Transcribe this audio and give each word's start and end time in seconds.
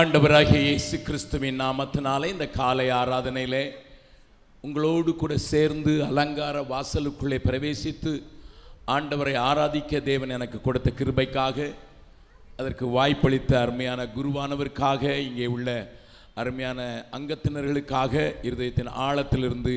ஆண்டவராகிய 0.00 0.58
இயேசு 0.60 1.02
கிறிஸ்துவின் 1.02 1.60
நாமத்தினாலே 1.60 2.26
இந்த 2.26 2.48
காலை 2.48 2.90
ஆராதனையிலே 2.90 3.62
உங்களோடு 4.64 5.16
கூட 5.16 5.36
சேர்ந்து 5.36 6.04
அலங்கார 6.04 6.62
வாசலுக்குள்ளே 6.62 7.38
பிரவேசித்து 7.44 8.12
ஆண்டவரை 8.86 9.36
ஆராதிக்க 9.38 10.02
தேவன் 10.02 10.28
எனக்கு 10.28 10.60
கொடுத்த 10.60 10.90
கிருபைக்காக 10.90 11.74
அதற்கு 12.56 12.86
வாய்ப்பளித்த 12.88 13.60
அருமையான 13.60 14.06
குருவானவருக்காக 14.06 15.02
இங்கே 15.18 15.46
உள்ள 15.46 15.68
அருமையான 16.34 16.80
அங்கத்தினர்களுக்காக 17.12 18.14
இருதயத்தின் 18.42 18.92
ஆழத்திலிருந்து 18.98 19.74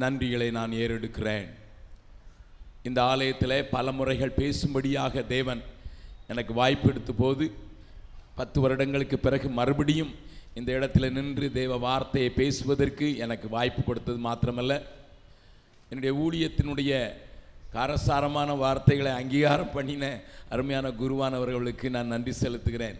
நன்றிகளை 0.00 0.50
நான் 0.50 0.70
ஏறெடுக்கிறேன். 0.70 1.46
இந்த 2.82 3.02
ஆலயத்தில் 3.02 3.68
பல 3.68 3.92
முறைகள் 3.92 4.38
பேசும்படியாக 4.38 5.26
தேவன் 5.26 5.62
எனக்கு 6.26 6.54
வாய்ப்பு 6.54 6.88
எடுத்த 6.88 7.12
போது 7.12 7.44
பத்து 8.38 8.58
வருடங்களுக்கு 8.60 9.16
பிறகு 9.18 9.48
மறுபடியும் 9.58 10.12
இந்த 10.58 10.70
இடத்துல 10.78 11.06
நின்று 11.16 11.46
தேவ 11.58 11.72
வார்த்தையை 11.86 12.30
பேசுவதற்கு 12.40 13.06
எனக்கு 13.24 13.46
வாய்ப்பு 13.56 13.80
கொடுத்தது 13.82 14.18
மாத்திரமல்ல. 14.26 14.74
என்னுடைய 15.90 16.12
ஊழியத்தினுடைய 16.24 16.92
காரசாரமான 17.74 18.50
வார்த்தைகளை 18.64 19.12
அங்கீகாரம் 19.20 19.74
பண்ணின 19.76 20.04
அருமையான 20.54 20.86
குருவானவர்களுக்கு 21.00 21.86
நான் 21.96 22.12
நன்றி 22.14 22.32
செலுத்துகிறேன். 22.42 22.98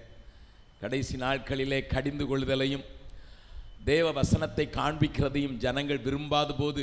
கடைசி 0.83 1.15
நாட்களிலே 1.25 1.81
கடிந்து 1.95 2.25
கொள்ளுதலையும் 2.31 2.85
தேவ 3.91 4.07
வசனத்தை 4.21 4.67
காண்பிக்கிறதையும் 4.79 5.57
ஜனங்கள் 5.65 6.05
விரும்பாத 6.07 6.53
போது 6.53 6.83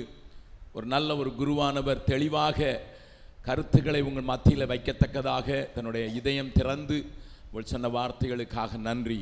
ஒரு 0.77 0.85
நல்ல 0.93 1.09
ஒரு 1.21 1.31
குருவானவர் 1.39 2.07
தெளிவாக 2.11 2.79
கருத்துக்களை 3.47 4.01
உங்கள் 4.01 4.29
மத்தியில் 4.31 4.69
வைக்கத்தக்கதாக 4.71 5.47
தன்னுடைய 5.75 6.05
இதயம் 6.19 6.55
திறந்து 6.57 6.97
உங்கள் 7.49 7.71
சொன்ன 7.71 7.89
வார்த்தைகளுக்காக 7.97 8.77
நன்றி. 8.87 9.19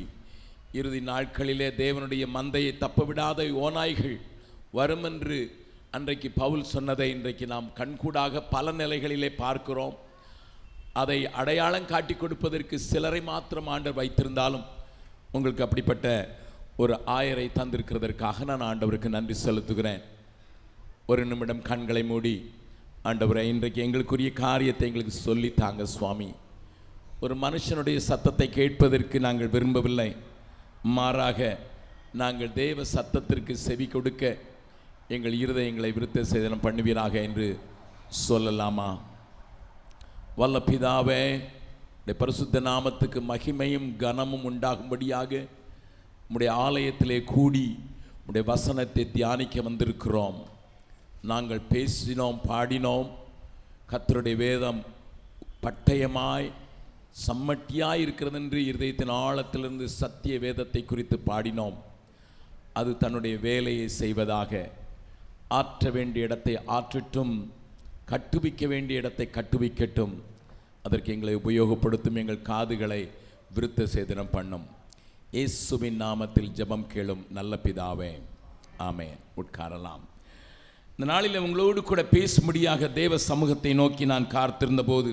இறுதி 0.78 1.00
நாட்களிலே 1.10 1.68
தேவனுடைய 1.82 2.24
மந்தையை 2.36 2.72
தப்பவிடாத 2.84 3.48
ஓநாய்கள் 3.64 4.16
வரும் 4.78 5.04
என்று 5.10 5.38
அன்றைக்கு 5.96 6.28
பவுல் 6.40 6.70
சொன்னதை 6.74 7.06
இன்றைக்கு 7.16 7.46
நாம் 7.46 7.68
கண்கூடாக 7.80 8.42
பல 8.54 8.72
நிலைகளிலே 8.80 9.30
பார்க்கிறோம். 9.42 9.94
அதை 11.02 11.18
அடையாளம் 11.40 11.90
காட்டி 11.92 12.14
கொடுப்பதற்கு 12.14 12.76
சிலரை 12.90 13.20
மாத்திரம் 13.28 13.70
ஆண்டவர் 13.74 13.98
வைத்திருந்தாலும் 14.00 14.64
உங்களுக்கு 15.36 15.64
அப்படிப்பட்ட 15.66 16.08
ஒரு 16.82 16.94
ஆயரை 17.18 17.46
தந்திருக்கிறதற்காக 17.58 18.44
நான் 18.50 18.66
ஆண்டவருக்கு 18.70 19.08
நன்றி 19.16 19.36
செலுத்துகிறேன். 19.44 20.02
ஒரு 21.06 21.22
நிமிடம் 21.30 21.62
கண்களை 21.70 22.02
மூடி 22.10 22.34
ஆண்டவரை 23.08 23.42
இன்றைக்கு 23.52 23.80
எங்களுக்குரிய 23.86 24.32
காரியத்தை 24.32 24.86
எங்களுக்கு 24.88 25.14
சொல்லி 25.26 25.50
தாங்க 25.62 25.86
சுவாமி. 25.94 26.28
ஒரு 27.20 27.34
மனுஷனுடைய 27.36 27.96
சத்தத்தை 27.96 28.48
கேட்பதற்கு 28.48 29.20
நாங்கள் 29.20 29.48
விரும்பவில்லை. 29.48 30.16
மாறாக 30.82 31.58
நாங்கள் 32.12 32.52
தேவ 32.52 32.82
சத்தத்திற்கு 32.92 33.52
செவி 33.52 33.86
கொடுக்க 33.86 34.38
எங்கள் 35.08 35.32
இருதயங்களை 35.32 35.90
விருத்த 35.96 36.24
சேதனம் 36.32 36.64
பண்ணுவீராக 36.66 37.14
என்று 37.22 37.58
சொல்லலாமா? 38.28 38.98
வல்ல 40.36 40.58
பிதாவே 40.58 41.22
உடைய 42.00 42.16
பரிசுத்த 42.18 42.60
நாமத்துக்கு 42.60 43.20
மகிமையும் 43.28 43.96
கனமும் 43.96 44.46
உண்டாகும்படியாக 44.50 45.48
உடைய 46.28 46.50
ஆலயத்திலே 46.52 47.24
கூடி 47.24 47.66
உடைய 48.26 48.46
வசனத்தை 48.46 49.10
தியானிக்க 49.10 49.60
வந்திருக்கிறோம். 49.60 50.38
நாங்கள் 51.22 51.62
பேசினோம் 51.72 52.38
பாடினோம். 52.48 53.08
கத்தருடைய 53.90 54.36
வேதம் 54.36 54.82
பட்டயமாய் 55.64 56.50
சம்மட்டியாக 57.22 58.02
இருக்கிறது 58.04 58.38
என்று 58.42 58.60
இருதயத்தின் 58.70 59.12
ஆழத்திலிருந்து 59.24 59.86
சத்திய 60.00 60.36
வேதத்தை 60.44 60.82
குறித்து 60.84 61.16
பாடினோம். 61.26 61.76
அது 62.78 62.92
தன்னுடைய 63.02 63.34
வேலையை 63.48 63.88
செய்வதாக. 64.02 64.52
ஆற்ற 65.58 65.90
வேண்டிய 65.96 66.26
இடத்தை 66.28 66.54
ஆற்றட்டும் 66.76 67.34
கட்டுவிக்க 68.12 68.66
வேண்டிய 68.72 69.02
இடத்தை 69.02 69.26
கட்டுவிக்கட்டும். 69.36 70.14
அதற்கு 70.86 71.12
எங்களை 71.14 71.34
உபயோகப்படுத்தும் 71.42 72.18
எங்கள் 72.22 72.46
காதுகளை 72.52 73.02
விருத்த 73.56 73.86
சேதனம் 73.94 74.32
பண்ணும். 74.36 74.66
இயேசுவின் 75.36 76.00
நாமத்தில் 76.02 76.50
ஜெபம் 76.58 76.88
கேளும் 76.94 77.22
நல்ல 77.38 77.58
பிதாவே. 77.64 78.12
ஆமே 78.88 79.08
உட்காரலாம். 79.42 80.02
இந்த 80.96 81.06
நாளில் 81.12 81.44
உங்களோடு 81.44 81.80
கூட 81.82 82.02
பேசும்படியாக 82.16 82.92
தேவ 83.00 83.18
சமூகத்தை 83.30 83.72
நோக்கி 83.82 84.04
நான் 84.12 84.26
காத்திருந்த 84.36 84.84
போது 84.90 85.12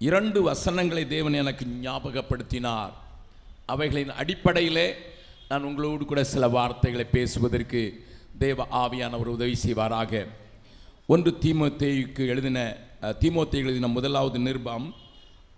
இரண்டு 0.00 0.42
வசனங்களை 0.42 1.06
தேவன் 1.06 1.32
எனக்கு 1.34 1.64
ஞாபகப்படுத்தினார். 1.82 2.92
அவைகளின் 3.66 4.08
அடிப்படையிலே 4.10 4.88
நான் 5.48 5.62
உங்களோடு 5.62 6.04
கூட 6.04 6.24
சில 6.24 6.48
வார்த்தைகளை 6.48 7.04
பேசுவதற்கு 7.06 7.80
தேவ 8.38 8.66
ஆவியானவர் 8.72 9.26
உதவி 9.26 9.54
செய்வாராக. 9.64 10.12
ஒன்று 11.06 11.30
தீமோத்தேயுக்கு 11.42 12.26
எழுதின 12.26 12.58
அஹ், 13.02 13.14
தீமோத்தேயு 13.20 13.64
எழுதின 13.64 13.86
முதலாவது 13.88 14.38
நிருபம் 14.38 14.86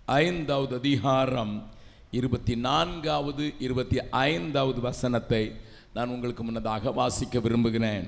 ஐந்தாவது 0.05 0.75
அதிகாரம் 0.75 1.53
இருபத்தி 2.11 2.55
நான்காவது 2.59 3.53
இருபத்தி 3.59 3.97
ஐந்தாவது 4.21 4.81
வசனத்தை 4.81 5.43
நான் 5.93 6.09
உங்களுக்கு 6.09 6.43
முன்னதாக 6.43 6.91
வாசிக்க 6.91 7.39
விரும்புகிறேன். 7.39 8.05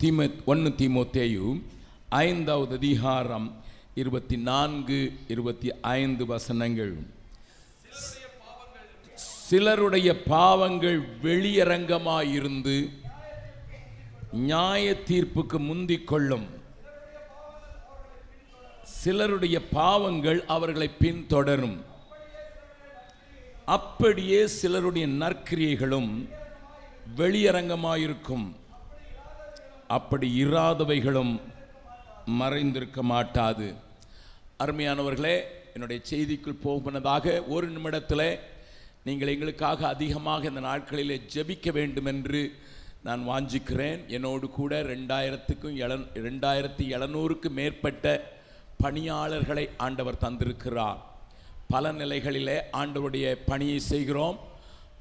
தீம 0.00 0.18
ஒன்று 0.44 0.70
தீமோத்தேயு 0.78 1.46
ஐந்தாவது 2.08 2.74
அதிகாரம் 2.74 3.46
இருபத்தி 4.00 4.36
நான்கு 4.36 5.12
இருபத்தி 5.28 5.80
ஐந்து 5.80 6.26
வசனங்கள். 6.26 6.96
சிலருடைய 9.14 10.22
பாவங்கள் 10.22 10.98
வெளியரங்கமாயிருந்து 11.22 12.90
நியாய 14.32 14.96
தீர்ப்புக்கு 15.06 15.58
முந்திக் 15.58 16.06
கொள்ளும் 16.06 16.46
சிலருடைய 18.82 19.68
பாவங்கள் 19.68 20.44
அவர்களை 20.44 20.90
பின்தொடரும். 21.00 21.80
அப்படியே 23.64 24.46
சிலருடைய 24.46 25.06
நற்கிரியைகளும் 25.06 26.28
வெளியரங்கமாயிருக்கும். 27.16 28.46
அப்படி 29.88 30.44
இராதவைகளும் 30.44 31.40
மறைந்திருக்க 32.40 33.00
மாட்டாது. 33.00 33.84
அருமையானவர்களே 34.62 35.34
என்னுடைய 35.74 36.02
செய்திக்குள் 36.10 36.62
போகுனதாக 36.64 37.46
ஒரு 37.54 37.66
நிமிடத்தில் 37.68 38.28
நீங்கள் 39.04 39.32
எங்களுக்காக 39.32 39.86
அதிகமாக 39.88 40.48
இந்த 40.48 40.60
நாட்களில் 40.60 41.24
ஜெபிக்க 41.34 41.72
வேண்டும் 41.72 42.08
என்று 42.12 42.40
நான் 43.02 43.22
வாஞ்சிக்கிறேன். 43.28 44.00
என்னோடு 44.08 44.46
கூட 44.50 44.82
ரெண்டாயிரத்துக்கும் 44.82 45.76
எழ 45.82 45.92
ரெண்டாயிரத்தி 46.28 46.84
எழுநூறுக்கு 46.96 47.50
மேற்பட்ட 47.50 48.14
பணியாளர்களை 48.82 49.68
ஆண்டவர் 49.76 50.22
தந்திருக்கிறார். 50.24 50.98
பல 51.68 51.92
நிலைகளிலே 51.92 52.58
ஆண்டவருடைய 52.72 53.36
பணியை 53.46 53.78
செய்கிறோம். 53.92 54.38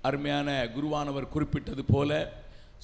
அருமையான 0.02 0.50
குருவானவர் 0.76 1.34
குறிப்பிட்டது 1.36 1.86
போல 1.94 2.12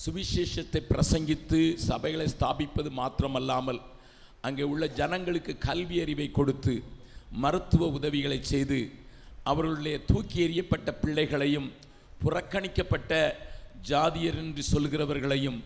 சுவிசேஷத்தை 0.05 0.81
பிரசங்கித்து 0.91 1.61
சபைகளை 1.87 2.27
ஸ்தாபிப்பது 2.35 2.89
மாத்திரமல்லாமல் 2.99 3.81
அங்கே 4.43 4.63
உள்ள 4.63 4.83
ஜனங்களுக்கு 4.99 5.53
கல்வி 5.67 5.97
அறிவை 6.03 6.27
கொடுத்து 6.31 6.73
மருத்துவ 7.35 7.87
உதவிகளை 7.97 8.39
செய்து 8.43 8.79
அவர்களுடைய 9.45 9.97
தூக்கி 10.05 10.39
எறியப்பட்ட 10.45 10.89
பிள்ளைகளையும் 11.01 11.69
புறக்கணிக்கப்பட்ட 12.23 13.13
ஜாதியர் 13.89 14.39
என்று 14.41 14.63
சொல்கிறவர்களையும் 14.63 15.59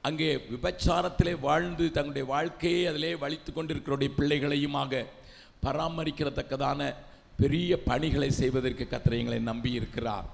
அங்கே 0.00 0.28
விபச்சாரத்திலே 0.50 1.32
வாழ்ந்து 1.40 1.84
தங்களுடைய 1.90 2.26
வாழ்க்கையை 2.26 2.82
அதிலே 2.86 3.12
வலித்து 3.14 3.50
கொண்டிருக்கிறோடைய 3.52 4.10
பிள்ளைகளையுமாக 4.18 5.00
பராமரிக்கிறத்தக்கதான 5.64 6.82
பெரிய 7.40 7.70
பணிகளை 7.86 8.28
செய்வதற்கு 8.32 8.84
கத்திரையங்களை 8.84 9.40
நம்பி 9.42 9.70
இருக்கிறார் 9.72 10.28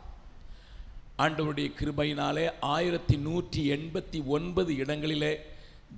ஆண்டவருடைய 1.19 1.69
கிருபையினாலே 1.79 2.45
ஆயிரத்தி 2.69 3.17
நூற்றி 3.19 3.61
எண்பத்தி 3.71 4.19
ஒன்பது 4.27 4.71
இடங்களிலே 4.77 5.33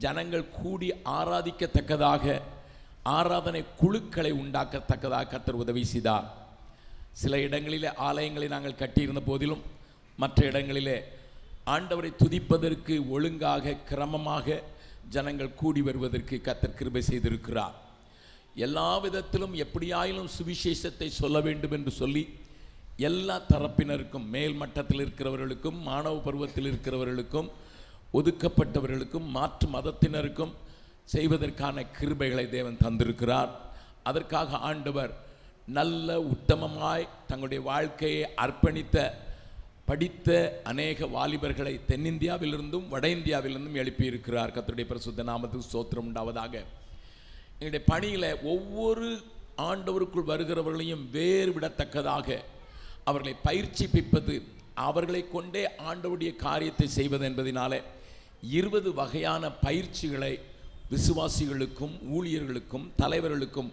ஜனங்கள் 0.04 0.50
கூடி 0.58 0.88
ஆராதிக்கத்தக்கதாக 1.18 2.24
ஆராதனை 3.18 3.62
குழுக்களை 3.80 4.32
உண்டாக்கத்தக்கதாக 4.42 5.30
கத்தர் 5.32 5.60
உதவி 5.62 5.84
செய்தார். 5.92 6.26
சில 7.20 7.38
இடங்களிலே 7.46 7.90
ஆலயங்களை 8.08 8.48
நாங்கள் 8.54 8.80
கட்டியிருந்த 8.80 9.22
போதிலும் 9.28 9.62
மற்ற 10.22 10.38
இடங்களிலே 10.50 10.96
ஆண்டவரை 11.74 12.10
துதிப்பதற்கு 12.22 12.94
ஒழுங்காக 13.14 13.76
கிரமமாக 13.90 14.58
ஜனங்கள் 15.14 15.56
கூடி 15.60 15.80
வருவதற்கு 15.88 16.36
கத்தர் 16.46 16.78
கிருபை 16.78 17.02
செய்திருக்கிறார். 17.10 17.76
எல்லா 18.66 18.90
விதத்திலும் 19.04 19.54
எப்படியாயிலும் 19.64 20.30
சுவிசேஷத்தை 20.36 21.08
சொல்ல 21.20 21.40
வேண்டும் 21.46 21.74
என்று 21.78 21.92
சொல்லி 22.00 22.22
எல்லா 23.08 23.36
தரப்பினருக்கும் 23.52 24.26
மேல் 24.34 24.54
மட்டத்தில் 24.60 25.02
இருக்கிறவர்களுக்கும் 25.04 25.78
மாணவ 25.88 26.20
பருவத்தில் 26.26 26.68
இருக்கிறவர்களுக்கும் 26.70 27.48
ஒதுக்கப்பட்டவர்களுக்கும் 28.18 29.28
மாற்று 29.36 29.66
மதத்தினருக்கும் 29.68 30.52
செய்வதற்கான 31.14 31.84
கிருபைகளை 31.98 32.48
தேவன் 32.48 32.82
தந்திருக்கிறார். 32.84 33.50
அதற்காக 34.02 34.56
ஆண்டவர் 34.70 35.12
நல்ல 35.78 36.18
உத்தமமாய் 36.32 37.08
தங்களுடைய 37.28 37.60
வாழ்க்கையை 37.70 38.28
அர்ப்பணித்த 38.44 38.96
படித்த 39.88 40.28
அநேக 40.64 41.06
வாலிபர்களை 41.06 41.72
தென்னிந்தியாவிலிருந்தும் 41.88 42.88
வட 42.88 43.06
இந்தியாவிலிருந்தும் 43.08 43.80
எழுப்பியிருக்கிறார். 43.82 44.52
கத்தருடைய 44.56 44.86
பிரசுத்த 44.90 45.26
நாமத்துக்கு 45.30 45.72
சோத்திரம் 45.72 46.08
உண்டாவதாக. 46.08 46.54
எங்களுடைய 47.58 47.82
பணியில் 47.92 48.30
ஒவ்வொரு 48.42 49.08
ஆண்டவருக்குள் 49.70 50.30
வருகிறவர்களையும் 50.32 51.04
வேறுவிடத்தக்கதாக 51.16 52.38
அவர்களை 53.08 53.34
பயிற்சிப்பிப்பது 53.48 54.34
அவர்களை 54.88 55.22
கொண்டே 55.34 55.62
ஆண்டவருடைய 55.90 56.30
காரியத்தை 56.46 56.88
செய்வது 56.98 57.24
என்பதினாலே 57.28 57.78
இருபது 58.42 58.94
வகையான 58.94 59.50
பயிற்சிகளை 59.50 60.38
விசுவாசிகளுக்கும் 60.90 61.94
ஊழியர்களுக்கும் 62.16 62.86
தலைவர்களுக்கும் 63.02 63.70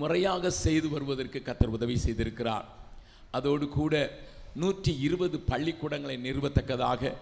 முறையாக 0.00 0.50
செய்து 0.50 0.88
வருவதற்கு 0.88 1.42
கத்தர் 1.46 1.74
உதவி 1.78 1.96
செய்திருக்கிறார். 1.96 2.66
அதோடு 3.30 3.68
கூட 3.68 3.94
நூற்றி 4.54 4.92
இருபது 4.98 5.40
பள்ளிக்கூடங்களை 5.40 6.16
நிறுவத்தக்கதாக 6.16 7.12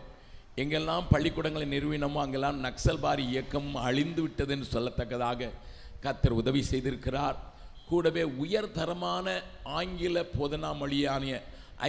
எங்கெல்லாம் 0.57 1.05
பள்ளிக்கூடங்களை 1.11 1.67
நிறுவினமோ 1.75 2.21
அங்கெல்லாம் 2.25 2.59
நக்சல்பாரி 2.65 3.25
இயக்கம் 3.29 3.75
அழிந்து 3.75 4.23
விட்டதுன்னு 4.27 4.67
சொல்லத்தக்கதாக 4.75 5.51
கத்தர் 6.03 6.39
உதவி 6.43 6.63
செய்திருக்கிறார். 6.63 7.37
கூடவே 7.89 8.23
உயர்தரமான 8.23 9.27
ஆங்கில 9.79 10.25
போதனா 10.39 10.71
மொழியான 10.83 11.41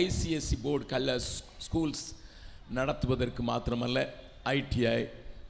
ஐசிஎஸ்சி 0.03 0.57
போர்டு 0.63 0.85
கல்ல 0.85 1.19
ஸ்கூல்ஸ் 1.65 2.05
நடத்துவதற்கு 2.77 3.43
மாத்திரமல்ல 3.43 3.99
ஐடிஐ 4.45 4.99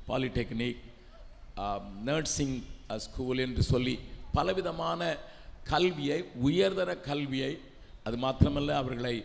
பாலிடெக்னிக் 0.07 0.81
நர்சிங் 2.09 2.57
ஸ்கூல் 3.05 3.37
என்று 3.37 3.63
சொல்லி 3.63 3.99
பலவிதமான 4.33 5.01
கல்வியை 5.63 6.17
உயர்தர 6.47 6.89
கல்வியை 7.09 7.51
அது 8.03 8.17
மாத்திரமல்ல 8.17 8.75
அவர்களை 8.81 9.15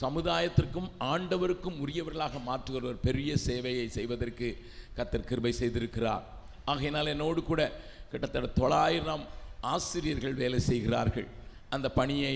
சமுதாயத்திற்கும் 0.00 0.88
ஆண்டவருக்கும் 1.10 1.78
உரியவர்களாக 1.84 2.40
மாற்றுகிற 2.48 2.84
ஒரு 2.92 2.98
பெரிய 3.08 3.34
சேவையை 3.46 3.86
செய்வதற்கு 3.96 4.48
கத்தர் 4.96 5.28
கிருபை 5.28 5.52
செய்திருக்கிறார். 5.60 6.24
ஆகையினால் 6.64 7.12
என்னோடு 7.14 7.42
கூட 7.42 7.62
கிட்டத்தட்ட 8.10 8.48
தொள்ளாயிரம் 8.60 9.24
ஆசிரியர்கள் 9.60 10.34
வேலை 10.34 10.60
செய்கிறார்கள். 10.60 11.28
அந்த 11.70 11.88
பணியை 11.98 12.34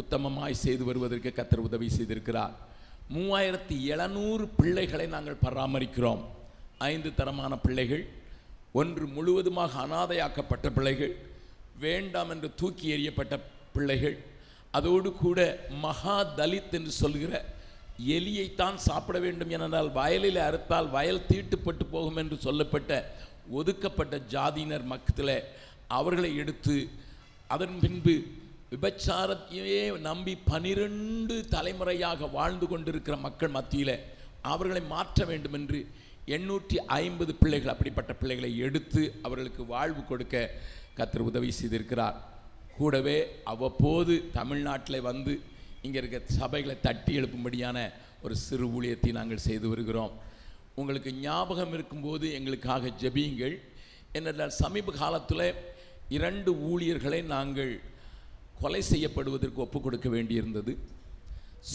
உத்தமமாய் 0.00 0.62
செய்து 0.64 0.84
வருவதற்கு 0.84 1.30
கத்தர் 1.38 1.66
உதவி 1.68 1.88
செய்திருக்கிறார். 1.96 2.54
மூவாயிரத்தி 3.10 3.76
எழுநூறு 3.92 4.44
பிள்ளைகளை 4.58 5.06
நாங்கள் 5.06 5.42
பராமரிக்கிறோம். 5.44 6.20
ஐந்து 6.90 7.10
தரமான 7.14 7.52
பிள்ளைகள் 7.58 8.04
ஒன்று 8.72 9.06
முழுவதுமாக 9.06 9.72
அனாதையாக்கப்பட்ட 9.84 10.66
பிள்ளைகள் 10.70 11.14
வேண்டாம் 11.78 12.30
என்று 12.30 12.48
தூக்கி 12.60 12.86
எறியப்பட்ட 12.96 13.34
பிள்ளைகள் 13.72 14.16
அதோடு 14.70 15.10
கூட 15.14 15.38
மகா 15.84 16.16
தலித் 16.38 16.74
என்று 16.78 16.92
சொல்கிற 17.02 17.32
எலியைத்தான் 18.16 18.78
சாப்பிட 18.86 19.16
வேண்டும் 19.18 19.52
என்றால் 19.56 19.90
வயலில் 19.92 20.40
அறுத்தால் 20.46 20.90
வயல் 20.90 21.26
தீட்டுப்பட்டு 21.30 21.84
போகும் 21.94 22.16
என்று 22.16 22.36
சொல்லப்பட்ட 22.46 22.92
ஒதுக்கப்பட்ட 23.58 24.16
ஜாதியினர் 24.34 24.86
மக்கத்தில் 24.92 25.34
அவர்களை 25.98 26.30
எடுத்து 26.36 26.76
அதன் 27.50 27.76
பின்பு 27.80 28.14
விபச்சாரத்தையே 28.72 29.78
நம்பி 30.08 30.32
பனிரெண்டு 30.50 31.36
தலைமுறையாக 31.54 32.28
வாழ்ந்து 32.36 32.66
கொண்டிருக்கிற 32.72 33.14
மக்கள் 33.24 33.54
மத்தியில் 33.56 33.96
அவர்களை 34.52 34.82
மாற்ற 34.92 35.24
வேண்டும் 35.30 35.56
என்று 35.58 35.78
எண்ணூற்றி 36.36 36.76
ஐம்பது 36.98 37.32
பிள்ளைகள் 37.40 37.72
அப்படிப்பட்ட 37.72 38.12
பிள்ளைகளை 38.20 38.50
எடுத்து 38.66 39.02
அவர்களுக்கு 39.26 39.62
வாழ்வு 39.74 40.02
கொடுக்க 40.10 40.36
கத்தர் 40.98 41.26
உதவி 41.30 41.50
செய்திருக்கிறார். 41.58 42.16
கூடவே 42.78 43.18
அவ்வப்போது 43.52 44.14
தமிழ்நாட்டில் 44.38 45.06
வந்து 45.10 45.32
இங்கே 45.86 45.98
இருக்க 46.02 46.20
சபைகளை 46.38 46.76
தட்டி 46.86 47.12
எழுப்பும்படியான 47.20 47.78
ஒரு 48.24 48.34
சிறு 48.46 48.66
ஊழியத்தை 48.76 49.12
நாங்கள் 49.18 49.44
செய்து 49.48 49.66
வருகிறோம். 49.72 50.14
உங்களுக்கு 50.80 51.10
ஞாபகம் 51.26 51.72
இருக்கும்போது 51.76 52.26
எங்களுக்காக 52.38 52.92
ஜெபியுங்கள். 53.02 53.56
என்னென்றால் 54.18 54.58
சமீப 54.62 54.92
காலத்தில் 55.02 55.46
இரண்டு 56.16 56.50
ஊழியர்களை 56.70 57.22
நாங்கள் 57.36 57.72
கொலை 58.62 58.82
செய்யப்படுவதற்கு 58.92 59.64
ஒப்பு 59.66 59.78
கொடுக்க 59.80 60.08
வேண்டியிருந்தது. 60.14 60.72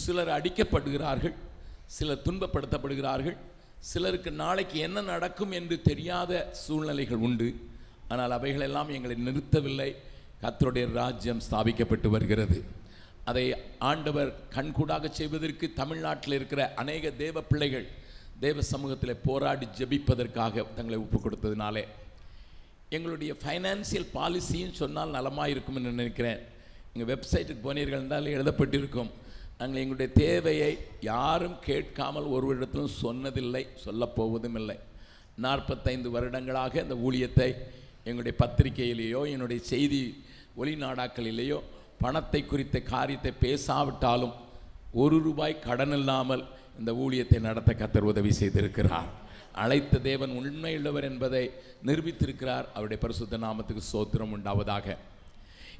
சிலர் 0.00 0.32
அடிக்கப்படுகிறார்கள் 0.38 1.34
சிலர் 1.96 2.24
துன்பப்படுத்தப்படுகிறார்கள் 2.26 3.36
சிலருக்கு 3.90 4.30
நாளைக்கு 4.42 4.76
என்ன 4.86 4.98
நடக்கும் 5.12 5.52
என்று 5.58 5.76
தெரியாத 5.90 6.32
சூழ்நிலைகள் 6.62 7.24
உண்டு. 7.26 7.48
ஆனால் 8.12 8.34
அவைகளெல்லாம் 8.38 8.90
எங்களை 8.96 9.16
நிறுத்தவில்லை. 9.28 9.90
கத்தருடைய 10.42 10.86
ராஜ்யம் 11.00 11.44
ஸ்தாபிக்கப்பட்டு 11.46 12.08
வருகிறது. 12.16 12.58
அதை 13.30 13.44
ஆண்டவர் 13.90 14.30
கண்கூடாக 14.56 15.08
செய்வதற்கு 15.18 15.66
தமிழ்நாட்டில் 15.80 16.36
இருக்கிற 16.38 16.62
அநேக 16.82 17.10
தேவ 17.22 17.42
பிள்ளைகள் 17.50 17.86
தேவ 18.44 18.62
சமூகத்தில் 18.72 19.22
போராடி 19.28 19.66
ஜெபிப்பதற்காக 19.78 20.64
தங்களை 20.76 20.98
ஒப்பு 21.04 21.18
கொடுத்ததுனாலே. 21.20 21.84
எங்களுடைய 22.96 23.32
ஃபைனான்சியல் 23.42 24.10
பாலிசின்னு 24.16 24.78
சொன்னால் 24.82 25.16
நலமாக 25.16 25.52
இருக்கும்னு 25.54 25.96
நினைக்கிறேன். 25.96 26.42
எங்கள் 26.96 27.10
வெப்சைட்டுக்கு 27.12 27.62
போனீர்கள் 27.68 28.02
என்றால் 28.04 28.34
எழுதப்பட்டிருக்கும். 28.34 29.10
நாங்கள் 29.60 29.82
எங்களுடைய 29.82 30.10
தேவையை 30.24 30.72
யாரும் 31.12 31.56
கேட்காமல் 31.66 32.26
ஒரு 32.36 32.46
இடத்திலும் 32.54 32.96
சொன்னதில்லை 33.04 33.62
சொல்லப்போவதும் 33.84 34.56
இல்லை 34.60 34.76
நாற்பத்தைந்து 35.44 36.08
வருடங்களாக 36.16 36.82
இந்த 36.84 36.96
ஊழியத்தை 37.06 37.48
எங்களுடைய 38.08 38.34
பத்திரிகையிலேயோ 38.42 39.20
என்னுடைய 39.34 39.60
செய்தி 39.72 40.00
ஒளிநாடாக்களிலேயோ 40.60 41.58
பணத்தை 42.02 42.40
குறித்த 42.44 42.76
காரியத்தை 42.92 43.32
பேசாவிட்டாலும் 43.44 44.34
ஒரு 45.02 45.16
ரூபாய் 45.26 45.62
கடன் 45.66 45.94
இல்லாமல் 45.98 46.44
இந்த 46.78 46.92
ஊழியத்தை 47.04 47.38
நடத்த 47.48 47.70
கத்தர் 47.72 48.10
உதவி 48.12 48.32
செய்திருக்கிறார். 48.40 49.10
அழைத்த 49.64 50.00
தேவன் 50.08 50.32
உண்மையுள்ளவர் 50.40 51.08
என்பதை 51.10 51.44
நிரூபித்திருக்கிறார். 51.88 52.66
அவருடைய 52.74 53.00
பரிசுத்த 53.04 53.38
நாமத்துக்கு 53.44 53.84
சோத்திரம் 53.92 54.34
உண்டாவதாக. 54.36 54.96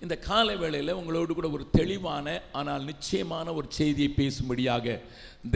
இந்த 0.05 0.15
காலை 0.29 0.55
வேளையில் 0.63 0.99
உங்களோடு 1.01 1.33
கூட 1.35 1.49
ஒரு 1.57 1.65
தெளிவான 1.79 2.27
ஆனால் 2.61 2.87
நிச்சயமான 2.91 3.53
ஒரு 3.59 3.69
செய்தியை 3.79 4.11
பேசும்படியாக 4.19 4.97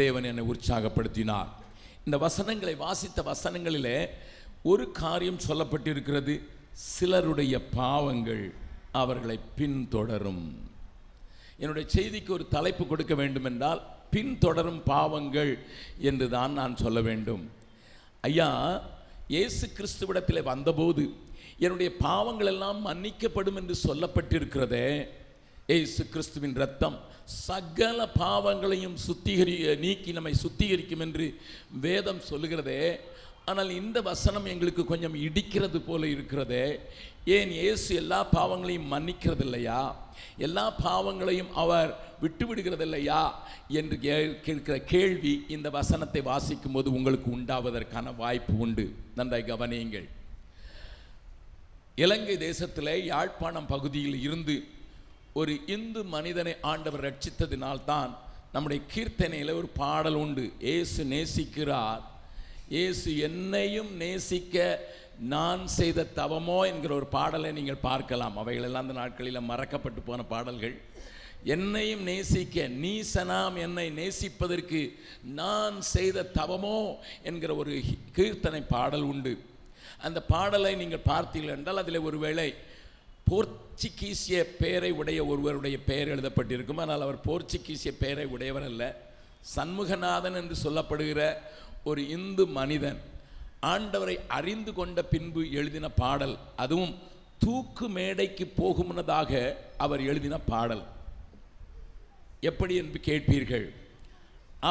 தேவன் 0.00 0.28
என்னை 0.30 0.44
உற்சாகப்படுத்தினார். 0.52 1.50
இந்த 2.06 2.16
வசனங்களை 2.26 2.74
வாசித்த 2.86 3.22
வசனங்களில் 3.32 3.94
ஒரு 4.70 4.84
காரியம் 5.02 5.44
சொல்லப்பட்டிருக்கிறது. 5.48 6.34
சிலருடைய 6.94 7.54
பாவங்கள் 7.80 8.44
அவர்களை 9.02 9.38
பின்தொடரும். 9.58 10.44
என்னுடைய 11.62 11.86
செய்திக்கு 11.96 12.30
ஒரு 12.38 12.44
தலைப்பு 12.56 12.84
கொடுக்க 12.86 13.14
வேண்டும் 13.20 13.48
என்றால் 13.50 13.80
பின்தொடரும் 14.14 14.82
பாவங்கள் 14.92 15.52
என்று 16.10 16.26
தான் 16.36 16.52
நான் 16.60 16.80
சொல்ல 16.84 17.00
வேண்டும். 17.08 17.42
ஐயா 18.28 18.48
இயேசு 19.34 19.64
கிறிஸ்துவிடத்தில் 19.76 20.48
வந்தபோது 20.52 21.02
என்னுடைய 21.64 21.90
பாவங்கள் 22.06 22.50
எல்லாம் 22.52 22.78
மன்னிக்கப்படும் 22.86 23.58
என்று 23.60 23.74
சொல்லப்பட்டிருக்கிறதே 23.86 24.88
ஏசு 25.76 26.02
கிறிஸ்துவின் 26.12 26.58
ரத்தம் 26.62 26.98
சகல 27.46 27.98
பாவங்களையும் 28.22 28.94
சுத்திகரி 29.06 29.54
நீக்கி 29.84 30.10
நம்மை 30.16 30.32
சுத்திகரிக்கும் 30.44 31.02
என்று 31.06 31.26
வேதம் 31.84 32.22
சொல்லுகிறதே. 32.30 32.82
ஆனால் 33.50 33.70
இந்த 33.80 33.98
வசனம் 34.08 34.46
எங்களுக்கு 34.52 34.82
கொஞ்சம் 34.90 35.16
இடிக்கிறது 35.26 35.78
போல 35.86 36.02
இருக்கிறதே. 36.14 36.64
ஏன் 37.36 37.52
இயேசு 37.58 37.88
எல்லா 38.02 38.20
பாவங்களையும் 38.36 38.90
மன்னிக்கிறது 38.92 39.44
இல்லையா 39.48 39.80
எல்லா 40.46 40.64
பாவங்களையும் 40.86 41.52
அவர் 41.62 41.90
விட்டுவிடுகிறது 42.22 42.86
இல்லையா 42.88 43.20
என்று 43.80 43.98
கேட்கிற 44.46 44.76
கேள்வி 44.94 45.34
இந்த 45.56 45.68
வசனத்தை 45.78 46.22
வாசிக்கும் 46.30 46.76
போது 46.78 46.88
உங்களுக்கு 46.98 47.28
உண்டாவதற்கான 47.38 48.16
வாய்ப்பு 48.22 48.54
உண்டு. 48.64 48.86
நன்றாய் 49.20 49.50
கவனியுங்கள். 49.52 50.08
இலங்கை 52.02 52.34
தேசத்திலே 52.46 52.94
யாழ்ப்பாணம் 53.12 53.70
பகுதியில் 53.72 54.18
இருந்து 54.26 54.54
ஒரு 55.40 55.52
இந்து 55.74 56.00
மனிதனை 56.14 56.52
ஆண்டவர் 56.70 57.04
ரட்சித்ததினால்தான் 57.06 58.12
நம்முடைய 58.54 58.80
கீர்த்தனையில் 58.92 59.58
ஒரு 59.60 59.68
பாடல் 59.82 60.18
உண்டு. 60.22 60.44
இயேசு 60.68 61.00
நேசிக்கிறார். 61.14 62.02
ஏசு 62.84 63.10
என்னையும் 63.28 63.90
நேசிக்க 64.02 64.56
நான் 65.34 65.62
செய்த 65.78 66.06
தவமோ 66.20 66.58
என்கிற 66.70 66.92
ஒரு 67.00 67.06
பாடலை 67.16 67.50
நீங்கள் 67.58 67.84
பார்க்கலாம். 67.88 68.38
அவைகளெல்லாம் 68.42 68.84
அந்த 68.86 68.96
நாட்களில் 69.00 69.48
மறக்கப்பட்டு 69.50 70.00
போன 70.08 70.22
பாடல்கள். 70.32 70.76
என்னையும் 71.56 72.06
நேசிக்க 72.10 72.66
நீசனாம் 72.84 73.54
என்னை 73.66 73.86
நேசிப்பதற்கு 74.00 74.80
நான் 75.42 75.76
செய்த 75.94 76.28
தவமோ 76.40 76.78
என்கிற 77.28 77.54
ஒரு 77.62 77.74
கீர்த்தனை 78.18 78.62
பாடல் 78.74 79.06
உண்டு. 79.12 79.34
அந்த 80.06 80.18
பாடலை 80.32 80.72
நீங்கள் 80.82 81.06
பார்த்தீர்கள் 81.12 81.56
என்றால் 81.58 81.82
அதில் 81.82 82.06
ஒருவேளை 82.08 82.48
போர்ச்சுகீசிய 83.30 84.38
பெயரை 84.60 84.90
உடைய 85.00 85.20
ஒருவருடைய 85.32 85.76
பெயர் 85.90 86.12
எழுதப்பட்டிருக்கும். 86.14 86.80
ஆனால் 86.84 87.04
அவர் 87.06 87.18
போர்ச்சுகீசிய 87.28 87.92
பெயரை 88.02 88.26
உடையவர் 88.34 88.66
அல்ல. 88.70 88.84
சண்முகநாதன் 89.54 90.38
என்று 90.40 90.56
சொல்லப்படுகிற 90.64 91.20
ஒரு 91.90 92.00
இந்து 92.16 92.44
மனிதன் 92.58 92.98
ஆண்டவரை 93.72 94.16
அறிந்து 94.38 94.72
கொண்ட 94.78 94.98
பின்பு 95.12 95.42
எழுதின 95.60 95.86
பாடல். 96.02 96.34
அதுவும் 96.62 96.94
தூக்கு 97.44 97.86
மேடைக்கு 97.96 98.44
போகுமுன்னதாக 98.60 99.32
அவர் 99.84 100.02
எழுதின 100.10 100.34
பாடல். 100.52 100.84
எப்படி 102.50 102.74
என்று 102.82 102.98
கேட்பீர்கள்? 103.08 103.66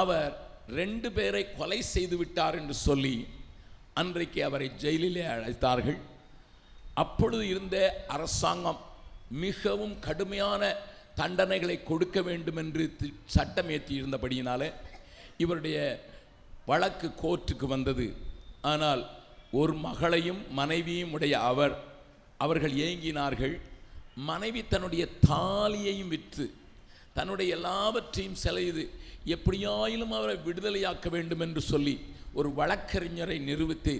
அவர் 0.01 0.31
ரெண்டு 0.79 1.09
பேரை 1.17 1.43
கொலை 1.59 1.79
செய்து 1.95 2.15
விட்டார் 2.17 2.57
என்று 2.61 2.75
சொல்லி 2.87 3.15
அன்றைக்கு 3.99 4.39
அவரை 4.47 4.67
ஜெயிலிலே 4.83 5.23
அழைத்தார்கள். 5.33 5.99
அப்பொழுது 7.03 7.43
இருந்த 7.53 7.77
அரசாங்கம் 8.15 8.81
மிகவும் 9.43 9.95
கடுமையான 10.07 10.71
தண்டனைகளை 11.19 11.77
கொடுக்க 11.89 12.17
வேண்டும் 12.27 12.59
என்று 12.63 12.83
சட்டம் 13.35 13.69
ஏற்றி 13.75 13.93
இருந்தபடியினாலே 14.01 14.69
இவருடைய 15.43 15.77
வழக்கு 16.69 17.07
கோர்ட்டுக்கு 17.21 17.65
வந்தது. 17.75 18.07
ஆனால் 18.71 19.01
ஒரு 19.59 19.73
மகளையும் 19.87 20.41
மனைவியும் 20.59 21.13
உடைய 21.17 21.35
அவர் 21.51 21.75
அவர்கள் 22.45 22.75
ஏங்கினார்கள். 22.87 23.55
மனைவி 24.29 24.61
தன்னுடைய 24.73 25.03
தாலியையும் 25.29 26.11
விற்று 26.13 26.45
தன்னுடைய 27.17 27.49
எல்லாவற்றையும் 27.57 28.39
செலவு 28.43 28.83
எப்படியாயிலும் 29.35 30.13
அவரை 30.17 30.35
விடுதலையாக்க 30.47 31.07
வேண்டும் 31.15 31.43
என்று 31.45 31.61
சொல்லி 31.71 31.95
ஒரு 32.33 32.49
வழக்கறிஞரை 32.57 33.37
நிரூபித்து 33.49 33.93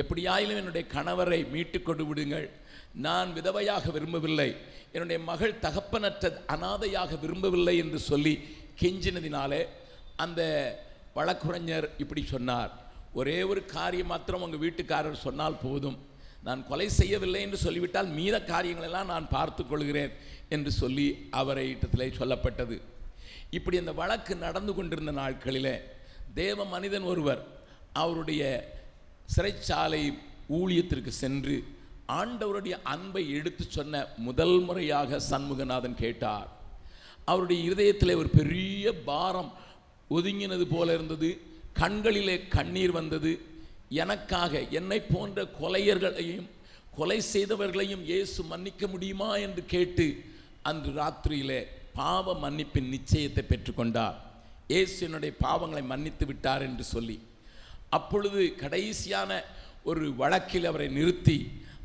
எப்படியாயிலும் 0.00 0.60
என்னுடைய 0.62 0.86
கணவரை 0.94 1.50
மீட்டு 1.50 1.82
கொண்டு 1.82 2.04
விடுங்கள். 2.06 2.50
நான் 3.06 3.30
விதவையாக 3.34 3.92
விரும்பவில்லை. 3.92 4.56
என்னுடைய 4.92 5.22
மகள் 5.30 5.60
தகப்பனற்ற 5.62 6.30
அனாதையாக 6.54 7.18
விரும்பவில்லை 7.20 7.74
என்று 7.78 7.98
சொல்லி 7.98 8.34
கெஞ்சினதினாலே 8.80 9.62
அந்த 10.16 10.40
வழக்குரைஞர் 11.14 11.86
இப்படி 11.98 12.22
சொன்னார். 12.24 12.72
ஒரே 13.12 13.42
ஒரு 13.42 13.60
காரியம் 13.64 14.06
மாத்திரம் 14.06 14.42
உங்கள் 14.42 14.62
வீட்டுக்காரர் 14.64 15.24
சொன்னால் 15.26 15.62
போதும். 15.62 15.98
நான் 16.42 16.66
கொலை 16.66 16.88
செய்யவில்லை 16.88 17.40
என்று 17.46 17.56
சொல்லிவிட்டால் 17.56 18.10
மீத 18.18 18.36
காரியங்களெல்லாம் 18.52 19.10
நான் 19.14 19.26
பார்த்து 19.28 19.66
கொள்கிறேன் 19.66 20.12
என்று 20.48 20.70
சொல்லி 20.70 21.28
அவரை 21.30 21.70
இடத்திலே 21.70 22.08
சொல்லப்பட்டது. 22.20 22.80
இப்படி 23.50 23.78
அந்த 23.78 23.92
வழக்கு 23.92 24.34
நடந்து 24.36 24.74
கொண்டிருந்த 24.74 25.12
நாட்களிலே 25.12 25.76
தேவ 26.34 26.64
மனிதன் 26.64 27.02
ஒருவர் 27.02 27.42
அவருடைய 27.92 28.42
சிறைச்சாலை 29.34 30.02
ஊழியத்திற்கு 30.58 31.08
சென்று 31.08 31.56
ஆண்டவருடைய 32.08 32.76
அன்பை 32.82 33.30
எடுத்து 33.30 33.64
சொன்ன 33.68 34.06
முதல் 34.16 34.58
முறையாக 34.60 35.20
சண்முகநாதன் 35.30 35.94
கேட்டார். 35.94 36.48
அவருடைய 37.24 37.70
இருதயத்திலே 37.70 38.14
ஒரு 38.16 38.28
பெரிய 38.28 38.92
பாரம் 39.10 39.52
ஒதுங்கினது 40.10 40.64
போல 40.74 40.94
இருந்தது. 40.94 41.30
கண்களிலே 41.72 42.36
கண்ணீர் 42.48 42.90
வந்தது. 42.90 43.32
எனக்காக 43.88 44.60
என்னை 44.78 45.00
போன்ற 45.02 45.44
கொலையர்களையும் 45.60 46.48
கொலை 46.96 47.20
செய்தவர்களையும் 47.32 48.04
இயேசு 48.10 48.42
மன்னிக்க 48.42 48.86
முடியுமா 48.86 49.36
என்று 49.36 49.62
கேட்டு 49.66 50.06
அன்று 50.62 50.90
ராத்திரியிலே 51.00 51.60
பாவ 51.94 52.34
மன்னிப்பின் 52.34 52.92
நிச்சயத்தை 52.94 53.42
பெற்றுக்கொண்டார். 53.52 54.16
இயேசு 54.68 54.98
என்னுடைய 55.06 55.34
பாவங்களை 55.44 55.82
மன்னித்து 55.92 56.26
விட்டார் 56.26 56.62
என்று 56.62 56.84
சொல்லி 56.84 57.16
அப்பொழுது 57.96 58.40
கடைசியான 58.62 59.40
ஒரு 59.90 60.06
வழக்கில் 60.20 60.68
அவரை 60.70 60.88
நிறுத்தி 60.98 61.38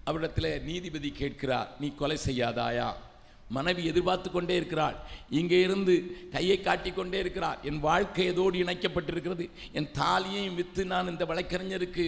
அவரிடத்தில் 0.09 0.63
நீதிபதி 0.69 1.09
கேட்கிறார் 1.21 1.69
நீ 1.79 1.87
கொலை 1.99 2.17
செய்யாதாயா? 2.25 2.89
மனைவி 3.55 3.83
எதிர்பார்த்து 3.91 4.29
கொண்டே 4.31 4.55
இருக்கிறாள். 4.59 4.95
இங்கே 5.39 5.57
இருந்து 5.67 5.93
கையை 6.33 6.57
காட்டி 6.61 6.91
கொண்டே 6.91 7.17
இருக்கிறார். 7.23 7.57
என் 7.69 7.79
வாழ்க்கை 7.79 8.25
ஏதோடு 8.31 8.55
இணைக்கப்பட்டிருக்கிறது. 8.63 9.45
என் 9.77 9.89
தாலியையும் 9.99 10.57
விற்று 10.59 10.83
நான் 10.93 11.11
இந்த 11.11 11.25
வழக்கறிஞருக்கு 11.31 12.05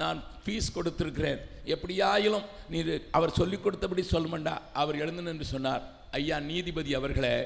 நான் 0.00 0.18
ஃபீஸ் 0.42 0.74
கொடுத்திருக்கிறேன். 0.76 1.40
எப்படியாயிலும் 1.74 2.46
நீ 2.72 2.80
அவர் 3.18 3.36
சொல்லிக் 3.40 3.64
கொடுத்தபடி 3.66 4.04
சொல்லுமண்டா? 4.14 4.54
அவர் 4.82 5.00
எழுந்து 5.04 5.22
நின்று 5.28 5.48
சொன்னார் 5.54 5.82
ஐயா 6.20 6.38
நீதிபதி 6.50 6.94
அவர்களே 7.00 7.36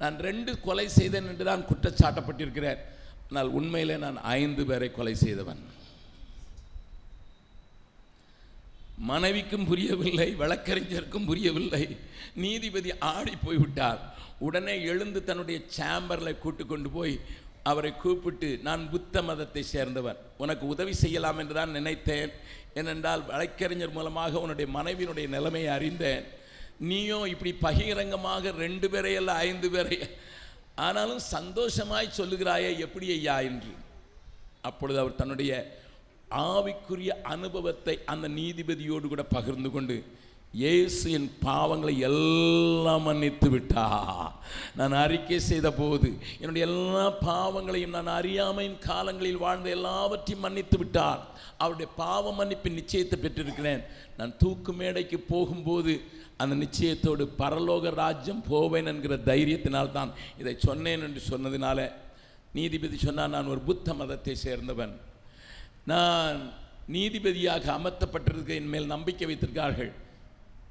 நான் 0.00 0.16
ரெண்டு 0.28 0.52
கொலை 0.66 0.88
செய்தேன் 0.98 1.30
என்று 1.32 1.44
தான் 1.50 1.66
குற்றச்சாட்டப்பட்டிருக்கிறேன். 1.70 2.80
ஆனால் 3.30 3.50
உண்மையிலே 3.58 3.96
நான் 4.04 4.16
ஐந்து 4.38 4.62
பேரை 4.68 4.88
கொலை 4.92 5.12
செய்தவன். 5.24 5.60
மனைவிக்கும் 9.10 9.66
புரியவில்லை 9.68 10.26
வழக்கறிஞருக்கும் 10.40 11.28
புரியவில்லை. 11.28 11.84
நீதிபதி 12.44 12.90
ஆடி 13.12 13.34
போய்விட்டார். 13.44 14.00
உடனே 14.46 14.74
எழுந்து 14.92 15.20
தன்னுடைய 15.28 15.58
சேம்பரில் 15.76 16.40
கூட்டு 16.42 16.64
கொண்டு 16.66 16.90
போய் 16.96 17.14
அவரை 17.70 17.92
கூப்பிட்டு 18.02 18.50
நான் 18.66 18.82
புத்த 18.92 19.22
மதத்தை 19.28 19.62
சேர்ந்தவன். 19.74 20.18
உனக்கு 20.42 20.66
உதவி 20.74 20.94
செய்யலாம் 21.02 21.40
என்று 21.42 21.54
தான் 21.60 21.76
நினைத்தேன். 21.78 22.32
ஏனென்றால் 22.80 23.22
வழக்கறிஞர் 23.30 23.96
மூலமாக 23.98 24.40
உன்னுடைய 24.44 24.68
மனைவியினுடைய 24.78 25.28
நிலைமையை 25.36 25.70
அறிந்தேன். 25.76 26.26
நீயும் 26.90 27.26
இப்படி 27.34 27.52
பகிரங்கமாக 27.66 28.52
ரெண்டு 28.64 28.86
பேரை 28.92 29.14
அல்ல 29.20 29.32
ஐந்து 29.48 29.70
பேரை 29.70 29.98
ஆனாலும் 30.80 31.22
சந்தோஷமாய் 31.34 32.16
சொல்லுகிறாயே 32.16 32.70
எப்படி 32.78 33.06
ஐயா? 33.10 33.40
என்று. 33.40 33.72
அப்பொழுது 34.60 34.98
அவர் 34.98 35.14
தன்னுடைய 35.14 35.52
ஆவிக்குரிய 36.48 37.12
அனுபவத்தை 37.24 37.94
அந்த 38.04 38.26
நீதிபதியோடு 38.28 39.06
கூட 39.08 39.22
பகிர்ந்து 39.28 39.70
கொண்டு 39.70 39.96
இயேசு 40.54 41.10
என் 41.16 41.28
பாவங்களை 41.44 41.92
எல்லாம் 42.06 43.04
மன்னித்து 43.08 43.48
விட்டா. 43.50 43.84
நான் 44.78 44.94
அறிக்கை 45.02 45.38
செய்த 45.48 45.68
போது 45.72 46.08
என்னுடைய 46.40 46.62
எல்லா 46.68 47.04
பாவங்களையும் 47.26 47.94
நான் 47.96 48.10
அறியாமையின் 48.16 48.80
காலங்களில் 48.86 49.42
வாழ்ந்த 49.44 49.70
எல்லாவற்றையும் 49.76 50.42
மன்னித்து 50.46 50.78
விட்டார். 50.80 51.22
அவருடைய 51.62 51.88
பாவ 52.02 52.32
மன்னிப்பின் 52.38 52.78
நிச்சயத்தை 52.80 53.18
பெற்றிருக்கிறேன். 53.20 53.84
நான் 54.18 54.34
தூக்கு 54.42 54.74
மேடைக்கு 54.80 55.20
போகும்போது 55.32 55.94
அந்த 56.42 56.54
நிச்சயத்தோடு 56.64 57.24
பரலோக 57.42 57.94
ராஜ்யம் 58.02 58.42
போவேன் 58.50 58.90
என்கிற 58.94 59.16
தைரியத்தினால் 59.30 59.94
தான் 59.98 60.12
இதை 60.42 60.56
சொன்னேன் 60.68 61.06
என்று 61.08 61.22
சொன்னதினால 61.30 61.88
நீதிபதி 62.58 62.96
சொன்னால் 63.06 63.34
நான் 63.36 63.52
ஒரு 63.54 63.60
புத்த 63.70 63.94
மதத்தை 64.02 64.36
சேர்ந்தவன். 64.46 64.94
நான் 65.92 66.38
நீதிபதியாக 66.94 67.66
அமர்த்தப்பட்டிருக்க 67.78 68.60
என் 68.60 68.72
மேல் 68.76 68.94
நம்பிக்கை 68.96 69.26
வைத்திருக்கார்கள் 69.30 69.92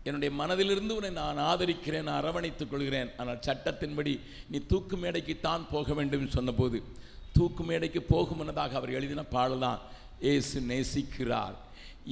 என்னுடைய 0.07 0.31
மனதிலிருந்து 0.41 0.95
உன்னை 0.97 1.09
நான் 1.21 1.39
ஆதரிக்கிறேன் 1.51 2.09
அரவணைத்துக் 2.19 2.71
கொள்கிறேன். 2.71 3.09
ஆனால் 3.19 3.41
சட்டத்தின்படி 3.47 4.13
நீ 4.51 4.57
தூக்கு 4.71 4.97
மேடைக்கு 4.97 5.33
தான் 5.47 5.63
போக 5.71 5.93
வேண்டும் 5.93 6.35
சொன்னபோது 6.37 6.79
தூக்கு 7.37 7.63
மேடைக்கு 7.63 8.01
போகும் 8.13 8.39
முன்னதாக 8.41 8.77
அவர் 8.79 8.95
எழுதின 8.99 9.23
பாடலாம் 9.35 9.81
ஏசு 10.33 10.57
நேசிக்கிறார். 10.71 11.57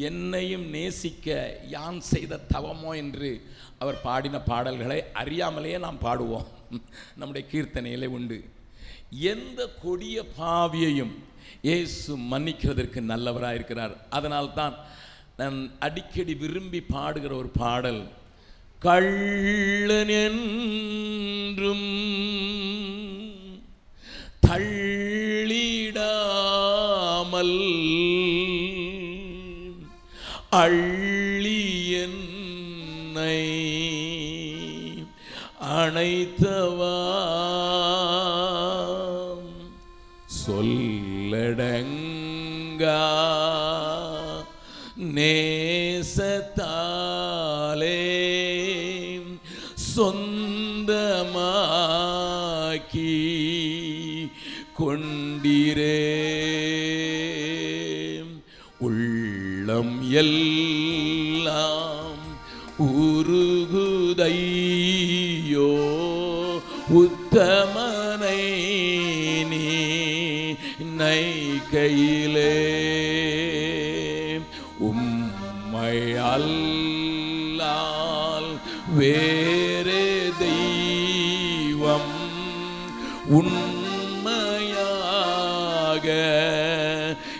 என்னையும் 0.09 0.65
நேசிக்க 0.75 1.27
யான் 1.75 1.99
செய்த 2.11 2.43
தவமோ? 2.53 2.91
என்று 3.03 3.29
அவர் 3.81 3.97
பாடின 4.01 4.41
பாடல்களை 4.49 4.99
அறியாமலேயே 5.21 5.79
நாம் 5.85 6.03
பாடுவோம். 6.05 6.47
நம்முடைய 7.19 7.43
கீர்த்தனையிலே 7.51 8.07
உண்டு. 8.17 8.37
எந்த 9.33 9.61
கொடிய 9.83 10.17
பாவியையும் 10.39 11.15
இயேசு 11.67 12.17
மன்னிக்கிறதற்கு 12.31 12.99
நல்லவராக 13.11 13.57
இருக்கிறார் 13.59 13.93
அதனால்தான் 14.17 14.75
நான் 15.39 15.57
அடிக்கடி 15.79 16.33
விரும்பி 16.35 16.79
பாடுகிற 16.91 17.31
ஒரு 17.37 17.49
பாடல் 17.57 18.01
கள்ளன் 18.81 20.13
என்றும் 20.23 21.87
தள்ளிடாமல் 26.17 27.55
அள்ளி 30.57 31.61
என்னை 32.01 33.39
அனைத்தவா 35.77 36.95
சொல்லடங்கா 41.79 42.97
நேசத்தாலே 45.17 46.45
சொந்தமாக்கி 51.77 53.13
கொண்டிரே. 54.77 55.97
உள்ளம் 58.79 60.01
எல்லாம் 60.11 62.23
உருகுதையோ 62.79 63.41
உத்தமனை 67.01 68.41
நீ 69.49 69.63
கையிலே 71.71 72.53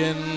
என் 0.01 0.29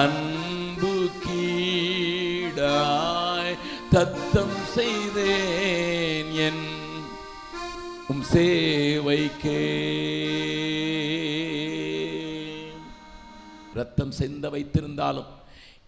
அன்பு 0.00 1.10
கீடாய் 1.24 3.56
தத்தம் 3.90 4.56
செய்தேன் 4.74 6.32
என் 6.46 6.64
உம் 8.08 8.24
சேவைக்கே. 8.32 9.60
ரத்தம் 13.74 14.10
செந்த 14.10 14.50
வைத்திருந்தாலும் 14.50 15.26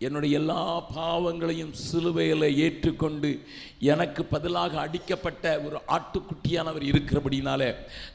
என்னுடைய 0.06 0.38
எல்லா 0.40 0.62
பாவங்களையும் 0.96 1.72
சிலுவையில் 1.86 2.46
ஏற்றுக்கொண்டு 2.64 3.30
எனக்கு 3.92 4.22
பதிலாக 4.34 4.78
அடிக்கப்பட்ட 4.84 5.44
ஒரு 5.66 5.78
ஆட்டுக்குட்டியானவர் 5.96 6.84
இருக்கிறபடினால 6.90 7.62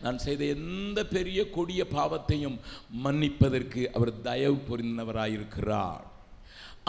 நான் 0.04 0.24
செய்த 0.26 0.42
எந்த 0.58 1.00
பெரிய 1.16 1.40
கொடிய 1.58 1.84
பாவத்தையும் 1.96 2.58
மன்னிப்பதற்கு 3.06 3.84
அவர் 3.98 4.14
தயவு 4.22 4.60
புரிந்தவராயிருக்கிறார். 4.70 6.06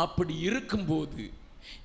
அப்படி 0.04 0.34
இருக்கும்போது 0.48 1.24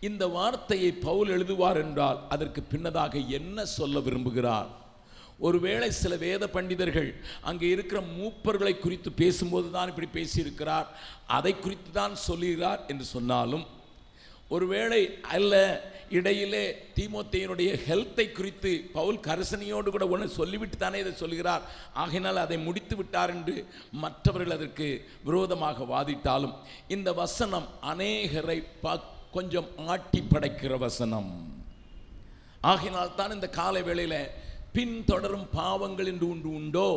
இந்த 0.07 0.23
வார்த்தையை 0.37 0.91
பவுல் 1.07 1.31
எழுதுவார் 1.37 1.79
என்றால் 1.83 2.19
அதற்கு 2.29 2.61
பின்னதாக 2.71 3.13
என்ன 3.37 3.65
சொல்ல 3.77 3.99
விரும்புகிறார்? 3.99 4.71
ஒருவேளை 5.39 5.89
சில 5.93 6.15
வேத 6.15 6.43
பண்டிதர்கள் 6.47 7.09
அங்கே 7.41 7.67
இருக்கிற 7.69 8.01
மூப்பர்களை 8.13 8.79
குறித்து 8.79 9.09
பேசும்போது 9.13 9.71
தான் 9.71 9.87
இப்படி 9.87 10.09
பேசியிருக்கிறார் 10.13 10.87
அதை 11.27 11.53
குறித்து 11.55 11.91
தான் 11.91 12.15
சொல்லுகிறார் 12.23 12.83
என்று 12.87 13.05
சொன்னாலும் 13.05 13.65
ஒருவேளை 14.49 15.01
அல்ல 15.29 15.53
இடையிலே 16.09 16.63
தீமோத்தேயனுடைய 16.97 17.69
ஹெல்த்தை 17.87 18.31
குறித்து 18.31 18.71
பவுல் 18.93 19.19
கரசனையோடு 19.19 19.91
கூட 19.91 20.05
ஒன்று 20.07 20.27
சொல்லிவிட்டு 20.29 20.77
தானே 20.77 20.99
இதை 20.99 21.13
சொல்கிறார் 21.13 21.63
ஆகையினால் 21.93 22.37
அதை 22.37 22.57
முடித்து 22.57 22.95
விட்டார் 22.95 23.29
என்று 23.29 23.55
மற்றவர்கள் 23.93 24.55
அதற்கு 24.55 24.87
விரோதமாக 25.23 25.85
வாதிட்டாலும் 25.85 26.55
இந்த 26.87 27.13
வசனம் 27.13 27.67
அநேகரை 27.83 28.59
ப 28.81 28.95
கொஞ்சம் 29.31 29.69
ஆட்டி 29.87 30.21
படைக்கிற 30.23 30.77
வசனம். 30.77 31.31
ஆகினால் 32.63 33.15
தான் 33.15 33.31
இந்த 33.31 33.47
காலை 33.49 33.81
வேளையில் 33.81 34.19
பின்தொடரும் 34.75 35.47
பாவங்கள் 35.51 36.11
என்று 36.11 36.29
ஒன்று 36.29 36.49
உண்டோ? 36.59 36.89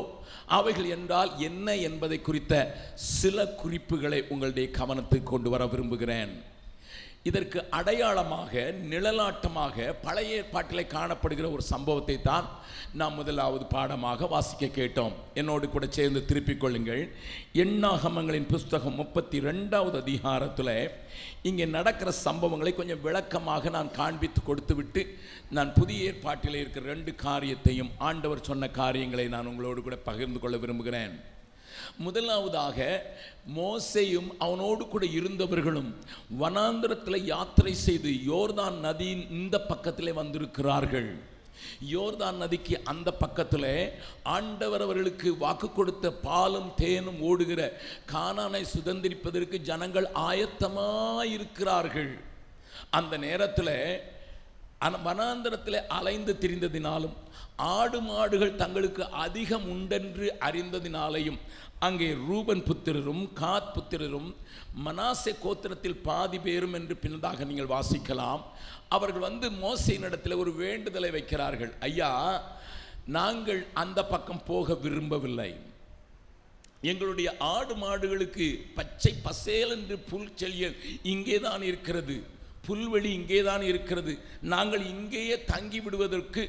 அவைகள் 0.59 0.89
என்றால் 0.97 1.33
என்ன 1.39 1.77
என்பதை 1.89 2.21
குறித்த 2.21 2.55
சில 2.95 3.47
குறிப்புகளை 3.63 4.21
உங்களுடைய 4.29 4.69
கவனத்துக்கு 4.79 5.23
கொண்டு 5.23 5.51
வர 5.51 5.67
விரும்புகிறேன். 5.67 6.33
இதற்கு 7.29 7.59
அடையாளமாக 7.79 8.53
நிழலாட்டமாக 8.91 9.87
பழைய 10.03 10.35
பாட்டிலே 10.53 10.85
காணப்படுகிற 10.93 11.47
ஒரு 11.53 11.63
சம்பவத்தை 11.63 12.17
தான் 12.23 12.47
நாம் 13.01 13.15
முதலாவது 13.15 13.65
பாடமாக 13.65 14.27
வாசிக்க 14.27 14.67
கேட்டோம். 14.67 15.15
என்னோடு 15.35 15.69
கூட 15.69 15.87
சேர்ந்து 15.91 16.21
திருப்பிக் 16.25 16.61
கொள்ளுங்கள். 16.61 17.03
எண்ணாகமங்களின் 17.63 18.49
புஸ்தகம் 18.55 18.95
முப்பத்தி 18.95 19.41
ரெண்டாவது 19.41 19.97
அதிகாரத்தில் 20.05 20.75
இங்கே 21.49 21.67
நடக்கிற 21.77 22.11
சம்பவங்களை 22.27 22.73
கொஞ்சம் 22.77 23.03
விளக்கமாக 23.07 23.71
நான் 23.77 23.91
காண்பித்து 23.99 24.41
கொடுத்து 24.43 24.75
விட்டு 24.79 25.03
நான் 25.57 25.77
புதிய 25.79 26.09
ஏற்பாட்டில் 26.11 26.61
இருக்கிற 26.63 26.87
ரெண்டு 26.93 27.13
காரியத்தையும் 27.27 27.93
ஆண்டவர் 28.09 28.47
சொன்ன 28.49 28.71
காரியங்களை 28.81 29.27
நான் 29.35 29.51
உங்களோடு 29.53 29.83
கூட 29.83 29.99
பகிர்ந்து 30.09 30.41
கொள்ள 30.41 30.57
விரும்புகிறேன். 30.65 31.15
முதலாவதாக 32.05 32.79
மோசையும் 33.59 34.29
அவனோடு 34.45 34.83
கூட 34.93 35.05
இருந்தவர்களும் 35.19 35.91
வனாந்திரத்தில் 36.43 37.27
யாத்திரை 37.33 37.75
செய்து 37.87 38.11
யோர்தான் 38.31 38.79
நதியின் 38.87 39.25
இந்த 39.39 39.57
பக்கத்திலே 39.71 40.13
வந்திருக்கிறார்கள். 40.21 41.11
யோர்தான் 41.95 42.41
நதிக்கு 42.43 42.77
அந்த 42.93 43.09
பக்கத்தில் 43.23 43.71
ஆண்டவர் 44.37 44.85
அவர்களுக்கு 44.87 45.29
வாக்கு 45.45 45.69
கொடுத்த 45.73 46.13
பாலும் 46.27 46.71
தேனும் 46.83 47.21
ஓடுகிற 47.31 47.61
கானானை 48.13 48.63
சுதந்திரிப்பதற்கு 48.75 49.57
ஜனங்கள் 49.71 50.09
ஆயத்தமாயிருக்கிறார்கள். 50.29 52.13
அந்த 52.99 53.15
நேரத்தில் 53.27 53.75
வனாந்திரத்தில் 55.07 55.87
அலைந்து 55.99 56.33
திரிந்ததினாலும் 56.43 57.15
ஆடு 57.77 57.99
மாடுகள் 58.09 58.59
தங்களுக்கு 58.61 59.03
அதிகம் 59.25 59.65
உண்டென்று 59.73 60.27
அறிந்ததினாலேயும் 60.49 61.41
அங்கே 61.87 62.09
ரூபன் 62.29 62.63
புத்திரரும் 62.69 63.25
காத் 63.41 63.73
புத்திரரும் 63.75 64.29
மனாசே 64.85 65.33
கோத்திரத்தில் 65.43 66.03
பாதி 66.07 66.39
பேரும் 66.47 66.77
என்று 66.79 66.95
பின்னதாக 67.03 67.47
நீங்கள் 67.51 67.73
வாசிக்கலாம். 67.75 68.43
அவர்கள் 68.97 69.27
வந்து 69.29 69.47
மோசையினிடத்தில் 69.65 70.41
ஒரு 70.43 70.53
வேண்டுதலை 70.63 71.11
வைக்கிறார்கள். 71.11 71.73
ஐயா 71.89 72.13
நாங்கள் 73.17 73.61
அந்த 73.83 74.01
பக்கம் 74.13 74.47
போக 74.51 74.75
விரும்பவில்லை. 74.85 75.51
எங்களுடைய 76.91 77.29
ஆடு 77.55 77.75
மாடுகளுக்கு 77.75 78.47
பச்சை 78.79 79.13
பசேல் 79.27 79.73
என்று 79.77 79.97
புல் 80.11 80.35
செழியல் 80.41 80.77
இங்கே 81.13 81.39
தான் 81.47 81.63
இருக்கிறது. 81.63 82.17
புல்வெளி 82.69 83.11
இங்கே 83.19 83.41
தான் 83.49 83.65
இருக்கிறது. 83.71 84.13
நாங்கள் 84.55 84.85
இங்கேயே 84.95 85.37
தங்கி 85.53 85.81
விடுவதற்கு 85.85 86.43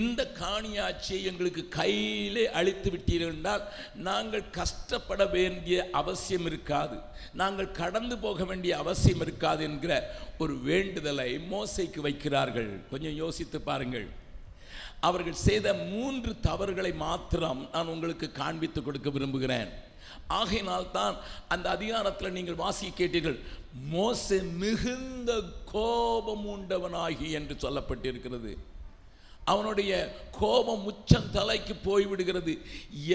இந்த 0.00 0.20
காணியாட்சியை 0.40 1.20
எங்களுக்கு 1.30 1.62
கையிலே 1.78 2.44
அழித்து 2.60 2.90
விட்டீர்கள் 2.94 3.34
என்றால் 3.34 3.64
நாங்கள் 4.08 4.46
கஷ்டப்பட 4.58 5.24
வேண்டிய 5.36 5.88
அவசியம் 6.00 6.46
இருக்காது. 6.50 6.96
நாங்கள் 7.42 7.74
கடந்து 7.80 8.18
போக 8.24 8.44
வேண்டிய 8.52 8.72
அவசியம் 8.84 9.22
இருக்காது 9.26 9.62
என்கிற 9.70 9.92
ஒரு 10.44 10.56
வேண்டுதலை 10.70 11.30
மோசைக்கு 11.52 12.00
வைக்கிறார்கள். 12.08 12.72
கொஞ்சம் 12.94 13.18
யோசித்து 13.22 13.60
பாருங்கள். 13.68 14.08
அவர்கள் 15.08 15.42
செய்த 15.48 15.68
மூன்று 15.92 16.32
தவறுகளை 16.48 16.90
மாத்திரம் 17.04 17.60
நான் 17.74 17.92
உங்களுக்கு 17.92 18.26
காண்பித்து 18.40 18.80
கொடுக்க 18.82 19.08
விரும்புகிறேன். 19.14 19.70
ஆகையினால் 20.38 20.90
தான் 20.96 21.14
அந்த 21.54 21.66
அதிகாரத்தில் 21.76 22.34
நீங்கள் 22.36 22.58
வாசிக்க 22.62 22.92
கேட்டீர்கள் 22.98 23.38
மோசே 23.92 24.38
மிகுந்த 24.42 25.30
கோபம் 25.64 26.46
உண்டவனாகி 26.54 27.28
என்று 27.30 27.54
சொல்லப்பட்டிருக்கிறது. 27.64 28.52
அவனுடைய 29.44 29.92
கோபம் 30.30 30.84
உச்சம் 30.84 31.30
தலைக்கு 31.30 31.74
போய்விடுகிறது. 31.84 32.52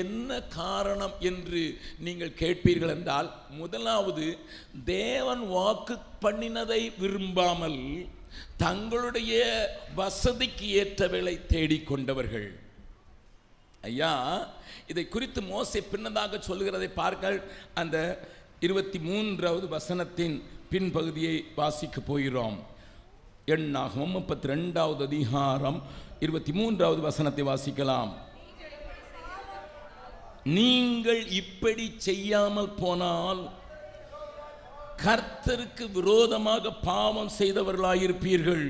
என்ன 0.04 0.40
காரணம் 0.42 1.14
என்று 1.20 1.62
நீங்கள் 2.00 2.38
கேட்பீர்கள் 2.40 2.94
என்றால் 2.96 3.30
முதலாவது 3.50 4.26
தேவன் 4.86 5.48
வாக்கு 5.48 5.98
பண்ணினதை 6.22 6.82
விரும்பாமல் 6.98 8.08
தங்களுடைய 8.58 9.34
வசதிக்கு 9.96 10.68
ஏற்றவர்களை 10.82 11.36
தேடிக்கொண்டவர்கள் 11.54 12.48
ஐயா 13.82 14.14
இதை 14.88 15.04
குறித்து 15.08 15.42
மோசை 15.42 15.82
பின்னதாக 15.92 16.40
சொல்கிறதை 16.48 16.90
பார்க்க 16.94 17.44
அந்த 17.74 17.98
இருபத்தி 18.66 19.00
மூன்றாவது 19.08 19.66
வசனத்தின் 19.76 20.36
பின்பகுதியை 20.72 21.36
வாசிக்க 21.58 21.98
போகிறோம். 22.10 22.58
எண்ணாகவும் 23.56 24.16
முப்பத்தி 24.18 24.48
ரெண்டாவது 24.52 25.02
அதிகாரம் 25.10 25.80
இருபத்தி 26.26 26.54
மூன்றாவது 26.60 27.02
வசனத்தை 27.08 27.44
வாசிக்கலாம். 27.50 28.12
நீங்கள் 30.58 31.22
இப்படி 31.42 31.86
செய்யாமல் 32.08 32.74
போனால் 32.82 33.44
கர்த்தருக்கு 35.06 35.86
விரோதமாக 36.00 36.74
பாவம் 36.90 37.32
செய்தவர்களாயிருப்பீர்கள். 37.40 38.68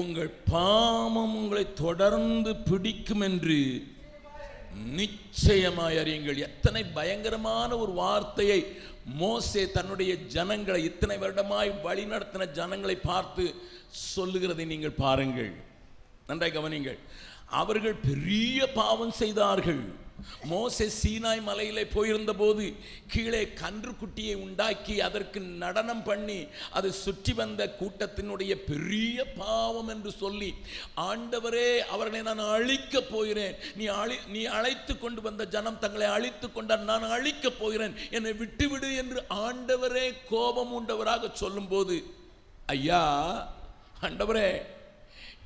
உங்கள் 0.00 0.32
பாவம் 0.54 1.34
உங்களை 1.40 1.66
தொடர்ந்து 1.84 2.52
பிடிக்கும் 2.70 3.24
என்று 3.28 3.60
நிச்சயமாய் 4.78 5.98
அறியுங்கள். 5.98 6.36
எத்தனை 6.36 6.84
பயங்கரமான 6.84 7.78
ஒரு 7.78 7.92
வார்த்தையை 7.92 8.60
மோசே 9.04 9.70
தன்னுடைய 9.70 10.16
ஜனங்களை 10.16 10.84
இத்தனை 10.84 11.16
வருடமாய் 11.18 11.70
வழிநடத்தின 11.84 12.52
ஜனங்களை 12.52 12.96
பார்த்து 12.96 13.54
சொல்லுகிறதை 13.90 14.64
நீங்கள் 14.64 15.00
பாருங்கள். 15.04 15.52
நன்றாய் 16.26 16.56
கவனிங்கள் 16.58 16.98
அவர்கள் 17.46 17.94
பெரிய 17.94 18.72
பாவம் 18.72 19.10
செய்தார்கள். 19.10 19.82
மோசே 20.50 20.86
சீனாய் 21.00 21.40
மலையிலே 21.48 21.84
போயிருந்த 21.94 22.32
போது 22.40 22.64
கீழே 23.12 23.42
கன்றுக்குட்டியை 23.60 24.34
உண்டாக்கி 24.44 24.94
அதற்கு 25.06 25.40
நடனம் 25.62 26.02
பண்ணி 26.08 26.38
அதை 26.78 26.90
சுற்றி 27.04 27.32
வந்த 27.40 27.62
கூட்டத்தினுடைய 27.80 28.54
பெரிய 28.70 29.24
பாவம் 29.40 29.90
என்று 29.94 30.10
சொல்லி 30.22 30.50
ஆண்டவரே 31.08 31.68
அவர்களை 31.94 32.22
நான் 32.28 32.42
அழிக்கப் 32.56 33.10
போகிறேன். 33.12 33.54
நீ 33.80 33.86
அழி 34.00 34.16
நீ 34.34 34.42
அழைத்து 34.58 34.94
கொண்டு 34.98 35.20
வந்த 35.26 35.46
ஜனம் 35.54 35.82
தங்களை 35.84 36.08
அழித்து 36.16 36.48
கொண்டார். 36.52 36.88
நான் 36.92 37.12
அழிக்கப் 37.16 37.60
போகிறேன். 37.60 37.94
என்னை 38.10 38.32
விட்டுவிடு 38.42 38.90
என்று 39.02 39.20
ஆண்டவரே 39.46 40.06
கோபம் 40.32 40.74
உண்டவராக 40.78 41.32
சொல்லும்போது 41.42 41.98
ஐயா 42.76 43.04
ஆண்டவரே 44.06 44.48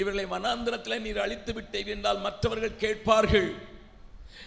இவர்களை 0.00 0.24
வனாந்திரத்தில் 0.36 1.02
நீர் 1.06 1.24
அழித்து 1.24 1.52
விட்டீர் 1.52 1.92
என்றால் 1.94 2.24
மற்றவர்கள் 2.26 2.80
கேட்பார்கள். 2.84 3.50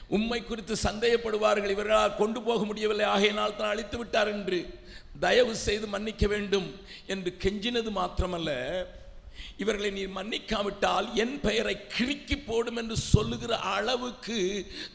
உம்மை 0.08 0.44
குறித்து 0.44 0.76
சந்தேகப்படுவார்கள். 0.76 1.74
இவர்களால் 1.76 2.16
கொண்டு 2.16 2.42
போக 2.42 2.66
முடியவில்லை. 2.66 3.06
ஆகையினால் 3.06 3.56
தான் 3.56 3.70
அழித்து 3.70 3.98
விட்டார் 3.98 4.28
என்று 4.28 4.60
தயவு 5.20 5.56
செய்து 5.56 5.88
மன்னிக்க 5.88 6.28
வேண்டும் 6.28 6.80
என்று 7.06 7.38
கெஞ்சினது 7.44 7.92
மாத்திரமல்ல. 8.00 8.52
இவர்களை 9.58 9.90
நீர் 9.92 10.16
மன்னிக்காவிட்டால் 10.18 11.08
என் 11.14 11.40
பெயரை 11.42 11.76
கிறுக்கி 11.96 12.38
போடும் 12.46 12.76
என்று 12.76 12.96
சொல்லுகிற 12.98 13.58
அளவுக்கு 13.58 14.38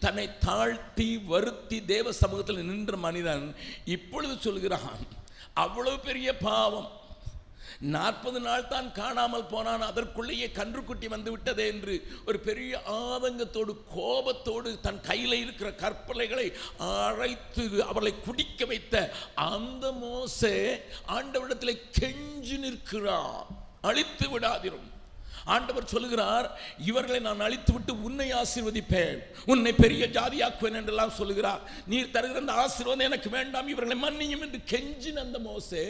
தன்னை 0.01 0.29
தாழ்த்தி 0.47 1.17
வருத்தி 1.33 1.85
தேவ 1.85 2.13
சமூகத்தில் 2.13 2.69
நின்ற 2.71 2.97
மனிதன் 2.97 3.55
இப்பொழுது 3.85 4.37
சொல்கிறான் 4.41 5.03
அவ்வளவு 5.53 5.99
பெரிய 5.99 6.37
பாவம். 6.37 6.89
நாற்பது 7.79 8.41
நாள் 8.47 8.69
தான் 8.75 8.89
காணாமல் 8.93 9.49
போனான். 9.53 9.85
அதற்குள்ளேயே 9.91 10.49
கன்றுக்குட்டி 10.59 11.09
வந்து 11.15 11.31
விட்டதே 11.31 11.67
என்று 11.75 11.95
ஒரு 12.29 12.39
பெரிய 12.49 12.83
ஆதங்கத்தோடு 12.99 13.75
கோபத்தோடு 13.97 14.71
தன் 14.87 15.01
கையில் 15.01 15.41
இருக்கிற 15.45 15.71
கற்பலைகளை 15.83 16.47
அழைத்து 16.79 17.67
அவளை 17.91 18.15
குடிக்க 18.27 18.65
வைத்த 18.73 18.95
அந்த 19.35 19.93
மோசே 20.05 20.55
ஆண்டவரிடத்தில் 21.17 21.83
கெஞ்சி 21.99 22.57
நிற்கிறான். 22.65 23.45
அழித்து 23.91 24.27
விடாதிரும். 24.33 24.89
ஆண்டவர் 25.55 25.93
சொல்லுகிறார் 25.93 26.47
இவர்களை 26.89 27.19
நான் 27.27 27.45
அழித்து 27.47 27.73
விட்டு 27.73 27.93
உன்னை 28.07 28.27
ஆசீர்வதிப்பேன். 28.41 29.21
உன்னை 29.53 29.73
பெரிய 29.73 30.03
ஜாதியாக்குவேன் 30.17 30.79
என்றெல்லாம் 30.81 31.17
சொல்லுகிறார். 31.21 31.63
நீர் 31.91 32.13
தருகிற 32.17 32.43
அந்த 32.43 32.57
ஆசீர்வாதம் 32.65 33.09
எனக்கு 33.11 33.31
வேண்டாம். 33.31 33.71
இவர்களை 33.75 33.97
மன்னியும் 34.05 34.45
என்று 34.47 34.61
கெஞ்சின் 34.73 35.23
அந்த 35.25 35.39
மோசே 35.39 35.85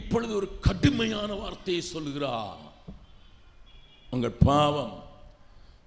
இப்பொழுது 0.00 0.32
ஒரு 0.40 0.48
கடுமையான 0.66 1.30
வார்த்தையை 1.42 1.82
சொல்கிறார் 1.94 2.62
உங்கள் 4.14 4.38
பாவம் 4.48 4.94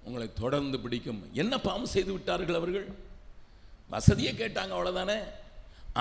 உங்களை 0.06 0.26
தொடர்ந்து 0.42 0.76
பிடிக்கும். 0.84 1.20
என்ன 1.42 1.54
பாவம் 1.66 1.92
செய்து 1.94 2.10
விட்டார்கள் 2.14 2.58
அவர்கள்? 2.60 2.86
வசதியை 3.94 4.32
கேட்டாங்க 4.40 4.72
அவ்வளோதானே 4.76 5.18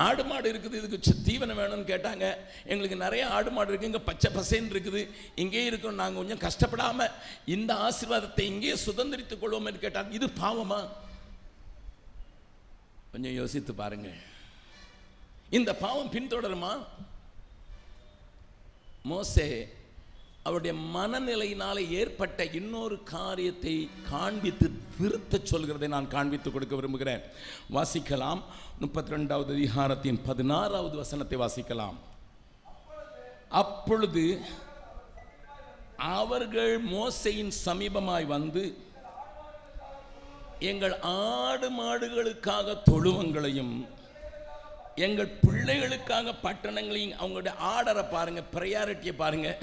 ஆடு 0.06 0.24
மாடு 0.30 0.48
இருக்குது 0.52 0.80
இதுக்கு 0.80 1.14
தீவனம் 1.28 1.60
வேணும்னு 1.60 1.86
கேட்டாங்க. 1.92 2.26
எங்களுக்கு 2.72 2.98
நிறைய 3.04 3.24
ஆடு 3.36 3.52
மாடு 3.56 3.70
இருக்குது 3.72 3.90
இங்கே 3.92 4.02
பச்சை 4.10 4.30
பசேன்னு 4.38 4.74
இருக்குது. 4.76 5.02
இங்கேயே 5.44 5.66
இருக்கோம் 5.72 6.00
நாங்கள் 6.02 6.22
கொஞ்சம் 6.22 6.44
கஷ்டப்படாமல் 6.46 7.14
இந்த 7.56 7.72
ஆசீர்வாதத்தை 7.88 8.46
இங்கேயே 8.52 8.76
சுதந்திரித்துக் 8.86 9.42
கொள்வோம்னு 9.44 9.84
கேட்டாங்க. 9.86 10.12
இது 10.20 10.30
பாவமா? 10.42 10.80
கொஞ்சம் 13.12 13.38
யோசித்து 13.42 13.74
பாருங்கள் 13.82 14.20
இந்த 15.60 15.74
பாவம் 15.84 16.14
பின்தொடருமா? 16.16 16.74
மோசே 19.12 19.50
அவருடைய 20.48 20.74
மனநிலையினால் 20.96 21.82
ஏற்பட்ட 22.00 22.46
இன்னொரு 22.60 22.98
காரியத்தை 23.04 23.74
காண்பித்து 24.10 24.68
திருத்தச் 24.98 25.50
சொல்கிறதை 25.52 25.88
நான் 25.94 26.14
காண்பித்து 26.14 26.50
கொடுக்க 26.52 26.76
விரும்புகிறேன். 26.76 27.24
வாசிக்கலாம். 27.76 28.42
முப்பத்தி 28.84 29.12
ரெண்டாவது 29.16 29.52
அதிகாரத்தின் 29.58 30.20
பதினாறாவது 30.30 30.96
வசனத்தை 31.04 31.38
வாசிக்கலாம். 31.44 31.98
அப்பொழுது 33.62 34.26
அவர்கள் 36.16 36.74
மோசையின் 36.96 37.54
சமீபமாய் 37.66 38.26
வந்து 38.36 38.64
எங்கள் 40.72 40.96
ஆடு 41.00 41.68
மாடுகளுக்காக 41.82 42.78
தொழுவங்களையும் 42.92 43.76
எங்கள் 45.06 45.36
பிள்ளைகளுக்காக 45.46 46.34
பட்டணங்களையும் 46.46 47.18
அவங்களுடைய 47.20 47.54
ஆர்டரை 47.72 48.04
பாருங்கள் 48.14 48.52
ப்ரையாரிட்டியை 48.56 49.14
பாருங்கள் 49.24 49.60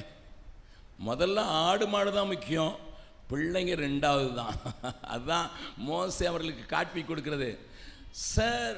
முதல்ல 1.08 1.44
ஆடு 1.66 1.86
மாடு 1.92 2.10
தான் 2.16 2.30
முக்கியம் 2.32 2.74
பிள்ளைங்க 3.30 3.74
ரெண்டாவது 3.86 4.30
தான். 4.40 4.56
அதுதான் 5.12 5.46
மோசை 5.88 6.24
அவர்களுக்கு 6.30 6.64
காட்பி 6.74 7.02
கொடுக்கிறது. 7.02 7.50
சார் 8.32 8.76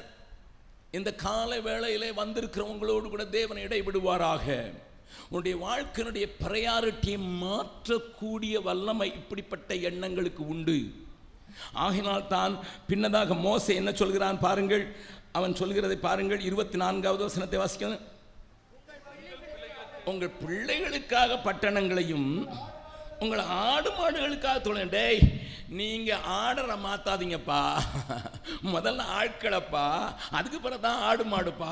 இந்த 0.97 1.09
காலை 1.25 1.57
வேளையிலே 1.69 2.09
வந்திருக்கிறவங்களோடு 2.21 3.07
கூட 3.13 3.25
தேவன் 3.37 3.63
இடைவிடுவாராக. 3.65 4.45
உன்னுடைய 5.29 5.55
வாழ்க்கையினுடைய 5.65 6.25
ப்ரையாரிட்டியை 6.43 7.19
மாற்றக்கூடிய 7.43 8.55
வல்லமை 8.69 9.09
இப்படிப்பட்ட 9.19 9.75
எண்ணங்களுக்கு 9.89 10.43
உண்டு. 10.53 10.77
ஆகினால் 11.83 12.31
தான் 12.33 12.53
பின்னதாக 12.89 13.35
மோசை 13.45 13.73
என்ன 13.81 13.91
சொல்கிறான் 14.01 14.43
பாருங்கள். 14.45 14.83
அவன் 15.37 15.59
சொல்கிறதை 15.61 15.97
பாருங்கள் 16.07 16.45
இருபத்தி 16.49 16.77
நான்காவது 16.83 17.27
வசனத்தை 17.27 17.59
வாசிக்கணும். 17.61 18.05
உங்கள் 20.11 20.37
பிள்ளைகளுக்காக 20.41 21.37
பட்டணங்களையும் 21.45 22.31
உங்கள் 23.23 23.41
ஆடு 23.69 23.89
மாடுகளுக்காக 23.99 24.57
தொழில் 24.65 24.91
டேய் 24.95 25.21
நீங்க 25.79 26.09
ஆர்டரை 26.41 26.75
மாத்தாதீங்கப்பா. 26.85 27.61
முதல்ல 28.73 29.05
ஆட்களப்பா 29.19 29.85
அதுக்கு 30.37 30.59
பிறகு 30.65 30.83
தான் 30.85 31.01
ஆடு 31.07 31.23
மாடுப்பா. 31.31 31.71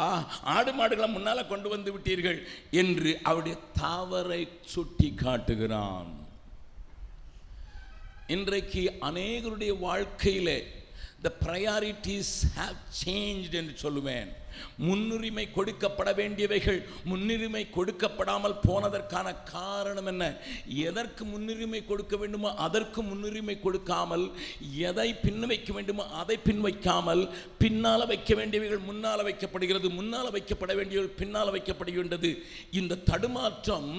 ஆடு 0.56 0.72
மாடுகளை 0.80 1.10
முன்னால 1.16 1.46
கொண்டு 1.52 1.68
வந்து 1.74 1.94
விட்டீர்கள் 1.96 2.40
என்று 2.82 3.12
அவருடைய 3.30 3.58
தாவரை 3.82 4.42
சுட்டி 4.74 5.10
காட்டுகிறான். 5.24 6.12
இன்றைக்கு 8.36 8.84
அநேகருடைய 9.10 9.74
வாழ்க்கையிலே 9.86 10.60
த 11.26 11.30
ப்ரையாரிட்டிஸ் 11.44 12.34
ஹாவ் 12.58 12.80
சேஞ்ச் 13.04 13.54
என்று 13.60 13.76
சொல்லுவேன். 13.84 14.32
முன்னுரிமை 14.88 15.44
கொடுக்கப்பட 15.56 16.10
வேண்டியவைகள் 16.20 16.78
முன்னுரிமை 17.12 17.62
கொடுக்கப்படாமல் 17.78 18.56
போனதற்கான 18.66 19.28
காரணம் 19.52 20.10
என்ன? 20.12 20.24
எதற்கு 20.90 21.24
முன்னுரிமை 21.32 21.82
கொடுக்க 21.90 22.16
வேண்டுமோ 22.22 22.50
அதற்கு 22.66 23.02
முன்னுரிமை 23.10 23.56
கொடுக்காமல் 23.66 24.26
எதை 24.90 25.10
பின் 25.24 25.44
வைக்க 25.52 25.74
வேண்டுமோ 25.78 26.06
அதை 26.22 26.38
பின் 26.48 26.62
வைக்காமல் 26.68 27.24
பின்னால் 27.64 28.10
வைக்க 28.12 28.34
வேண்டியவைகள் 28.42 28.88
முன்னால் 28.90 29.26
வைக்கப்படுகிறது 29.30 29.90
முன்னால் 29.98 30.34
வைக்கப்பட 30.38 30.72
வேண்டியவர்கள் 30.80 31.20
பின்னால் 31.22 31.54
வைக்கப்படுகின்றது. 31.58 32.32
இந்த 32.80 33.02
தடுமாற்றம் 33.12 33.92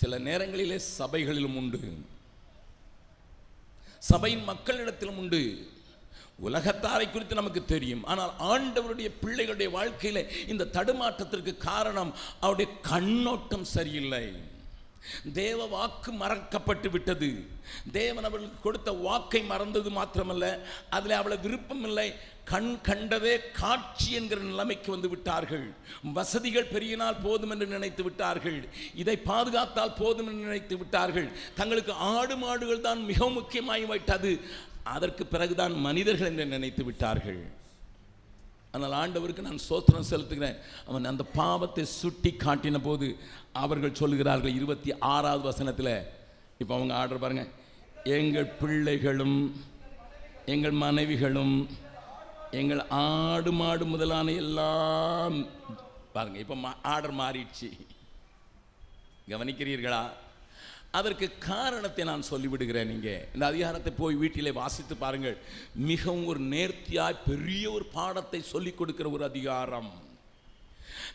சில 0.00 0.18
நேரங்களிலே 0.28 0.78
சபைகளிலும் 0.98 1.58
உண்டு. 1.62 1.82
சபையின் 4.12 4.46
மக்களிடத்திலும் 4.52 5.20
உண்டு. 5.24 5.42
உலகத்தாரை 6.46 7.06
குறித்து 7.10 7.40
நமக்கு 7.40 7.62
தெரியும். 7.64 8.04
ஆனால் 8.10 8.32
ஆண்டவருடைய 8.50 9.08
பிள்ளைகளுடைய 9.22 9.70
வாழ்க்கையில் 9.78 10.28
இந்த 10.52 10.68
தடுமாற்றத்திற்கு 10.76 11.54
காரணம் 11.70 12.12
அவருடைய 12.40 12.68
கண்ணோட்டம் 12.90 13.66
சரியில்லை. 13.76 14.24
தேவ 15.34 15.66
வாக்கு 15.66 16.10
மறக்கப்பட்டு 16.22 16.88
விட்டது. 16.94 17.28
தேவன் 17.92 18.26
அவளுக்கு 18.28 18.58
கொடுத்த 18.62 18.90
வாக்கை 18.92 19.40
மறந்தது 19.52 19.90
மாத்திரமல்ல. 19.90 20.46
அதில் 20.96 21.20
அவளை 21.20 21.36
விருப்பம் 21.44 21.84
இல்லை. 21.88 22.08
கண் 22.52 22.80
கண்டதே 22.80 23.32
காட்சி 23.60 24.10
என்கிற 24.18 24.40
நிலைமைக்கு 24.40 24.90
வந்து 24.94 25.08
விட்டார்கள். 25.08 25.66
வசதிகள் 26.18 26.70
பெருகினால் 26.74 27.18
போதும் 27.24 27.50
என்று 27.50 27.66
நினைத்து 27.66 28.02
விட்டார்கள். 28.06 28.58
இதை 29.02 29.16
பாதுகாத்தால் 29.30 29.98
போதும் 29.98 30.28
என்று 30.30 30.46
நினைத்து 30.48 30.76
விட்டார்கள். 30.76 31.28
தங்களுக்கு 31.58 31.92
ஆடு 32.14 32.36
மாடுகள் 32.36 32.86
தான் 32.88 33.02
மிக 33.10 33.28
முக்கியமாகி 33.38 33.84
விட்டது 33.84 34.32
அதற்கு 34.94 35.22
பிறகுதான் 35.32 35.74
மனிதர்கள் 35.86 36.30
என்று 36.30 36.46
நினைத்து 36.54 36.82
விட்டார்கள். 36.88 37.40
ஆனால் 38.74 38.94
ஆண்டவருக்கு 39.00 39.46
நான் 39.46 39.66
சோத்திரம் 39.68 40.10
செலுத்துகிறேன். 40.10 40.58
அவன் 40.88 41.10
அந்த 41.10 41.24
பாவத்தை 41.40 41.84
சுட்டி 42.00 42.30
காட்டின 42.44 42.78
போது 42.86 43.06
அவர்கள் 43.62 43.98
சொல்லுகிறார்கள் 44.00 44.56
இருபத்தி 44.58 44.90
ஆறாவது 45.14 45.44
வசனத்தில். 45.50 45.94
இப்போ 46.62 46.72
அவங்க 46.78 46.94
ஆர்டர் 47.00 47.22
பாருங்க. 47.24 47.44
எங்கள் 48.18 48.54
பிள்ளைகளும் 48.60 49.38
எங்கள் 50.54 50.76
மனைவிகளும் 50.84 51.56
எங்கள் 52.60 52.82
ஆடு 53.04 53.50
மாடு 53.60 53.84
முதலான 53.94 54.32
எல்லாம் 54.42 55.36
பாருங்க 56.14 56.38
இப்போ 56.44 56.56
ஆர்டர் 56.92 57.18
மாறிடுச்சு. 57.22 57.68
கவனிக்கிறீர்களா? 59.32 60.02
அதற்கு 60.98 61.26
காரணத்தை 61.52 62.04
நான் 62.10 62.28
சொல்லிவிடுகிறேன் 62.30 62.90
நீங்கள் 62.92 63.24
இந்த 63.34 63.44
அதிகாரத்தை 63.52 63.90
போய் 64.02 64.20
வீட்டிலே 64.22 64.52
வாசித்து 64.60 64.94
பாருங்கள். 65.02 65.36
மிகவும் 65.90 66.28
ஒரு 66.32 66.40
நேர்த்தியாய் 66.54 67.24
பெரிய 67.30 67.64
ஒரு 67.76 67.86
பாடத்தை 67.96 68.40
சொல்லிக் 68.52 68.78
கொடுக்கிற 68.78 69.08
ஒரு 69.16 69.24
அதிகாரம். 69.30 69.90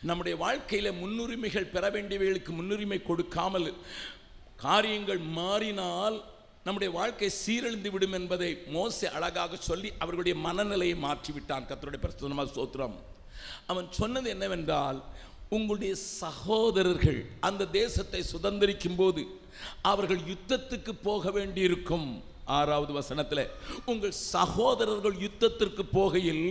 நம்முடைய 0.08 0.34
வாழ்க்கையில் 0.44 0.98
முன்னுரிமைகள் 1.00 1.72
பெற 1.74 1.84
வேண்டியவைகளுக்கு 1.96 2.52
முன்னுரிமை 2.58 2.98
கொடுக்காமல் 3.02 3.68
காரியங்கள் 4.66 5.22
மாறினால் 5.40 6.16
நம்முடைய 6.66 6.90
வாழ்க்கை 6.98 7.28
சீரழிந்து 7.42 7.90
விடும் 7.94 8.16
என்பதை 8.18 8.50
மோசை 8.76 9.08
அழகாக 9.16 9.56
சொல்லி 9.70 9.88
அவர்களுடைய 10.02 10.34
மனநிலையை 10.46 10.96
மாற்றிவிட்டான். 11.06 11.66
கத்தருடைய 11.70 12.00
பிரசுத்தமாக 12.04 12.54
சோத்திரம். 12.58 12.96
அவன் 13.72 13.88
சொன்னது 14.00 14.28
என்னவென்றால் 14.34 14.98
உங்களுடைய 15.56 15.94
சகோதரர்கள் 16.20 17.20
அந்த 17.48 17.70
தேசத்தை 17.80 18.20
சுதந்திரிக்கும் 18.32 18.98
போது 19.00 19.22
அவர்கள் 19.92 20.22
யுத்தத்துக்கு 20.32 20.92
போக 21.08 21.30
வேண்டியிருக்கும். 21.38 22.08
ஆறாவது 22.56 22.92
வசனத்தில் 23.00 23.44
உங்கள் 23.90 24.14
சகோதரர்கள் 24.32 25.16
யுத்தத்திற்கு 25.26 25.84
போகையில் 25.98 26.46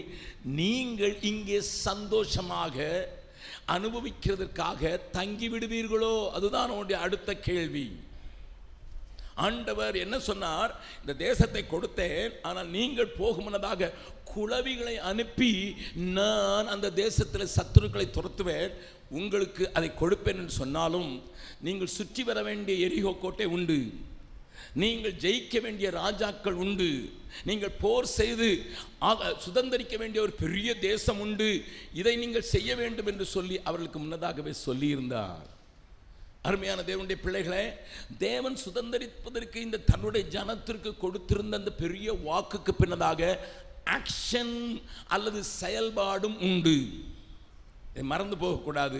நீங்கள் 0.59 1.15
இங்கே 1.31 1.59
சந்தோஷமாக 1.87 2.77
அனுபவிக்கிறதற்காக 3.75 4.81
தங்கி 5.17 5.47
விடுவீர்களோ 5.53 6.15
அதுதான் 6.37 6.73
உன்னுடைய 6.75 6.97
அடுத்த 7.05 7.29
கேள்வி. 7.49 7.85
ஆண்டவர் 9.47 9.95
என்ன 10.05 10.15
சொன்னார்? 10.29 10.71
இந்த 11.01 11.13
தேசத்தை 11.25 11.63
கொடுத்தேன் 11.73 12.33
ஆனால் 12.47 12.71
நீங்கள் 12.77 13.15
போகும் 13.19 13.43
முன்னதாக 13.43 13.91
குளவிகளை 14.33 14.95
அனுப்பி 15.11 15.51
நான் 16.17 16.71
அந்த 16.73 16.91
தேசத்தில் 17.03 17.53
சத்துருக்களை 17.57 18.07
துரத்துவேன். 18.17 18.71
உங்களுக்கு 19.19 19.63
அதை 19.77 19.89
கொடுப்பேன் 20.01 20.39
என்று 20.41 20.55
சொன்னாலும் 20.61 21.11
நீங்கள் 21.67 21.95
சுற்றி 21.97 22.23
வர 22.29 22.41
வேண்டிய 22.49 22.85
எரிகோ 22.87 23.13
கோட்டை 23.23 23.47
உண்டு. 23.57 23.79
நீங்கள் 24.81 25.19
ஜெயிக்க 25.23 25.55
வேண்டிய 25.61 25.87
ராஜாக்கள் 26.01 26.59
உண்டு. 26.63 26.89
நீங்கள் 27.49 27.77
போர் 27.81 28.07
செய்து 28.19 28.49
ஆக 29.09 29.29
சுதந்திரிக்க 29.45 29.95
வேண்டிய 30.01 30.19
ஒரு 30.25 30.33
பெரிய 30.43 30.69
தேசம் 30.89 31.19
உண்டு. 31.25 31.49
இதை 32.01 32.13
நீங்கள் 32.23 32.51
செய்ய 32.53 32.75
வேண்டும் 32.81 33.09
என்று 33.13 33.25
சொல்லி 33.35 33.55
அவர்களுக்கு 33.63 33.99
முன்னதாகவே 33.99 34.53
சொல்லியிருந்தார். 34.67 35.47
அருமையான 36.47 36.81
தேவனுடைய 36.87 37.17
பிள்ளைகளே 37.25 37.65
தேவன் 38.23 38.55
சுதந்திரிப்பதற்கு 38.63 39.57
இந்த 39.65 39.77
தன்னுடைய 39.89 40.23
ஜனத்திற்கு 40.35 40.89
கொடுத்திருந்த 41.03 41.57
அந்த 41.59 41.71
பெரிய 41.83 42.13
வாக்குக்கு 42.27 42.71
பின்னதாக 42.79 43.21
ஆக்ஷன் 43.97 44.55
அல்லது 45.15 45.39
செயல்பாடும் 45.59 46.35
உண்டு. 46.47 46.75
இதை 47.91 48.03
மறந்து 48.11 48.37
போகக்கூடாது. 48.43 48.99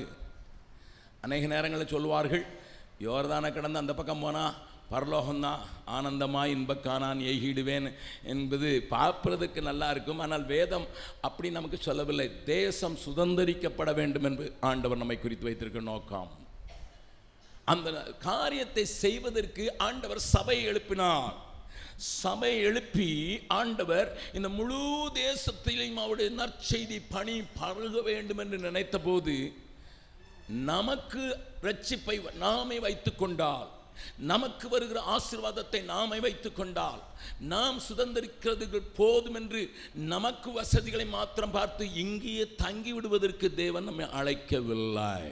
அநேக 1.25 1.47
நேரங்களில் 1.53 1.93
சொல்வார்கள் 1.95 2.45
யோர்தான 3.07 3.51
கடந்து 3.53 3.81
அந்த 3.81 3.93
பக்கம் 3.97 4.23
போனால் 4.25 4.55
பரலோகம்தான் 4.93 5.59
இன்பக்கா 5.93 6.43
இன்பக்கானான் 6.53 7.21
எகிடுவேன் 7.33 7.87
என்பது 8.33 8.69
பார்ப்பதற்கு 8.93 9.61
நல்லா 9.69 9.89
இருக்கும். 9.95 10.21
ஆனால் 10.25 10.45
வேதம் 10.53 10.87
அப்படி 11.29 11.51
நமக்கு 11.57 11.79
சொல்லவில்லை. 11.87 12.27
தேசம் 12.53 12.97
சுதந்திரிக்கப்பட 13.05 13.93
வேண்டும் 13.99 14.29
என்று 14.31 14.47
ஆண்டவர் 14.71 15.01
நம்மை 15.03 15.19
குறித்து 15.25 15.49
வைத்திருக்க 15.49 15.83
நோக்கம். 15.91 16.31
அந்த 17.71 17.89
காரியத்தை 18.27 18.85
செய்வதற்கு 19.01 19.63
ஆண்டவர் 19.87 20.19
சபை 20.33 20.57
எழுப்பினார். 20.69 21.33
சபை 22.21 22.51
எழுப்பி 22.67 23.09
ஆண்டவர் 23.57 24.09
இந்த 24.37 24.49
முழு 24.57 24.79
தேசத்திலையும் 25.19 26.01
அவருடைய 26.03 26.29
நற்செய்தி 26.39 26.97
பணி 27.13 27.35
பருக 27.59 28.01
வேண்டும் 28.07 28.41
என்று 28.43 28.57
நினைத்த 28.65 28.97
போது 29.07 29.35
நமக்கு 30.71 31.23
ரட்சிப்பை 31.67 32.15
நாமே 32.43 32.77
வைத்துக் 32.85 33.21
கொண்டால் 33.21 33.69
நமக்கு 34.31 34.65
வருகிற 34.73 34.99
ஆசீர்வாதத்தை 35.15 35.81
நாமே 35.93 36.17
வைத்துக் 36.25 36.57
கொண்டால் 36.59 37.01
நாம் 37.53 37.77
சுதந்திரிக்கிறது 37.87 38.81
போதும் 38.99 39.37
என்று 39.41 39.61
நமக்கு 40.13 40.51
வசதிகளை 40.59 41.05
மாத்திரம் 41.15 41.55
பார்த்து 41.57 41.85
இங்கேயே 42.03 42.45
தங்கி 42.63 42.93
விடுவதற்கு 42.93 43.49
தேவன் 43.63 43.87
நம்மை 43.89 44.07
அழைக்கவில்லை. 44.21 45.23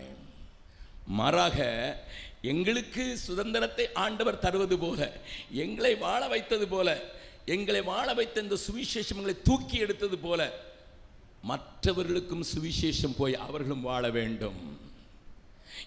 மாறாக 1.07 1.57
எங்களுக்கு 2.41 3.17
சுதந்திரத்தை 3.17 3.93
ஆண்டவர் 3.93 4.39
தருவது 4.39 4.77
போல 4.77 5.21
எங்களை 5.51 5.95
வாழ 5.95 6.27
வைத்தது 6.27 6.67
போல 6.67 7.01
எங்களை 7.45 7.81
வாழ 7.81 8.13
வைத்த 8.13 8.41
இந்த 8.41 8.57
சுவிசேஷம் 8.67 9.15
எங்களை 9.15 9.41
தூக்கி 9.43 9.77
எடுத்தது 9.77 10.17
போல 10.17 10.53
மற்றவர்களுக்கும் 11.41 12.43
சுவிசேஷம் 12.53 13.17
போய் 13.17 13.35
அவர்களும் 13.35 13.81
வாழ 13.81 14.09
வேண்டும். 14.09 14.79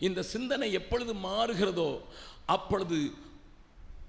இந்த 0.01 0.23
சிந்தனை 0.23 0.73
எப்பொழுது 0.73 1.15
மாறுகிறதோ 1.15 2.01
அப்பொழுது 2.47 3.13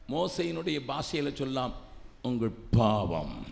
மோசையினுடைய 0.09 0.85
பாஷையில் 0.85 1.35
சொல்லலாம் 1.35 1.75
உங்கள் 2.21 2.49
பாவம். 2.49 3.45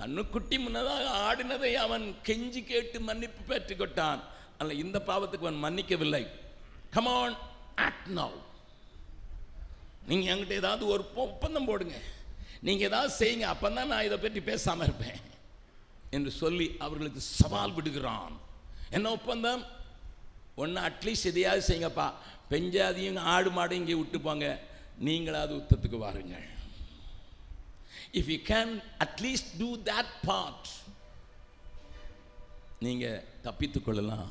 கண்ணுக்குட்டி 0.00 0.56
முன்னதாக 0.64 1.06
ஆடினதை 1.28 1.72
அவன் 1.86 2.04
கெஞ்சி 2.28 2.60
கேட்டு 2.70 2.98
மன்னிப்பு 3.08 3.42
பெற்றுக்கொண்டான் 3.50 4.20
அல்ல 4.60 4.74
இந்த 4.84 4.98
பாவத்துக்கு 5.08 5.46
அவன் 5.46 5.64
மன்னிக்கவில்லை. 5.64 6.24
கமான் 6.94 7.36
ஆக்ட் 7.88 8.10
நவ் 8.18 8.38
நீங்கள் 10.10 10.30
என்கிட்ட 10.32 10.54
ஏதாவது 10.62 10.84
ஒரு 10.94 11.02
ஒப்பந்தம் 11.24 11.68
போடுங்க. 11.70 11.96
நீங்கள் 12.66 12.88
ஏதாவது 12.90 13.10
செய்யுங்க 13.18 13.46
அப்பதான் 13.54 13.90
நான் 13.92 14.06
இதை 14.08 14.18
பற்றி 14.22 14.40
பேசாமல் 14.48 14.86
இருப்பேன். 14.88 15.20
என்று 16.16 16.30
சொல்லி 16.42 16.66
அவர்களுக்கு 16.84 17.20
சவால் 17.40 17.76
விடுகிறான். 17.76 18.34
என்ன 18.96 19.10
ஒப்பந்தம்? 19.18 19.62
ஒன்று 20.62 20.80
அட்லீஸ்ட் 20.88 21.30
எதையாவது 21.32 21.62
செய்யுங்கப்பா. 21.68 22.08
பெஞ்சாதியும் 22.52 23.20
ஆடு 23.34 23.50
மாடு 23.56 23.74
இங்கே 23.80 23.96
விட்டுப்பாங்க 24.00 24.46
நீங்களாவது 25.08 25.52
உத்தத்துக்கு 25.60 25.98
வாருங்கள். 26.06 26.48
If 28.18 28.30
you 28.34 28.38
can 28.52 28.72
at least 29.06 29.50
do 29.60 29.70
that 29.90 30.12
part 30.28 30.68
நீங்கள் 32.86 33.22
தப்பித்துக்கொள்ளலாம் 33.46 34.30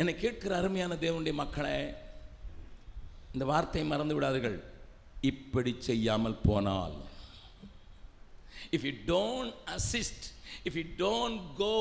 என்னை 0.00 0.14
கேட்கிற 0.24 0.52
அருமையான 0.56 0.96
தேவனுடைய 1.04 1.34
மக்களை 1.42 1.76
இந்த 3.34 3.44
வார்த்தையை 3.44 3.86
மறந்து 3.88 4.16
விடாதீர்கள் 4.16 4.58
இப்படி 5.30 5.72
செய்யாமல் 5.90 6.42
போனால் 6.48 6.96
if 8.76 8.86
you 8.88 8.94
don't 9.12 9.54
assist 9.76 10.26
if 10.68 10.78
you 10.80 10.84
don't 11.04 11.40
go 11.62 11.74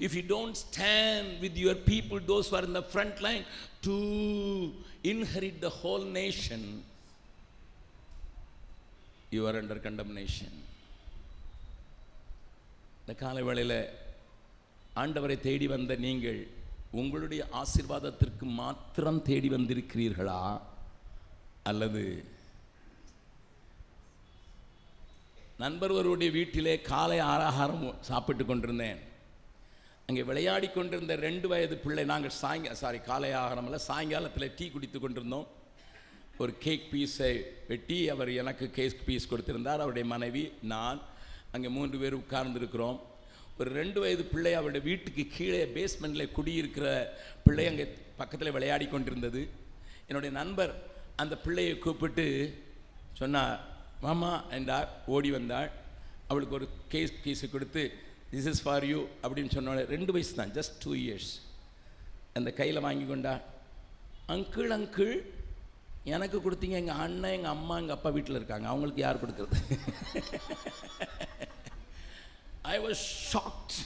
if 0.00 0.14
you 0.14 0.22
don't 0.22 0.56
stand 0.56 1.40
with 1.40 1.56
your 1.56 1.74
people, 1.90 2.18
those 2.20 2.48
who 2.48 2.56
are 2.56 2.64
in 2.64 2.72
the 2.72 2.82
front 2.94 3.20
line, 3.20 3.44
to 3.82 3.96
inherit 5.04 5.60
the 5.60 5.70
whole 5.70 6.04
you are 9.36 9.58
under 9.60 9.84
condemnation 9.86 10.58
இந்த 13.00 13.14
காலை 13.22 13.42
வேளையில் 13.48 13.78
ஆண்டவரை 15.02 15.36
தேடி 15.46 15.66
வந்த 15.72 15.94
நீங்கள் 16.06 16.38
உங்களுடைய 17.00 17.42
ஆசீர்வாதத்திற்கு 17.60 18.44
மாத்திரம் 18.60 19.24
தேடி 19.28 19.48
வந்திருக்கிறீர்களா? 19.54 20.42
அல்லது 21.70 22.02
நண்பர் 25.64 25.94
ஒருவருடைய 25.96 26.30
வீட்டிலே 26.36 26.74
காலை 26.92 27.18
ஆராகாரம் 27.32 27.84
சாப்பிட்டு 28.10 28.44
கொண்டிருந்தேன். 28.46 29.00
அங்கே 30.08 30.22
விளையாடி 30.30 30.68
கொண்டிருந்த 30.70 31.14
ரெண்டு 31.26 31.46
வயது 31.52 31.76
பிள்ளை 31.84 32.04
நாங்கள் 32.12 32.38
சாயங்க 32.40 32.72
சாரி 32.82 32.98
காலை 33.10 33.30
ஆகாரம் 33.42 33.68
இல்லை 33.68 33.80
சாயங்காலத்தில் 33.90 34.54
டீ 34.58 34.66
குடித்து 34.70 34.98
கொண்டிருந்தோம். 35.00 35.46
ஒரு 36.42 36.52
கேக் 36.64 36.86
பீஸை 36.92 37.32
வெட்டி 37.70 37.98
அவர் 38.14 38.30
எனக்கு 38.42 38.66
கேக் 38.76 39.04
பீஸ் 39.06 39.30
கொடுத்திருந்தார். 39.32 39.82
அவருடைய 39.82 40.06
மனைவி 40.14 40.44
நான் 40.72 41.00
அங்கே 41.54 41.68
மூன்று 41.76 41.96
பேர் 42.02 42.20
உட்கார்ந்துருக்கிறோம். 42.22 42.98
ஒரு 43.58 43.70
ரெண்டு 43.80 43.98
வயது 44.02 44.24
பிள்ளை 44.32 44.52
அவருடைய 44.60 44.82
வீட்டுக்கு 44.90 45.24
கீழே 45.36 45.60
பேஸ்மெண்ட்டில் 45.76 46.34
குடியிருக்கிற 46.38 46.86
பிள்ளை 47.44 47.66
அங்கே 47.70 47.86
பக்கத்தில் 48.20 48.54
விளையாடி 48.56 48.86
கொண்டிருந்தது. 48.88 49.42
என்னுடைய 50.08 50.32
நண்பர் 50.40 50.72
அந்த 51.22 51.34
பிள்ளையை 51.44 51.74
கூப்பிட்டு 51.84 52.26
சொன்னார் 53.20 53.60
மாமா 54.04 54.32
என்றார். 54.58 54.88
ஓடி 55.14 55.30
வந்தாள். 55.38 55.70
அவளுக்கு 56.30 56.56
ஒரு 56.58 56.66
கேஸ் 56.92 57.14
பீஸு 57.24 57.46
கொடுத்து 57.54 57.82
திஸ் 58.32 58.48
இஸ் 58.50 58.62
ஃபார் 58.64 58.84
யூ 58.90 59.00
அப்படின்னு 59.22 59.54
சொன்னோட 59.56 59.80
ரெண்டு 59.94 60.12
வயசு 60.14 60.32
தான் 60.38 60.52
ஜஸ்ட் 60.58 60.76
டூ 60.84 60.92
இயர்ஸ் 61.04 61.32
அந்த 62.38 62.50
கையில் 62.60 62.84
வாங்கி 62.86 63.06
கொண்டா 63.10 63.34
அங்கிள் 64.34 64.70
அங்கிள் 64.76 65.14
எனக்கு 66.12 66.38
கொடுத்தீங்க 66.44 66.76
எங்கள் 66.80 67.00
அண்ணன் 67.04 67.34
எங்கள் 67.36 67.54
அம்மா 67.56 67.74
எங்கள் 67.82 67.96
அப்பா 67.96 68.10
வீட்டில் 68.16 68.38
இருக்காங்க. 68.38 68.66
அவங்களுக்கு 68.72 69.00
யார் 69.02 69.20
கொடுக்குறது? 69.22 69.58
ஐ 72.72 72.76
வாஸ் 72.86 73.04
ஷாக்ட் 73.32 73.76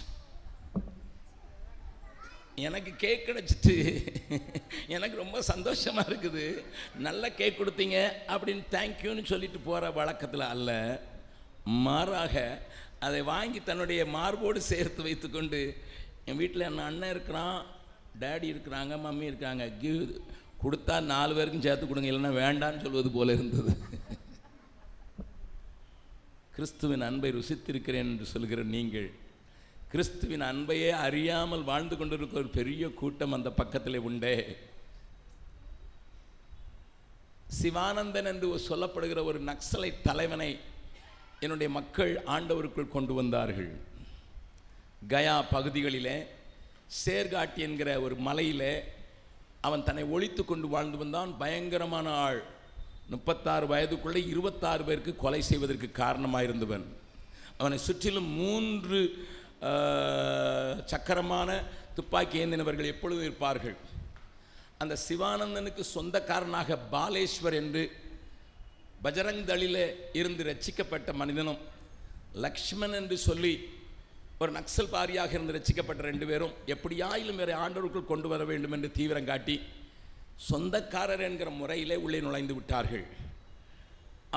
எனக்கு 2.69 2.93
கேக் 3.03 3.27
கிடச்சிட்டு 3.27 3.75
எனக்கு 4.95 5.17
ரொம்ப 5.23 5.43
சந்தோஷமாக 5.51 6.09
இருக்குது. 6.11 6.47
நல்ல 7.07 7.31
கேக் 7.41 7.61
கொடுத்தீங்க 7.61 7.99
அப்படின்னு 8.33 8.65
தேங்க்யூன்னு 8.77 9.25
சொல்லிட்டு 9.33 9.61
போகிற 9.69 9.91
வழக்கத்தில் 9.99 10.53
அல்ல. 10.55 10.73
மாறாக 11.87 12.37
அதை 13.07 13.21
வாங்கி 13.35 13.61
தன்னுடைய 13.69 14.01
மார்போடு 14.17 14.61
சேர்த்து 14.73 15.07
வைத்துக்கொண்டு 15.07 15.61
என் 16.29 16.41
வீட்டில் 16.43 16.67
என் 16.71 16.87
அண்ணன் 16.89 17.15
இருக்கிறான் 17.15 17.59
டேடி 18.23 18.47
இருக்கிறாங்க 18.55 18.95
மம்மி 19.07 19.31
இருக்காங்க 19.31 19.65
கிவ் 19.85 20.03
கொடுத்தா 20.63 21.03
நாலு 21.03 21.35
பேருக்கும் 21.35 21.63
சேர்த்து 21.63 21.87
கொடுங்க 21.87 22.11
இல்லைன்னா 22.11 22.33
வேண்டான்னு 22.33 22.83
சொல்வது 22.83 23.11
போல 23.11 23.33
இருந்தது. 23.33 23.73
கிறிஸ்துவின் 26.55 27.01
அன்பை 27.01 27.33
ருசித்திருக்கிறேன் 27.33 28.09
என்று 28.13 28.27
சொல்கிற 28.27 28.63
நீங்கள் 28.63 29.11
கிறிஸ்துவின் 29.89 30.41
அன்பையே 30.41 30.91
அறியாமல் 30.91 31.63
வாழ்ந்து 31.63 31.97
கொண்டிருக்கிற 31.97 32.41
ஒரு 32.41 32.49
பெரிய 32.49 32.91
கூட்டம் 32.91 33.33
அந்த 33.33 33.51
பக்கத்தில் 33.51 33.97
உண்டே. 33.97 34.57
சிவானந்தன் 37.63 38.25
என்று 38.25 38.59
சொல்லப்படுகிற 38.59 39.25
ஒரு 39.25 39.41
நக்சலை 39.43 39.93
தலைவனை 40.03 40.59
என்னுடைய 41.41 41.73
மக்கள் 41.73 42.23
ஆண்டவருக்குள் 42.27 42.89
கொண்டு 42.89 43.15
வந்தார்கள். 43.15 43.71
கயா 45.09 45.45
பகுதிகளிலே 45.53 46.27
சேர்காட்டி 47.07 47.57
என்கிற 47.57 48.01
ஒரு 48.01 48.17
மலையிலே 48.17 48.85
அவன் 49.67 49.87
தன்னை 49.89 50.05
ஒழித்து 50.15 50.43
கொண்டு 50.45 50.67
வாழ்ந்து 50.75 50.97
வந்தான் 51.03 51.31
பயங்கரமான 51.43 52.07
ஆள். 52.27 52.41
முப்பத்தாறு 53.13 53.67
வயதுக்குள்ளே 53.73 54.21
இருபத்தாறு 54.33 54.83
பேருக்கு 54.89 55.13
கொலை 55.23 55.41
செய்வதற்கு 55.51 55.89
காரணமாக 56.01 56.47
இருந்தவன் 56.49 56.85
அவனை 57.61 57.79
சுற்றிலும் 57.87 58.29
மூன்று 58.41 58.99
சக்கரமான 60.93 61.49
துப்பாக்கி 61.97 62.37
ஏந்தினவர்கள் 62.43 62.93
எப்பொழுதும் 62.93 63.27
இருப்பார்கள். 63.29 63.77
அந்த 64.83 64.95
சிவானந்தனுக்கு 65.07 65.83
சொந்தக்காரனாக 65.95 66.79
பாலேஸ்வர் 66.93 67.57
என்று 67.63 67.83
பஜரங் 69.05 69.43
தளியில் 69.51 69.83
இருந்து 70.21 70.43
ரட்சிக்கப்பட்ட 70.51 71.13
மனிதனும் 71.21 71.61
லக்ஷ்மன் 72.45 72.97
என்று 73.01 73.17
சொல்லி 73.29 73.53
ஒரு 74.43 74.51
நக்சல் 74.57 74.93
பாரியாக 74.95 75.33
இருந்து 75.37 75.55
ரசிக்கப்பட்ட 75.57 76.03
ரெண்டு 76.09 76.27
பேரும் 76.31 76.53
எப்படியாயிலும் 76.75 77.41
வேறு 77.41 77.55
ஆண்டவருக்குள் 77.63 78.11
கொண்டு 78.11 78.29
வர 78.33 78.43
வேண்டும் 78.51 78.75
என்று 78.77 78.89
தீவிரம் 78.99 79.29
காட்டி 79.31 79.57
சொந்தக்காரர் 80.49 81.25
என்கிற 81.29 81.49
முறையிலே 81.61 81.97
உள்ளே 82.05 82.21
நுழைந்து 82.27 82.55
விட்டார்கள். 82.59 83.05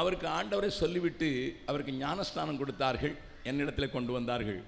அவருக்கு 0.02 0.28
ஆண்டவரை 0.38 0.72
சொல்லிவிட்டு 0.82 1.30
அவருக்கு 1.70 1.94
ஞானஸ்நானம் 2.04 2.60
கொடுத்தார்கள். 2.62 3.16
என்னிடத்தில் 3.50 3.94
கொண்டு 3.96 4.12
வந்தார்கள். 4.18 4.62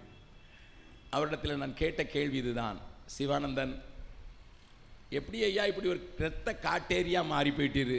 அவரிடத்தில் 1.16 1.62
நான் 1.64 1.80
கேட்ட 1.82 2.02
கேள்வி 2.16 2.38
இதுதான். 2.44 2.78
சிவானந்தன் 3.16 3.74
எப்படி 5.18 5.40
ஐயா 5.50 5.64
இப்படி 5.72 5.88
ஒரு 5.94 6.02
இரத்த 6.20 6.50
காட்டேரியா 6.68 7.22
மாறி 7.34 7.52
போயிட்டீரு? 7.58 7.98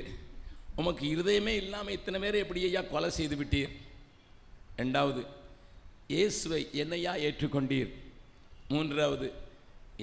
உமக்கு 0.80 1.04
இருதயமே 1.14 1.54
இல்லாமல் 1.62 1.96
இத்தனை 1.98 2.18
பேரை 2.24 2.38
எப்படி 2.44 2.62
ஐயா 2.68 2.82
கொலை 2.92 3.10
செய்து 3.18 3.36
விட்டீர்? 3.40 3.74
ரெண்டாவது 4.82 5.22
இயேசுவை 6.12 6.60
என்னையா 6.82 7.12
ஏற்றுக்கொண்டீர்? 7.26 7.90
மூன்றாவது 8.72 9.26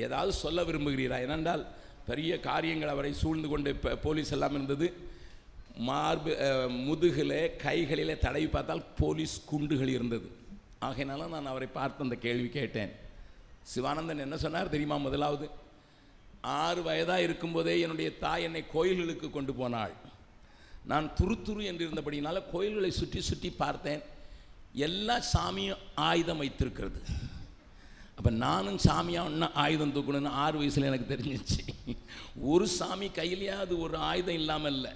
ஏதாவது 0.06 0.32
சொல்ல 0.44 0.60
விரும்புகிறீரா? 0.68 1.18
ஏனென்றால் 1.26 1.64
பெரிய 2.08 2.32
காரியங்கள் 2.48 2.94
அவரை 2.94 3.12
சூழ்ந்து 3.22 3.48
கொண்டு 3.52 3.70
இப்போ 3.76 3.92
போலீஸ் 4.06 4.32
எல்லாம் 4.36 4.56
இருந்தது. 4.58 4.88
மார்பு 5.90 6.32
முதுகில் 6.88 7.36
கைகளிலே 7.66 8.16
தடவி 8.26 8.48
பார்த்தால் 8.56 8.84
போலீஸ் 9.02 9.36
குண்டுகள் 9.52 9.92
இருந்தது. 9.98 10.28
ஆகையினால 10.88 11.28
நான் 11.34 11.52
அவரை 11.52 11.70
பார்த்து 11.78 12.06
அந்த 12.06 12.18
கேள்வி 12.26 12.50
கேட்டேன். 12.58 12.92
சிவானந்தன் 13.74 14.26
என்ன 14.26 14.38
சொன்னார் 14.46 14.74
தெரியுமா 14.76 14.98
முதலாவது? 15.08 15.48
ஆறு 16.62 16.82
வயதாக 16.88 17.26
இருக்கும்போதே 17.28 17.76
என்னுடைய 17.86 18.12
தாய் 18.24 18.46
என்னை 18.48 18.64
கோயில்களுக்கு 18.76 19.30
கொண்டு 19.38 19.54
போனாள். 19.62 19.94
நான் 20.92 21.08
துரு 21.20 21.36
துரு 21.48 21.64
என்று 21.72 21.86
இருந்தபடினால 21.88 22.42
கோயில்களை 22.54 22.92
சுற்றி 23.00 23.22
சுற்றி 23.30 23.50
பார்த்தேன். 23.64 24.02
எல்லா 24.74 25.22
சாமியும் 25.34 25.82
ஆயுதம் 25.96 26.38
வைத்திருக்கிறது. 26.38 27.02
அப்போ 28.16 28.30
நானும் 28.30 28.78
சாமியாக 28.78 29.26
ஒன்றா 29.26 29.52
ஆயுதம் 29.54 29.96
தூக்கணும்னு 29.96 30.28
ஆறு 30.28 30.58
வயசில் 30.58 30.84
எனக்கு 30.84 31.14
தெரிஞ்சிச்சு. 31.16 31.96
ஒரு 32.42 32.68
சாமி 32.68 33.08
கையிலேயாவது 33.08 33.80
ஒரு 33.80 33.98
ஆயுதம் 33.98 34.34
இல்லாமல் 34.34 34.74
இல்லை. 34.74 34.92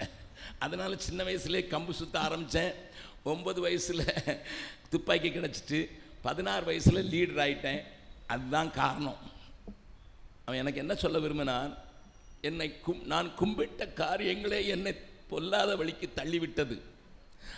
அதனால் 0.58 0.98
சின்ன 0.98 1.24
வயசுலேயே 1.24 1.64
கம்பு 1.72 1.90
சுற்ற 1.90 2.20
ஆரம்பித்தேன் 2.20 2.74
ஒம்பது 3.24 3.60
வயசில் 3.60 4.04
துப்பாக்கி 4.90 5.28
கிடச்சிட்டு 5.28 5.88
பதினாறு 6.22 6.64
வயசில் 6.64 7.08
லீடர் 7.12 7.42
ஆயிட்டேன். 7.46 7.82
அதுதான் 8.26 8.70
காரணம். 8.70 9.18
அவன் 10.44 10.58
எனக்கு 10.58 10.78
என்ன 10.78 10.94
சொல்ல 10.94 11.18
விரும்பினான்? 11.18 11.76
என்னை 12.40 12.80
கும் 12.80 13.06
நான் 13.06 13.28
கும்பிட்ட 13.40 13.88
காரியங்களே 14.02 14.66
என்னை 14.66 14.92
பொல்லாத 15.28 15.76
வழிக்கு 15.76 16.08
தள்ளிவிட்டது. 16.16 16.76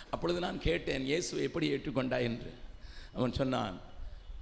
அப்பொழுது 0.09 0.39
நான் 0.39 0.59
கேட்டேன் 0.59 1.05
இயேசுவை 1.05 1.43
எப்படி 1.43 1.71
ஏற்றுக்கொண்டாய்? 1.73 2.21
என்று. 2.21 2.53
அவன் 3.13 3.33
சொன்னான் 3.33 3.81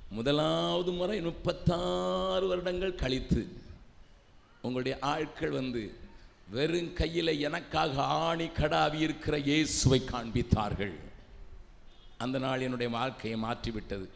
முதலாவது 0.10 0.92
முறை 0.92 1.22
முப்பத்தாறு 1.22 2.48
வருடங்கள் 2.48 2.96
கழித்து 2.96 3.48
உங்களுடைய 4.62 5.00
ஆட்கள் 5.00 5.50
வந்து 5.50 5.82
வெறும் 6.50 6.94
கையில் 6.94 7.40
எனக்காக 7.40 8.04
ஆணி 8.04 8.46
கடாவி 8.46 9.00
இருக்கிற 9.00 9.38
இயேசுவை 9.38 10.02
காண்பித்தார்கள். 10.12 10.94
அந்த 12.18 12.40
நாள் 12.40 12.62
என்னுடைய 12.62 12.92
வாழ்க்கையை 12.92 13.40
மாற்றிவிட்டது. 13.40 14.08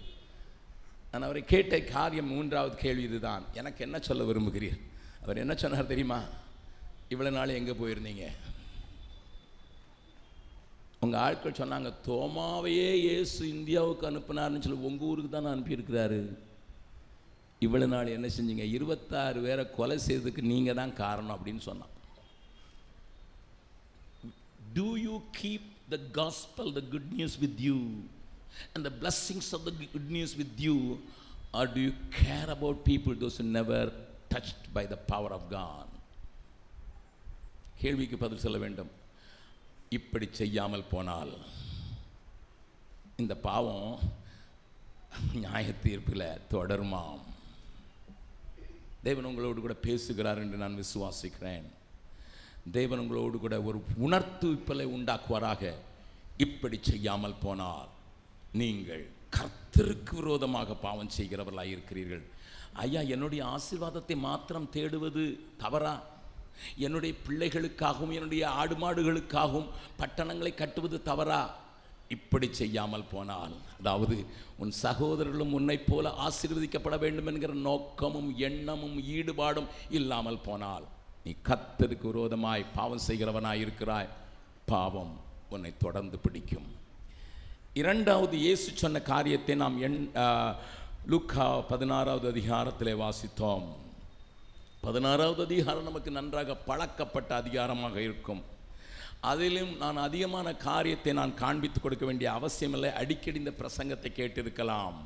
நான் 1.11 1.21
அவரை 1.21 1.43
கேட்ட 1.43 1.79
காரியம் 1.79 2.27
மூன்றாவது 2.27 2.75
கேள்வி 2.75 3.03
இதுதான். 3.03 3.43
எனக்கு 3.53 3.83
என்ன 3.83 3.99
சொல்ல 3.99 4.23
விரும்புகிறீர்? 4.23 4.79
அவர் 5.23 5.37
என்ன 5.37 5.53
சொன்னார் 5.55 5.85
தெரியுமா? 5.85 6.23
இவ்வளோ 7.09 7.31
நாள் 7.31 7.49
எங்கே 7.49 7.71
போயிருந்தீங்க? 7.71 8.25
உங்கள் 11.01 11.21
ஆட்கள் 11.25 11.59
சொன்னாங்க 11.59 11.89
தோமாவையே 12.07 12.89
இயேசு 13.03 13.39
இந்தியாவுக்கு 13.55 14.03
அனுப்பினார்னு 14.09 14.61
சொல்லி 14.65 14.87
உங்கள் 14.89 15.07
ஊருக்கு 15.07 15.29
தான் 15.31 15.53
அனுப்பியிருக்கிறாரு 15.53 16.19
இவ்வளோ 17.61 17.87
நாள் 17.87 18.13
என்ன 18.15 18.27
செஞ்சீங்க 18.35 18.65
இருபத்தாறு 18.75 19.39
பேரை 19.45 19.63
கொலை 19.77 19.97
செய்ததுக்கு 20.05 20.43
நீங்கள் 20.51 20.77
தான் 20.81 20.93
காரணம் 21.01 21.35
அப்படின்னு 21.35 21.63
சொன்னான் 21.67 21.95
do 24.75 24.87
you 25.05 25.15
keep 25.39 25.67
the 25.89 25.99
gospel 26.19 26.71
the 26.77 26.83
good 26.93 27.11
news 27.15 27.39
with 27.39 27.59
you 27.67 27.77
and 28.71 28.85
the 28.87 28.93
blessings 29.01 29.51
of 29.57 29.65
the 29.67 29.73
good 29.95 30.11
news 30.17 30.37
with 30.41 30.63
you 30.67 30.77
or 31.53 31.69
do 31.75 31.81
you 31.87 31.93
care 32.21 32.51
about 32.57 32.81
people 32.89 33.17
those 33.23 33.41
never 33.51 33.91
touched 34.33 34.65
by 34.73 34.85
the 34.87 34.97
power 35.11 35.35
of 35.39 35.47
con 35.51 35.91
கேள்விக்கு 37.79 38.17
பதில் 38.17 38.45
சொல்ல 38.45 38.57
வேண்டும் 38.59 38.91
இப்படி 39.97 40.27
செய்யாமல் 40.39 40.89
போனால் 40.91 41.31
இந்த 43.21 43.33
பாவம் 43.47 43.87
நியாய 45.41 45.65
தீர்ப்பில் 45.85 46.23
தொடருமாம். 46.53 47.23
தேவன் 49.07 49.27
உங்களோடு 49.29 49.59
கூட 49.61 49.75
பேசுகிறார் 49.87 50.41
என்று 50.43 50.61
நான் 50.63 50.79
விசுவாசிக்கிறேன். 50.83 51.65
தேவன் 52.77 53.01
உங்களோடு 53.03 53.39
கூட 53.39 53.57
ஒரு 53.69 53.81
உணர்த்துவிப்பலை 54.05 54.85
உண்டாக்குவாராக. 54.97 55.73
இப்படி 56.45 56.79
செய்யாமல் 56.91 57.41
போனால் 57.45 57.89
நீங்கள் 58.61 59.03
கர்த்தருக்கு 59.37 60.15
விரோதமாக 60.21 60.79
பாவம் 60.87 61.15
செய்கிறவர்களாக 61.17 61.73
இருக்கிறீர்கள் 61.75 62.23
ஐயா 62.85 63.01
என்னுடைய 63.15 63.41
ஆசீர்வாதத்தை 63.55 64.15
மாத்திரம் 64.29 64.71
தேடுவது 64.77 65.25
தவறா? 65.63 65.95
என்னுடைய 66.85 67.13
பிள்ளைகளுக்காகவும் 67.25 68.15
என்னுடைய 68.17 68.43
ஆடு 68.61 68.75
மாடுகளுக்காகவும் 68.75 69.71
பட்டணங்களை 69.99 70.53
கட்டுவது 70.61 70.97
தவறா? 71.09 71.41
இப்படி 72.15 72.47
செய்யாமல் 72.59 73.09
போனால் 73.11 73.53
அதாவது 73.79 74.15
உன் 74.61 74.73
சகோதரர்களும் 74.85 75.53
உன்னைப் 75.57 75.85
போல 75.89 76.09
ஆசீர்வதிக்கப்பட 76.25 76.95
வேண்டும் 77.03 77.29
என்கிற 77.31 77.53
நோக்கமும் 77.67 78.29
எண்ணமும் 78.47 78.97
ஈடுபாடும் 79.17 79.69
இல்லாமல் 79.97 80.43
போனால் 80.47 80.85
நீ 81.25 81.33
கத்தருக்கு 81.49 82.07
விரோதமாய் 82.11 82.65
பாவம் 82.77 83.05
செய்கிறவனாய் 83.07 83.63
இருக்கிறாய் 83.63 84.09
பாவம் 84.71 85.13
உன்னை 85.53 85.71
தொடர்ந்து 85.77 86.17
பிடிக்கும். 86.25 86.69
இரண்டாவது 87.81 88.35
இயேசு 88.37 88.67
சொன்ன 88.81 89.01
காரியத்தை 89.11 89.55
நாம் 89.63 89.77
எண் 89.87 89.99
லுக்கா 91.11 91.47
பதினாறாவது 91.69 92.27
அதிகாரத்திலே 92.33 92.93
வாசித்தோம். 93.03 93.67
பதினாறாவது 94.85 95.41
அதிகாரம் 95.43 95.83
நமக்கு 95.83 96.11
நன்றாக 96.11 96.55
பழக்கப்பட்ட 96.69 97.35
அதிகாரமாக 97.35 98.01
இருக்கும். 98.01 98.43
அதிலும் 99.31 99.77
நான் 99.77 99.97
அதிகமான 99.97 100.55
காரியத்தை 100.55 101.13
நான் 101.13 101.33
காண்பித்து 101.33 101.79
கொடுக்க 101.81 102.05
வேண்டிய 102.05 102.31
அவசியமில்லை. 102.31 102.91
அடிக்கடி 103.01 103.37
இந்த 103.37 103.53
பிரசங்கத்தை 103.59 104.09
கேட்டிருக்கலாம். 104.19 104.97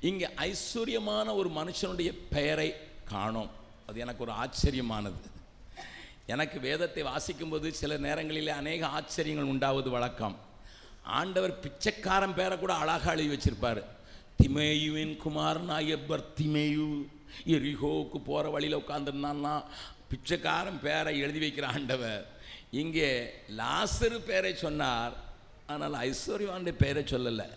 இங்கே 0.00 0.28
ஐஸ்வர்யமான 0.48 1.34
ஒரு 1.34 1.50
மனுஷனுடைய 1.58 2.12
பெயரை 2.30 2.74
காணோம். 3.04 3.50
அது 3.88 4.00
எனக்கு 4.00 4.24
ஒரு 4.26 4.34
ஆச்சரியமானது. 4.44 5.20
எனக்கு 6.26 6.60
வேதத்தை 6.60 7.02
வாசிக்கும்போது 7.02 7.68
சில 7.82 7.98
நேரங்களிலே 8.06 8.52
அநேக 8.62 8.86
ஆச்சரியங்கள் 8.86 9.52
உண்டாவது 9.54 9.90
வழக்கம். 9.90 10.36
ஆண்டவர் 11.02 11.58
பிச்சைக்காரன் 11.60 12.34
பேரை 12.34 12.58
கூட 12.58 12.72
அழகாக 12.74 13.16
எழுதி 13.16 13.30
வச்சிருப்பார். 13.36 13.84
திமேயுவின் 14.42 15.16
குமாரனாகிய 15.16 15.96
திமேயு 16.38 16.90
எரிகோவுக்கு 17.56 18.18
போகிற 18.30 18.50
வழியில் 18.56 18.80
உட்காந்துருந்தான்னா 18.82 19.54
பிச்சைக்காரன் 20.10 20.80
பேரை 20.86 21.12
எழுதி 21.24 21.40
வைக்கிற 21.44 21.66
ஆண்டவர். 21.74 22.22
இங்கே 22.82 23.08
லாசரு 23.60 24.18
பேரை 24.30 24.52
சொன்னார். 24.64 25.14
ஆனால் 25.72 25.96
ஐஸ்வர்யவானுடைய 26.08 26.76
பேரை 26.84 27.02
சொல்லலை. 27.14 27.48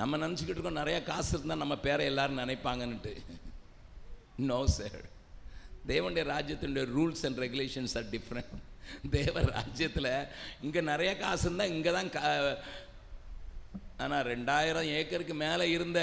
நம்ம 0.00 0.18
நினச்சிக்கிட்டு 0.24 0.58
இருக்கோம் 0.58 0.80
நிறைய 0.82 0.98
காசு 1.10 1.30
இருந்தால் 1.36 1.62
நம்ம 1.62 1.76
பேரை 1.86 2.04
எல்லோரும் 2.10 2.42
நினைப்பாங்கன்னுட்டு. 2.42 3.14
நோ 4.50 4.58
சார் 4.76 5.02
தேவனுடைய 5.90 6.24
ராஜ்யத்தினுடைய 6.34 6.84
rules 6.96 7.24
and 7.28 7.40
regulations 7.44 7.94
are 8.00 8.08
different 8.14 8.54
தேவ 9.14 9.40
ராஜ்யத்தில் 9.56 10.12
இங்கே 10.66 10.80
நிறைய 10.92 11.10
காசு 11.22 11.44
இருந்தால் 11.46 11.72
இங்கே 11.74 11.90
தான் 11.96 12.10
கா 12.16 12.22
ஆனால் 14.04 14.26
ரெண்டாயிரம் 14.32 14.90
ஏக்கருக்கு 14.98 15.34
மேலே 15.44 15.64
இருந்த 15.76 16.00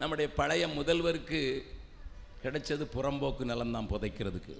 நம்முடைய 0.00 0.28
பழைய 0.40 0.64
முதல்வருக்கு 0.78 1.40
கிடைச்சது 2.42 2.84
புறம்போக்கு 2.96 3.44
நிலம்தான் 3.52 3.90
புதைக்கிறதுக்கு. 3.92 4.54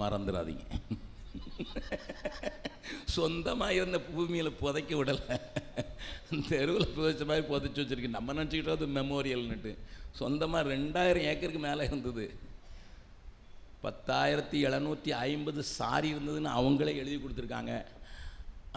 மறந்துடாதீங்க 0.00 0.66
சொந்தமாக 3.16 3.76
இருந்த 3.78 3.98
பூமியில் 4.12 4.58
புதைக்க 4.60 4.92
விடலை. 5.00 5.36
தெருவில் 6.50 6.94
புதைச்ச 6.96 7.24
மாதிரி 7.30 7.44
புதைச்சி 7.50 7.80
வச்சிருக்கு 7.80 8.16
நம்ம 8.16 8.34
நினச்சிக்கிட்டோம் 8.38 8.78
அது 8.78 8.88
மெமோரியல்னுட்டு 8.98 9.72
சொந்தமாக 10.20 10.70
ரெண்டாயிரம் 10.74 11.26
ஏக்கருக்கு 11.30 11.62
மேலே 11.66 11.82
இருந்தது. 11.90 12.24
பத்தாயிரத்தி 13.84 14.58
எழுநூற்றி 14.68 15.10
ஐம்பது 15.26 15.60
சாரி 15.76 16.08
இருந்ததுன்னு 16.14 16.50
அவங்களே 16.58 16.94
எழுதி 17.02 17.18
கொடுத்துருக்காங்க. 17.18 17.74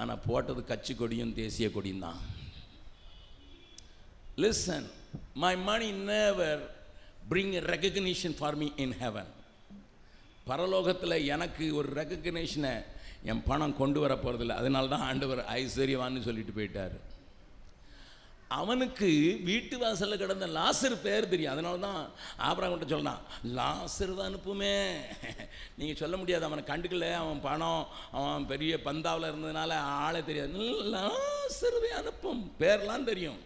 ஆனால் 0.02 0.24
போட்டது 0.28 0.62
கட்சி 0.70 0.94
கொடியும் 0.94 1.34
தேசிய 1.41 1.68
கொடியும் 1.72 2.06
தான். 2.06 2.22
Listen 4.44 4.88
my 5.41 5.56
money 5.68 5.89
never 6.12 6.64
bring 7.30 7.56
recognition 7.74 8.36
for 8.40 8.58
me 8.64 8.68
in 8.86 8.98
heaven 9.04 9.32
பரலோகத்தில் 10.50 11.18
எனக்கு 11.34 11.66
ஒரு 11.80 11.90
ரெக்கக்னேஷனை 12.00 12.74
என் 13.32 13.44
பணம் 13.50 13.80
கொண்டு 13.82 14.00
வர 14.04 14.14
போகிறதில்ல 14.16 14.60
அதனால 14.62 14.88
தான் 14.94 15.08
ஆண்டவர் 15.10 15.42
ஐஸ்வர்யவான்னு 15.60 16.28
சொல்லிட்டு 16.28 16.56
போயிட்டார். 16.58 16.96
அவனுக்கு 18.62 19.10
வீட்டு 19.44 19.76
வாசலில் 19.84 20.22
கிடந்த 20.22 20.48
லாசர் 20.58 20.96
பேர் 21.06 21.30
தெரியும். 21.30 21.54
அதனால 21.54 21.78
தான் 21.86 22.02
ஆபராங்கிட்ட 22.48 22.88
சொல்லலாம் 22.90 23.22
லாசர் 23.60 24.14
தான் 24.18 24.28
அனுப்புமே. 24.30 24.76
நீங்கள் 25.78 26.00
சொல்ல 26.02 26.18
முடியாது. 26.18 26.46
அவனை 26.50 26.64
கண்டுக்கல. 26.68 27.08
அவன் 27.22 27.42
பணம் 27.48 27.88
அவன் 28.12 28.46
பெரிய 28.52 28.76
பந்தாவில் 28.88 29.30
இருந்ததுனால 29.32 29.80
ஆளே 30.04 30.22
தெரியாது. 30.30 30.68
லாசருவே 30.96 31.92
அனுப்பும். 32.02 32.44
பேர்லாம் 32.60 33.10
தெரியும். 33.12 33.40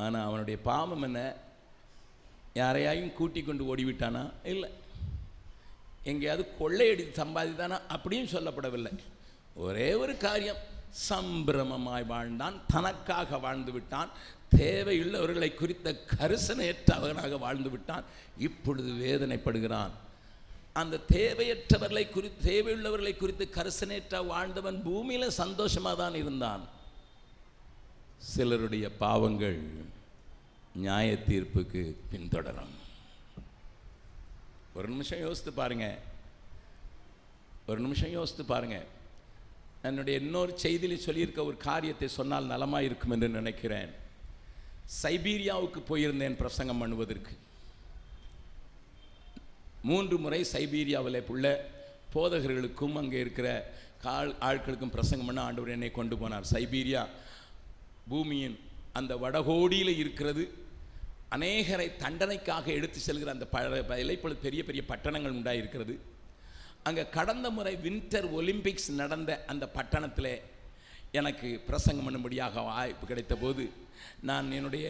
ஆனால் 0.00 0.26
அவனுடைய 0.26 0.58
பாவம் 0.62 1.02
என்ன? 1.02 1.20
யாரையாயும் 2.54 3.12
கூட்டி 3.12 3.42
கொண்டு 3.42 3.76
ஓடிவிட்டானா? 3.76 4.32
இல்லை. 4.44 4.70
எங்கேயாவது 6.04 6.56
கொள்ளையடி 6.58 7.02
சம்பாதித்தானா? 7.02 7.78
அப்படியும் 7.88 8.32
சொல்லப்படவில்லை. 8.34 8.92
ஒரே 9.54 9.94
ஒரு 9.94 10.16
காரியம் 10.16 10.60
சம்பிரமமாய் 11.08 12.06
வாழ்ந்தான் 12.06 12.56
தனக்காக 12.66 13.38
வாழ்ந்து 13.38 13.72
விட்டான் 13.72 14.10
தேவையுள்ளவர்களை 14.56 15.54
குறித்த 15.54 15.88
கரிசனையற்றவனாக 16.18 17.38
வாழ்ந்து 17.38 17.70
விட்டான் 17.70 18.04
இப்பொழுது 18.38 18.92
வேதனைப்படுகிறான். 18.92 19.90
அந்த 20.72 20.98
தேவையற்றவர்களை 21.12 22.10
குறித்து 22.10 22.50
தேவையுள்ளவர்களை 22.50 23.16
குறித்து 23.16 23.48
கரிசனையற்ற 23.54 24.26
வாழ்ந்தவன் 24.26 24.82
பூமியில் 24.82 25.38
சந்தோஷமாக 25.42 25.96
தான் 26.02 26.14
இருந்தான். 26.14 26.62
சிலருடைய 28.28 28.86
பாவங்கள் 29.02 29.58
நியாய 30.82 31.08
தீர்ப்புக்கு 31.28 31.82
பின்தொடரும். 32.10 32.74
ஒரு 34.78 34.88
நிமிஷம் 34.88 35.22
யோசித்து 35.26 35.52
பாருங்க. 35.52 35.86
ஒரு 37.70 37.80
நிமிஷம் 37.80 38.12
யோசித்து 38.16 38.44
பாருங்க. 38.44 38.78
என்னுடைய 39.88 40.20
இன்னொரு 40.24 40.52
செய்தியில் 40.62 41.04
சொல்லியிருக்க 41.06 41.40
ஒரு 41.50 41.56
காரியத்தை 41.56 42.08
சொன்னால் 42.08 42.50
நலமாக 42.52 42.86
இருக்கும் 42.88 43.14
என்று 43.16 43.28
நினைக்கிறேன். 43.28 43.90
சைபீரியாவுக்கு 45.02 45.80
போயிருந்தேன் 45.90 46.40
பிரசங்கம் 46.42 46.82
பண்ணுவதற்கு. 46.82 47.34
மூன்று 49.90 50.18
முறை 50.18 50.40
சைபீரியாவில் 50.52 51.26
உள்ள 51.34 51.46
போதகர்களுக்கும் 52.14 52.96
அங்கே 53.00 53.18
இருக்கிற 53.24 53.48
கால் 54.06 54.32
ஆட்களுக்கும் 54.48 54.94
பிரசங்கம் 54.96 55.28
பண்ண 55.28 55.40
ஆண்டவர் 55.42 55.74
என்னை 55.76 55.90
கொண்டு 55.98 56.16
போனார். 56.16 56.50
சைபீரியா 56.54 57.02
பூமியின் 58.10 58.56
அந்த 58.98 59.12
வடகோடியில் 59.24 59.98
இருக்கிறது. 60.02 60.44
அநேகரை 61.34 61.88
தண்டனைக்காக 62.04 62.66
எடுத்து 62.78 63.00
செல்கிற 63.06 63.30
அந்த 63.36 63.46
ப 63.54 63.96
இலைப்பொழுது 64.04 64.46
பெரிய 64.46 64.62
பெரிய 64.68 64.82
பட்டணங்கள் 64.92 65.36
உண்டாயிருக்கிறது. 65.38 65.94
அங்கே 66.88 67.02
கடந்த 67.16 67.46
முறை 67.56 67.74
வின்டர் 67.86 68.26
ஒலிம்பிக்ஸ் 68.38 68.88
நடந்த 69.00 69.30
அந்த 69.52 69.64
பட்டணத்தில் 69.76 70.32
எனக்கு 71.20 71.48
பிரசங்கம் 71.68 72.06
பண்ணும்படியாக 72.06 72.64
வாய்ப்பு 72.68 73.04
கிடைத்த 73.10 73.34
போது 73.44 73.64
நான் 74.28 74.48
என்னுடைய 74.58 74.88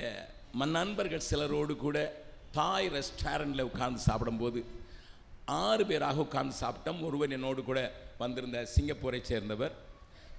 மன் 0.60 0.74
நண்பர்கள் 0.78 1.28
சிலரோடு 1.30 1.74
கூட 1.84 1.98
தாய் 2.58 2.88
ரெஸ்டாரண்ட்டில் 2.96 3.68
உட்கார்ந்து 3.70 4.00
சாப்பிடும்போது 4.08 4.60
ஆறு 5.60 5.84
பேராக 5.90 6.24
உட்கார்ந்து 6.26 6.54
சாப்பிட்டோம். 6.62 7.00
ஒருவர் 7.06 7.36
என்னோடு 7.36 7.60
கூட 7.70 7.80
வந்திருந்த 8.22 8.58
சிங்கப்பூரை 8.74 9.20
சேர்ந்தவர். 9.30 9.74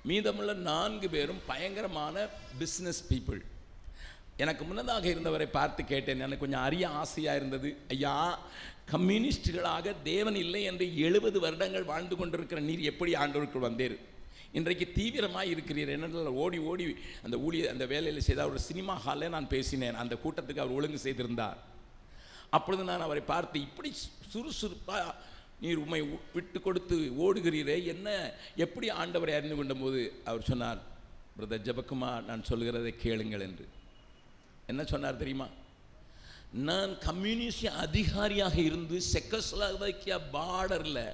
மீதமுள்ள 0.10 0.54
நான்கு 0.54 1.08
பேரும் 1.16 1.42
பயங்கரமான 1.50 2.26
பிஸ்னஸ் 2.60 3.02
பீப்புள் 3.10 3.42
எனக்கு 4.44 4.64
முன்னதாக 4.68 5.06
இருந்தவரை 5.14 5.48
பார்த்து 5.56 5.82
கேட்டேன். 5.92 6.22
எனக்கு 6.26 6.44
கொஞ்சம் 6.44 6.66
அரிய 6.68 6.86
ஆசையாக 7.02 7.40
இருந்தது. 7.40 7.70
ஐயா 7.94 8.14
கம்யூனிஸ்டுகளாக 8.94 9.94
தேவன் 10.04 10.38
இல்லை 10.44 10.62
என்று 10.70 10.86
எழுபது 11.08 11.38
வருடங்கள் 11.44 11.90
வாழ்ந்து 11.92 12.16
கொண்டிருக்கிற 12.20 12.62
நீர் 12.70 12.90
எப்படி 12.92 13.12
ஆண்டோருக்குள் 13.24 13.68
வந்தேர்? 13.68 13.96
இன்றைக்கு 14.60 14.86
தீவிரமாக 14.96 15.52
இருக்கிறீர். 15.54 15.92
என்னென்ன 15.96 16.32
ஓடி 16.44 16.58
ஓடி 16.72 16.86
அந்த 17.26 17.36
ஊழியர் 17.46 17.74
அந்த 17.74 17.86
வேலையில் 17.94 18.26
செய்த 18.28 18.48
ஒரு 18.52 18.62
சினிமா 18.70 18.96
ஹாலில் 19.06 19.34
நான் 19.36 19.52
பேசினேன். 19.56 20.00
அந்த 20.04 20.16
கூட்டத்துக்கு 20.24 20.64
அவர் 20.64 20.78
ஒழுங்கு 20.78 21.00
செய்திருந்தார். 21.06 21.60
அப்பொழுது 22.58 22.84
நான் 22.90 23.06
அவரை 23.08 23.24
பார்த்து 23.34 23.58
இப்படி 23.68 23.90
சுறுசுறுப்பாக 24.32 25.14
நீர் 25.62 25.82
உண்மை 25.84 26.02
விட்டு 26.34 26.62
கொடுத்து 26.62 26.98
ஓடுகிறீரே 27.24 27.86
என்ன 27.86 28.34
எப்படி 28.56 28.88
ஆண்டவரை 28.88 29.34
அறிந்து 29.36 29.56
கொண்டபோது 29.56 30.22
அவர் 30.26 30.44
சொன்னார் 30.44 30.80
பிரதர் 31.40 31.68
ஜபக்குமா 31.68 32.24
நான் 32.24 32.48
சொல்கிறதை 32.50 32.90
கேளுங்கள் 32.90 33.40
என்று. 33.40 33.68
என்ன 34.68 34.84
சொன்னார் 34.84 35.18
தெரியுமா? 35.18 35.48
நான் 36.52 36.98
கம்யூனிஸ்ட் 36.98 37.66
அதிகாரியாக 37.66 38.56
இருந்து 38.56 39.02
செக்கஸ்லோவாக்கியா 39.14 40.18
பார்டரில் 40.34 41.14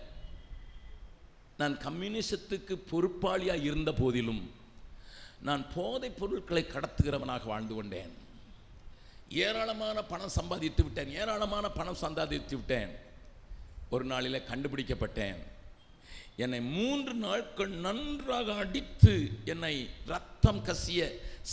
நான் 1.57 1.77
கம்யூனிசத்துக்கு 1.77 2.75
பொறுப்பாளியாக 2.91 3.63
இருந்த 3.63 3.93
போதிலும் 3.93 4.51
நான் 5.41 5.65
போதைப் 5.75 6.19
பொருட்களை 6.19 6.65
கடத்துகிறவனாக 6.69 7.45
வாழ்ந்து 7.45 7.73
கொண்டேன். 7.73 8.13
ஏராளமான 9.29 10.03
பணம் 10.03 10.29
சம்பாதித்து 10.29 10.83
விட்டேன். 10.83 11.09
ஏராளமான 11.09 11.69
பணம் 11.69 11.95
சம்பாதித்து 11.95 12.55
விட்டேன். 12.55 13.05
ஒரு 13.93 14.05
நாளில் 14.11 14.45
கண்டுபிடிக்கப்பட்டேன். 14.49 15.39
என்னை 16.43 16.59
மூன்று 16.61 17.13
நாட்கள் 17.13 17.71
நன்றாக 17.85 18.55
அடித்து 18.63 19.13
என்னை 19.53 19.75
ரத்தம் 20.11 20.61
கசிய 20.67 21.01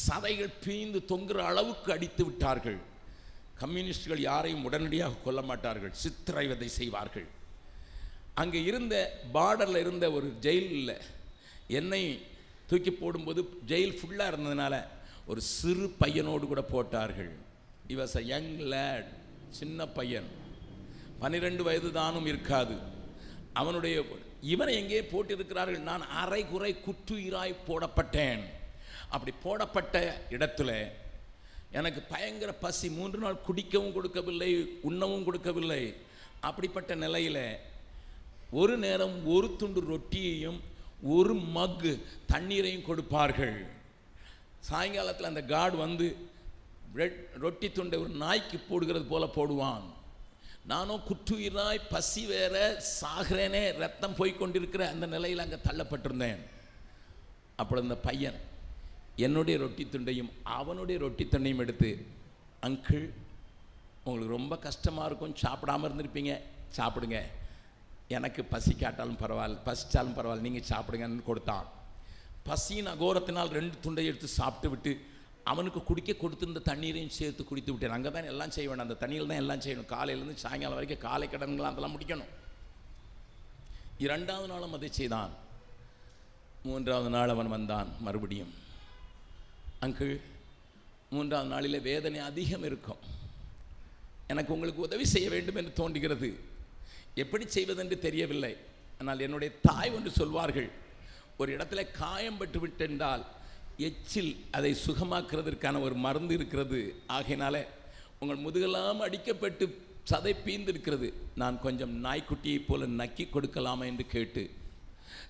சதைகள் 0.06 0.52
பீந்து 0.64 1.00
தொங்குற 1.12 1.38
அளவுக்கு 1.50 1.90
அடித்து 1.96 2.22
விட்டார்கள். 2.24 2.78
கம்யூனிஸ்டுகள் 3.62 4.22
யாரையும் 4.30 4.66
உடனடியாக 4.68 5.20
கொல்ல 5.24 5.42
மாட்டார்கள். 5.50 5.94
சித்திரைவதை 6.02 6.68
செய்வார்கள். 6.80 7.26
அங்கே 8.42 8.60
இருந்த 8.70 8.94
பார்டரில் 9.34 9.82
இருந்த 9.84 10.06
ஒரு 10.16 10.28
ஜெயிலில் 10.46 10.96
என்னை 11.80 12.02
தூக்கி 12.70 12.92
போடும்போது 12.92 13.40
ஜெயில் 13.70 13.98
ஃபுல்லாக 13.98 14.32
இருந்ததுனால 14.32 14.74
ஒரு 15.30 15.40
சிறு 15.56 15.86
பையனோடு 16.00 16.44
கூட 16.52 16.62
போட்டார்கள். 16.74 17.32
இவஸ் 17.94 18.16
அ 18.20 18.22
யங் 18.32 18.54
லேட் 18.72 19.10
சின்ன 19.60 19.86
பையன். 19.98 20.28
பன்னிரெண்டு 21.24 21.62
வயது 21.68 21.90
தானும் 22.00 22.28
இருக்காது. 22.32 22.76
அவனுடைய 23.60 23.96
இவனை 24.54 24.72
எங்கே 24.82 25.00
போட்டிருக்கிறார்கள்? 25.12 25.86
நான் 25.90 26.04
அரை 26.22 26.42
குறை 26.52 26.72
குற்றுயிராய் 26.86 27.62
போடப்பட்டேன். 27.68 28.42
அப்படி 29.14 29.32
போடப்பட்ட 29.44 29.96
இடத்துல 30.36 30.70
எனக்கு 31.78 32.00
பயங்கர 32.10 32.50
பசி 32.64 32.88
மூன்று 32.96 33.18
நாள் 33.22 33.44
குடிக்கவும் 33.46 33.94
கொடுக்கவில்லை 33.96 34.50
உண்ணவும் 34.88 35.24
கொடுக்கவில்லை. 35.28 35.82
அப்படிப்பட்ட 36.48 36.92
நிலையில் 37.04 37.46
ஒரு 38.60 38.74
நேரம் 38.84 39.16
ஒரு 39.34 39.48
துண்டு 39.60 39.80
ரொட்டியையும் 39.92 40.60
ஒரு 41.14 41.34
மக்கு 41.56 41.92
தண்ணீரையும் 42.32 42.86
கொடுப்பார்கள். 42.88 43.58
சாயங்காலத்தில் 44.68 45.30
அந்த 45.32 45.42
காட் 45.54 45.76
வந்து 45.84 46.06
ரொட்டி 47.44 47.68
துண்டை 47.70 47.98
ஒரு 48.04 48.12
நாய்க்கு 48.22 48.58
போடுகிறது 48.68 49.06
போல 49.12 49.24
போடுவான். 49.38 49.86
நானும் 50.70 51.02
குற்றுயிராய் 51.08 51.80
பசி 51.92 52.22
வேற 52.32 52.54
சாகிறேனே 53.00 53.62
ரத்தம் 53.82 54.16
போய்கொண்டிருக்கிற 54.20 54.82
அந்த 54.92 55.06
நிலையில் 55.14 55.42
அங்கே 55.44 55.58
தள்ளப்பட்டிருந்தேன். 55.66 56.40
அப்பொழுது 57.60 57.86
அந்த 57.88 57.98
பையன் 58.06 58.38
என்னுடைய 59.26 59.56
ரொட்டி 59.64 59.84
துண்டையும் 59.94 60.30
அவனுடைய 60.58 60.96
ரொட்டி 61.04 61.24
துண்டையும் 61.32 61.62
எடுத்து 61.64 61.90
அங்கிள் 62.68 63.06
உங்களுக்கு 64.08 64.36
ரொம்ப 64.38 64.54
கஷ்டமாக 64.66 65.08
இருக்கும் 65.08 65.36
சாப்பிடாம 65.44 65.86
இருந்திருப்பீங்க 65.88 66.32
சாப்பிடுங்க. 66.78 67.18
எனக்கு 68.16 68.40
பசி 68.54 68.72
காட்டாலும் 68.74 69.20
பரவாயில்ல 69.22 69.64
பசிச்சாலும் 69.68 70.16
பரவாயில்ல 70.16 70.46
நீங்கள் 70.48 70.70
சாப்பிடுங்கன்னு 70.72 71.28
கொடுத்தான். 71.30 71.66
பசியின் 72.48 72.92
அகோரத்தினால் 72.94 73.54
ரெண்டு 73.58 73.76
துண்டை 73.84 74.04
எடுத்து 74.10 74.28
சாப்பிட்டு 74.40 74.70
விட்டு 74.72 74.92
அவனுக்கு 75.50 75.80
குடிக்க 75.88 76.10
கொடுத்துருந்த 76.20 76.60
தண்ணீரையும் 76.68 77.16
சேர்த்து 77.18 77.42
குடித்து 77.48 77.70
விட்டேன். 77.72 77.94
அங்கே 77.96 78.10
தான் 78.16 78.30
எல்லாம் 78.32 78.52
செய்ய 78.56 78.84
அந்த 78.84 78.96
தண்ணியில் 79.02 79.30
தான் 79.30 79.42
எல்லாம் 79.44 79.62
செய்யணும். 79.64 79.90
காலையிலேருந்து 79.94 80.44
சாயங்காலம் 80.44 80.78
வரைக்கும் 80.78 81.04
காலை 81.06 81.26
கடன்களாம் 81.32 81.74
அதெல்லாம் 81.74 81.94
முடிக்கணும். 81.96 82.30
இரண்டாவது 84.04 84.48
நாளும் 84.52 84.76
அதை 84.76 84.90
செய்தான். 85.00 85.32
மூன்றாவது 86.68 87.10
நாள் 87.16 87.32
அவன் 87.34 87.52
வந்தான் 87.56 87.88
மறுபடியும். 88.06 88.52
அங்கிள் 89.86 90.14
மூன்றாவது 91.14 91.50
நாளில் 91.54 91.84
வேதனை 91.90 92.20
அதிகம் 92.30 92.64
இருக்கும். 92.68 93.02
எனக்கு 94.32 94.54
உங்களுக்கு 94.54 94.80
உதவி 94.88 95.06
செய்ய 95.14 95.28
வேண்டும் 95.34 95.58
என்று 95.60 95.72
தோன்றுகிறது. 95.80 96.30
எப்படி 97.22 97.44
செய்வதென்று 97.56 97.96
தெரியவில்லை. 98.06 98.52
ஆனால் 99.00 99.24
என்னுடைய 99.26 99.50
தாய் 99.66 99.94
ஒன்று 99.96 100.10
சொல்வார்கள் 100.20 100.68
ஒரு 101.40 101.50
இடத்துல 101.56 101.82
காயம் 102.02 102.38
பட்டு 102.40 102.58
விட்டென்றால் 102.62 103.24
எச்சில் 103.76 104.36
அதை 104.50 104.76
சுகமாக்குறதற்கான 104.86 105.80
ஒரு 105.80 105.94
மருந்து 105.94 106.34
இருக்கிறது. 106.34 106.94
ஆகையினால 107.08 107.66
உங்கள் 108.20 108.38
முதுகெல்லாம் 108.38 109.00
அடிக்கப்பட்டு 109.00 109.74
சதை 110.10 110.34
பீந்திருக்கிறது. 110.44 111.12
நான் 111.34 111.60
கொஞ்சம் 111.60 112.04
நாய்க்குட்டியைப் 112.04 112.64
போல 112.66 112.86
நக்கி 112.86 113.28
கொடுக்கலாமா 113.28 113.84
என்று 113.84 114.06
கேட்டு 114.06 114.50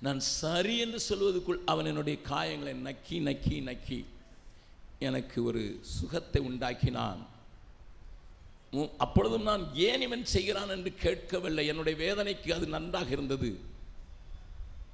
நான் 0.00 0.20
சரி 0.20 0.78
என்று 0.78 1.00
சொல்வதற்குள் 1.08 1.58
அவன் 1.64 1.84
என்னுடைய 1.84 2.18
காயங்களை 2.28 2.74
நக்கி 2.74 3.22
நக்கி 3.22 3.62
நக்கி 3.62 4.04
எனக்கு 4.98 5.44
ஒரு 5.44 5.78
சுகத்தை 5.80 6.42
உண்டாக்கினான். 6.42 7.16
உ- 8.70 8.88
அப்பொழுதும் 8.98 9.42
நான் 9.42 9.74
ஏன் 9.74 10.00
இவன் 10.00 10.24
செய்கிறான் 10.24 10.68
என்று 10.68 10.94
கேட்கவில்லை. 10.94 11.66
என்னுடைய 11.66 11.98
வேதனைக்கு 12.04 12.52
அது 12.52 12.66
நன்றாக 12.66 13.10
இருந்தது. 13.10 13.58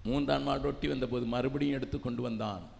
மூன்றாம் 0.04 0.42
நாள் 0.42 0.60
ரொட்டி 0.60 0.88
வந்தபோது 0.88 1.26
மறுபடியும் 1.26 1.74
எடுத்து 1.74 2.00
கொண்டு 2.00 2.22
வந்தான். 2.22 2.78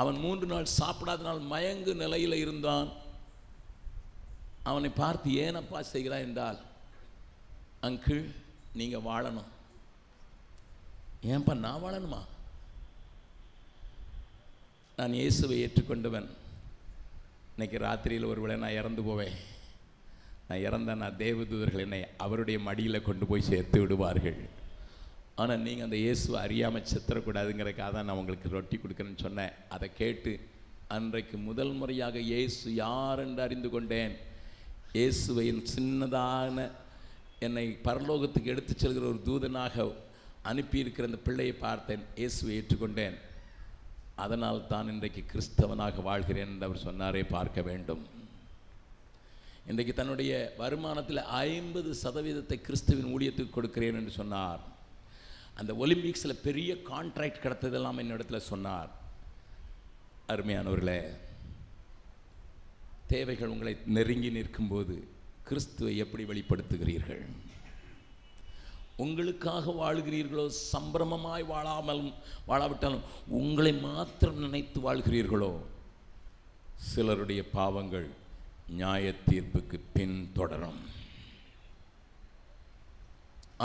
அவன் 0.00 0.18
மூன்று 0.24 0.46
நாள் 0.52 0.74
சாப்பிடாத 0.78 1.22
நாள் 1.28 1.46
மயங்கு 1.52 1.92
நிலையில் 2.02 2.40
இருந்தான். 2.42 2.88
அவனை 4.70 4.90
பார்த்து 5.00 5.30
ஏனப்பா 5.44 5.80
செய்கிறாய் 5.92 6.26
என்றால் 6.26 6.58
அங்கிள் 7.88 8.22
நீங்கள் 8.80 9.06
வாழணும். 9.08 9.50
ஏன்பா 11.32 11.54
நான் 11.66 11.82
வாழணுமா? 11.84 12.20
நான் 14.98 15.18
இயேசுவை 15.20 15.56
ஏற்றுக்கொண்டவன். 15.64 16.28
இன்னைக்கு 17.54 17.78
ராத்திரியில் 17.86 18.30
ஒருவேளை 18.32 18.56
நான் 18.64 18.78
இறந்து 18.80 19.02
போவேன். 19.08 19.36
நான் 20.48 20.64
இறந்த 20.68 20.94
நான் 21.02 21.20
தேவதூதர்கள் 21.24 21.84
என்னை 21.86 22.00
அவருடைய 22.24 22.58
மடியில் 22.68 23.06
கொண்டு 23.08 23.24
போய் 23.26 23.48
சேர்த்து 23.50 23.80
விடுவார்கள். 23.80 24.38
ஆனால் 25.40 25.62
நீங்கள் 25.66 25.86
அந்த 25.86 25.98
இயேசுவை 26.04 26.38
அறியாமல் 26.46 26.88
செத்துறக்கூடாதுங்கிறதுக்காக 26.92 27.92
தான் 27.96 28.08
நான் 28.08 28.20
உங்களுக்கு 28.20 28.54
ரொட்டி 28.56 28.76
கொடுக்குறேன்னு 28.82 29.24
சொன்னேன். 29.26 29.54
அதை 29.74 29.88
கேட்டு 30.00 30.32
அன்றைக்கு 30.96 31.36
முதல் 31.48 31.72
முறையாக 31.80 32.16
இயேசு 32.30 32.66
யார் 32.84 33.20
என்று 33.24 33.42
அறிந்து 33.46 33.68
கொண்டேன். 33.74 34.14
இயேசுவை 34.98 35.44
சின்னதான 35.74 36.68
என்னை 37.46 37.66
பரலோகத்துக்கு 37.86 38.52
எடுத்துச் 38.54 38.82
செல்கிற 38.82 39.04
ஒரு 39.12 39.20
தூதனாக 39.28 39.84
அனுப்பியிருக்கிற 40.50 41.06
அந்த 41.10 41.20
பிள்ளையை 41.26 41.54
பார்த்தேன். 41.66 42.02
இயேசுவை 42.20 42.52
ஏற்றுக்கொண்டேன். 42.58 43.16
அதனால் 44.24 44.66
தான் 44.72 44.90
இன்றைக்கு 44.94 45.22
கிறிஸ்தவனாக 45.32 46.02
வாழ்கிறேன் 46.08 46.50
என்று 46.54 46.66
அவர் 46.68 46.86
சொன்னாரே 46.88 47.22
பார்க்க 47.36 47.62
வேண்டும். 47.68 48.02
இன்றைக்கு 49.70 49.94
தன்னுடைய 50.00 50.32
வருமானத்தில் 50.62 51.22
ஐம்பது 51.46 51.90
சதவீதத்தை 52.02 52.58
கிறிஸ்துவின் 52.66 53.10
ஊழியத்துக்கு 53.14 53.56
கொடுக்கிறேன் 53.56 53.98
என்று 54.00 54.14
சொன்னார். 54.20 54.60
அந்த 55.60 55.72
ஒலிம்பிக்ஸில் 55.74 56.42
பெரிய 56.42 56.70
கான்ட்ராக்ட் 56.90 57.42
கிடைத்ததெல்லாம் 57.44 57.98
என்னிடத்தில் 58.02 58.46
சொன்னார். 58.50 58.90
அருமையானவர்களே 60.28 61.00
தேவைகள் 63.06 63.48
உங்களை 63.48 63.76
நெருங்கி 63.86 64.30
நிற்கும்போது 64.30 64.96
கிறிஸ்துவை 65.48 65.96
எப்படி 65.96 66.24
வெளிப்படுத்துகிறீர்கள்? 66.24 67.24
உங்களுக்காக 68.96 69.72
வாழ்கிறீர்களோ 69.82 70.46
சம்பிரமமாய் 70.72 71.44
வாழாமலும் 71.52 72.12
வாழாவிட்டாலும் 72.48 73.04
உங்களை 73.40 73.72
மாத்திரம் 73.72 74.42
நினைத்து 74.46 74.80
வாழ்கிறீர்களோ 74.86 75.52
சிலருடைய 76.90 77.42
பாவங்கள் 77.58 78.08
நியாய 78.68 79.12
தீர்ப்புக்கு 79.28 79.80
பின் 79.92 80.30
தொடரும். 80.34 80.89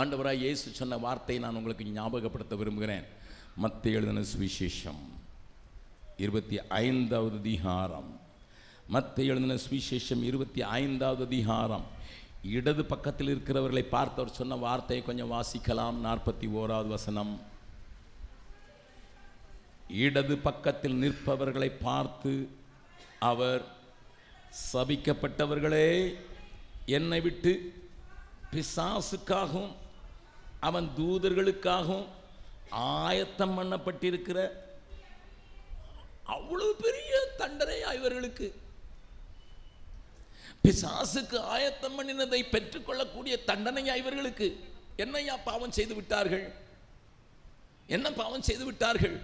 ஆண்டவராக 0.00 0.32
இயேசு 0.32 0.70
சொன்ன 0.70 0.96
வார்த்தையை 0.96 1.44
நான் 1.44 1.54
உங்களுக்கு 1.54 1.84
ஞாபகப்படுத்த 1.84 2.56
விரும்புகிறேன். 2.56 3.04
மத்திய 3.56 3.96
எழுதின 3.96 4.20
சுவிசேஷம் 4.20 5.02
இருபத்தி 6.16 6.56
ஐந்தாவது 6.68 7.36
அதிகாரம். 7.38 8.20
மத்திய 8.88 9.30
எழுதின 9.32 9.54
சுவிசேஷம் 9.54 10.22
இருபத்தி 10.22 10.62
ஐந்தாவது 10.62 11.24
அதிகாரம். 11.24 11.84
இடது 12.42 12.84
பக்கத்தில் 12.84 13.28
இருக்கிறவர்களை 13.28 13.82
பார்த்தவர் 13.82 14.32
சொன்ன 14.32 14.54
வார்த்தையை 14.56 15.06
கொஞ்சம் 15.06 15.32
வாசிக்கலாம். 15.32 15.96
நாற்பத்தி 16.06 16.46
ஓராவது 16.60 16.86
வசனம். 16.86 17.40
இடது 19.88 20.36
பக்கத்தில் 20.36 21.00
நிற்பவர்களை 21.02 21.70
பார்த்து 21.80 22.48
அவர் 23.18 23.64
சபிக்கப்பட்டவர்களே 24.72 26.14
என்னை 26.86 27.20
விட்டு 27.20 27.52
பிசாசுக்காகவும் 28.52 29.74
அவன் 30.60 30.90
தூதர்களுக்காகவும் 30.98 32.06
ஆயத்தம் 32.70 33.58
பண்ணப்பட்டிருக்கிற 33.58 34.50
அவ்வளவு 36.24 36.74
பெரிய 36.74 37.28
தண்டனையா 37.38 37.94
இவர்களுக்கு. 37.94 38.54
பிசாசுக்கு 40.64 41.38
ஆயத்தம் 41.38 41.96
பண்ணினதை 41.98 42.48
பெற்றுக்கொள்ளக்கூடிய 42.50 43.38
தண்டனையா 43.46 43.94
இவர்களுக்கு. 43.94 44.64
என்னையா 44.96 45.36
பாவம் 45.36 45.72
செய்து 45.72 45.94
விட்டார்கள்? 45.94 46.52
என்ன 47.86 48.12
பாவம் 48.12 48.42
செய்து 48.42 48.64
விட்டார்கள்? 48.64 49.20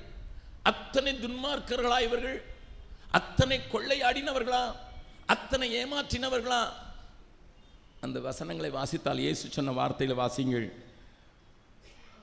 அத்தனை 0.62 1.12
துன்மார்க்கர்களா 1.12 2.00
இவர்கள்? 2.00 2.44
அத்தனை 3.10 3.60
கொள்ளையாடினவர்களா? 3.72 4.74
அத்தனை 5.26 5.84
ஏமாற்றினவர்களா? 5.84 6.72
அந்த 8.00 8.20
வசனங்களை 8.20 8.70
வாசித்தால் 8.70 9.18
இயேசு 9.18 9.48
சொன்ன 9.50 9.72
வார்த்தையில் 9.72 10.14
வாசிங்கள் 10.14 10.81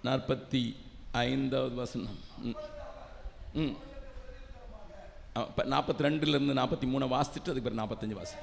நாற்பத்தி 0.03 0.75
ஐந்தாவது 1.11 1.75
வசனம். 1.75 2.19
ம். 2.37 2.49
ம். 3.53 3.77
நாற்பத்தி 5.57 6.01
ரெண்டுலேருந்து 6.01 6.57
நாற்பத்தி 6.57 6.81
மூணு 6.81 7.05
வாசிச்சுட்டு 7.05 7.49
அதுக்கு 7.49 7.61
பிறகு 7.61 7.81
நாற்பத்தஞ்சு 7.81 8.13
வாசி. 8.13 8.35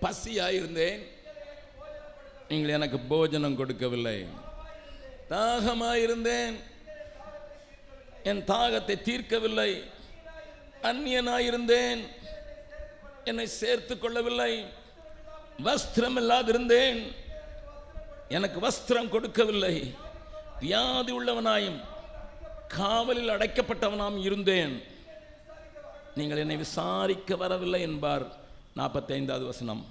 பசியாக 0.00 0.52
இருந்தேன் 0.52 1.06
நீங்கள் 2.48 2.70
எனக்கு 2.70 2.98
போஜனம் 2.98 3.56
கொடுக்கவில்லை. 3.56 4.26
தாகமாக 5.28 5.98
இருந்தேன் 5.98 6.60
என் 8.22 8.44
தாகத்தை 8.46 9.02
தீர்க்கவில்லை. 9.02 9.82
அந்நியனாயிருந்தேன். 10.82 12.00
என்னை 13.24 13.46
சேர்த்து 13.46 13.98
கொள்ளவில்லை. 13.98 14.64
வஸ்திரம் 15.64 16.18
இல்லாதிருந்தேன் 16.18 17.14
எனக்கு 18.28 18.60
வஸ்திரம் 18.60 19.08
கொடுக்கவில்லை. 19.08 19.94
வியாதி 20.60 21.12
உள்ளவனாயும் 21.18 21.78
காவலில் 22.76 23.32
அடைக்கப்பட்டவனாம் 23.34 24.16
இருந்தேன். 24.26 24.74
நீங்கள் 26.18 26.42
என்னை 26.44 26.56
விசாரிக்க 26.56 27.30
வரவில்லை 27.42 27.80
என்பார் 27.88 28.24
நாற்பத்தைந்தாவது 28.78 29.44
வசனம். 29.52 29.82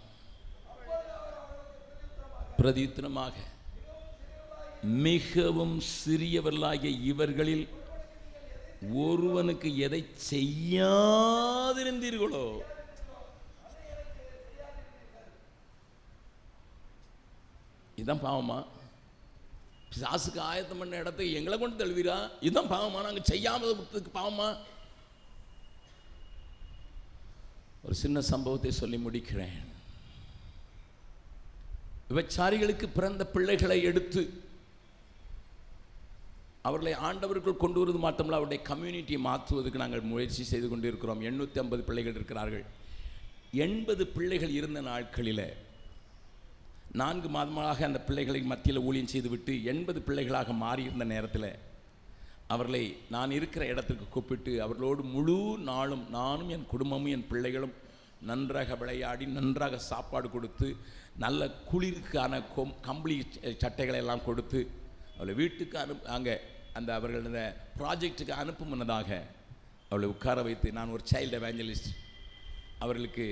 பிரதித்திரமாக 2.57 3.35
மிகவும் 5.07 5.75
சிறியவர்களாகிய 5.95 6.91
இவர்களில் 7.11 7.65
ஒருவனுக்கு 9.05 9.69
எதை 9.85 10.01
செய்யாதிருந்தீர்களோ 10.31 12.45
இதுதான் 17.99 18.25
பாவமா? 18.27 18.59
பிசாசுக்கு 19.95 20.39
ஆயத்தம் 20.51 20.79
பண்ண 20.81 20.95
இடத்துக்கு 21.01 21.35
எங்களை 21.39 21.55
கொண்டு 21.57 21.75
தழுவீரா 21.81 22.15
இதுதான் 22.45 22.71
பாவமா? 22.71 23.01
நாங்கள் 23.07 23.29
செய்யாமல் 23.31 23.75
விட்டதுக்கு 23.79 24.11
பாவமா? 24.17 24.47
ஒரு 27.85 27.95
சின்ன 28.01 28.21
சம்பவத்தை 28.31 28.71
சொல்லி 28.79 28.97
முடிக்கிறேன். 29.05 29.59
விபச்சாரிகளுக்கு 32.09 32.87
பிறந்த 32.97 33.23
பிள்ளைகளை 33.35 33.77
எடுத்து 33.89 34.23
அவர்களை 36.67 36.93
ஆண்டவர்கள் 37.07 37.61
கொண்டு 37.63 37.79
வருவது 37.79 37.99
மாத்தமில்ல 38.05 38.39
அவருடைய 38.39 38.61
கம்யூனிட்டியை 38.71 39.19
மாற்றுவதற்கு 39.29 39.83
நாங்கள் 39.83 40.09
முயற்சி 40.11 40.43
செய்து 40.51 40.67
கொண்டு 40.69 40.87
இருக்கிறோம் 40.91 41.21
எண்ணூற்றி 41.29 41.61
ஐம்பது 41.63 41.83
பிள்ளைகள் 41.89 42.17
இருக்கிறார்கள். 42.19 42.65
எண்பது 43.65 44.03
பிள்ளைகள் 44.15 44.55
இருந்த 44.59 44.81
நாட்களில் 44.91 45.47
நான்கு 46.95 47.29
மாதமாக 47.29 47.85
அந்த 47.85 47.99
பிள்ளைகளை 48.01 48.41
மத்தியில் 48.45 48.85
ஊழியம் 48.85 49.11
செய்துவிட்டு 49.11 49.53
எண்பது 49.65 49.99
பிள்ளைகளாக 50.01 50.53
மாறியிருந்த 50.59 51.05
நேரத்தில் 51.09 51.49
அவர்களை 52.49 52.81
நான் 53.09 53.31
இருக்கிற 53.31 53.63
இடத்துக்கு 53.67 54.05
கூப்பிட்டு 54.07 54.51
அவர்களோடு 54.61 55.03
முழு 55.13 55.37
நாளும் 55.69 56.05
நானும் 56.11 56.49
என் 56.49 56.67
குடும்பமும் 56.67 57.13
என் 57.13 57.29
பிள்ளைகளும் 57.29 57.75
நன்றாக 58.21 58.75
விளையாடி 58.75 59.25
நன்றாக 59.33 59.79
சாப்பாடு 59.87 60.27
கொடுத்து 60.29 60.67
நல்ல 61.17 61.41
குளிருக்கான 61.67 62.41
கொம் 62.53 62.73
கம்பளி 62.81 63.15
ச- 63.25 63.53
சட்டைகளை 63.61 63.99
எல்லாம் 63.99 64.23
கொடுத்து 64.23 64.59
அவளை 65.15 65.33
வீட்டுக்கு 65.33 65.75
அனு 65.77 65.95
அங்கே 66.15 66.35
அந்த 66.73 66.89
அவர்கள் 66.95 67.25
அந்த 67.25 67.43
ப்ராஜெக்ட்டுக்கு 67.77 68.33
அனுப்பும் 68.37 68.71
முன்னதாக 68.71 69.09
அவளை 69.89 70.07
உட்கார 70.09 70.41
வைத்து 70.41 70.69
நான் 70.73 70.89
ஒரு 70.89 71.03
சைல்டு 71.11 71.37
எவாஞ்சலிஸ்ட் 71.39 71.91
அவர்களுக்கு 72.79 73.27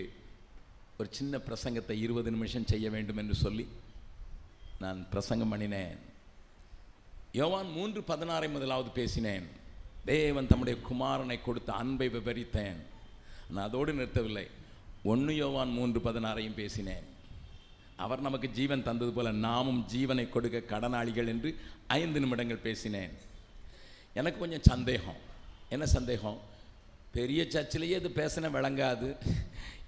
ஒரு 0.97 1.09
சின்ன 1.11 1.37
பிரசங்கத்தை 1.37 1.91
இருபது 1.91 2.31
நிமிஷம் 2.31 2.65
செய்ய 2.65 2.89
வேண்டும் 2.89 3.17
என்று 3.17 3.35
சொல்லி 3.35 3.67
நான் 4.79 5.09
பிரசங்கம் 5.09 5.53
பண்ணினேன். 5.53 5.97
யோவான் 7.31 7.71
மூன்று 7.71 8.01
பதினாறை 8.01 8.51
முதலாவது 8.51 8.89
பேசினேன். 8.89 9.47
தேவன் 10.05 10.47
தம்முடைய 10.47 10.79
குமாரனை 10.91 11.41
கொடுத்த 11.41 11.73
அன்பை 11.73 12.07
விவரித்தேன். 12.07 12.75
நான் 13.49 13.65
அதோடு 13.65 13.93
நிறுத்தவில்லை. 13.93 14.47
ஒன்று 15.03 15.35
யோவான் 15.35 15.69
மூன்று 15.69 15.99
பதினாறையும் 15.99 16.53
பேசினேன். 16.53 17.03
அவர் 17.95 18.21
நமக்கு 18.21 18.49
ஜீவன் 18.49 18.83
தந்தது 18.83 19.11
போல 19.11 19.31
நாமும் 19.31 19.87
ஜீவனை 19.93 20.29
கொடுக்க 20.29 20.77
கடனாளிகள் 20.77 21.27
என்று 21.27 21.59
ஐந்து 21.87 22.19
நிமிடங்கள் 22.19 22.65
பேசினேன். 22.67 23.11
எனக்கு 24.13 24.39
கொஞ்சம் 24.39 24.61
சந்தேகம். 24.61 25.21
என்ன 25.69 25.85
சந்தேகம்? 25.85 26.39
பெரிய 27.17 27.41
சர்ச்சிலேயே 27.53 27.97
இது 28.01 28.09
பேசின 28.21 28.49
விளங்காது. 28.57 29.09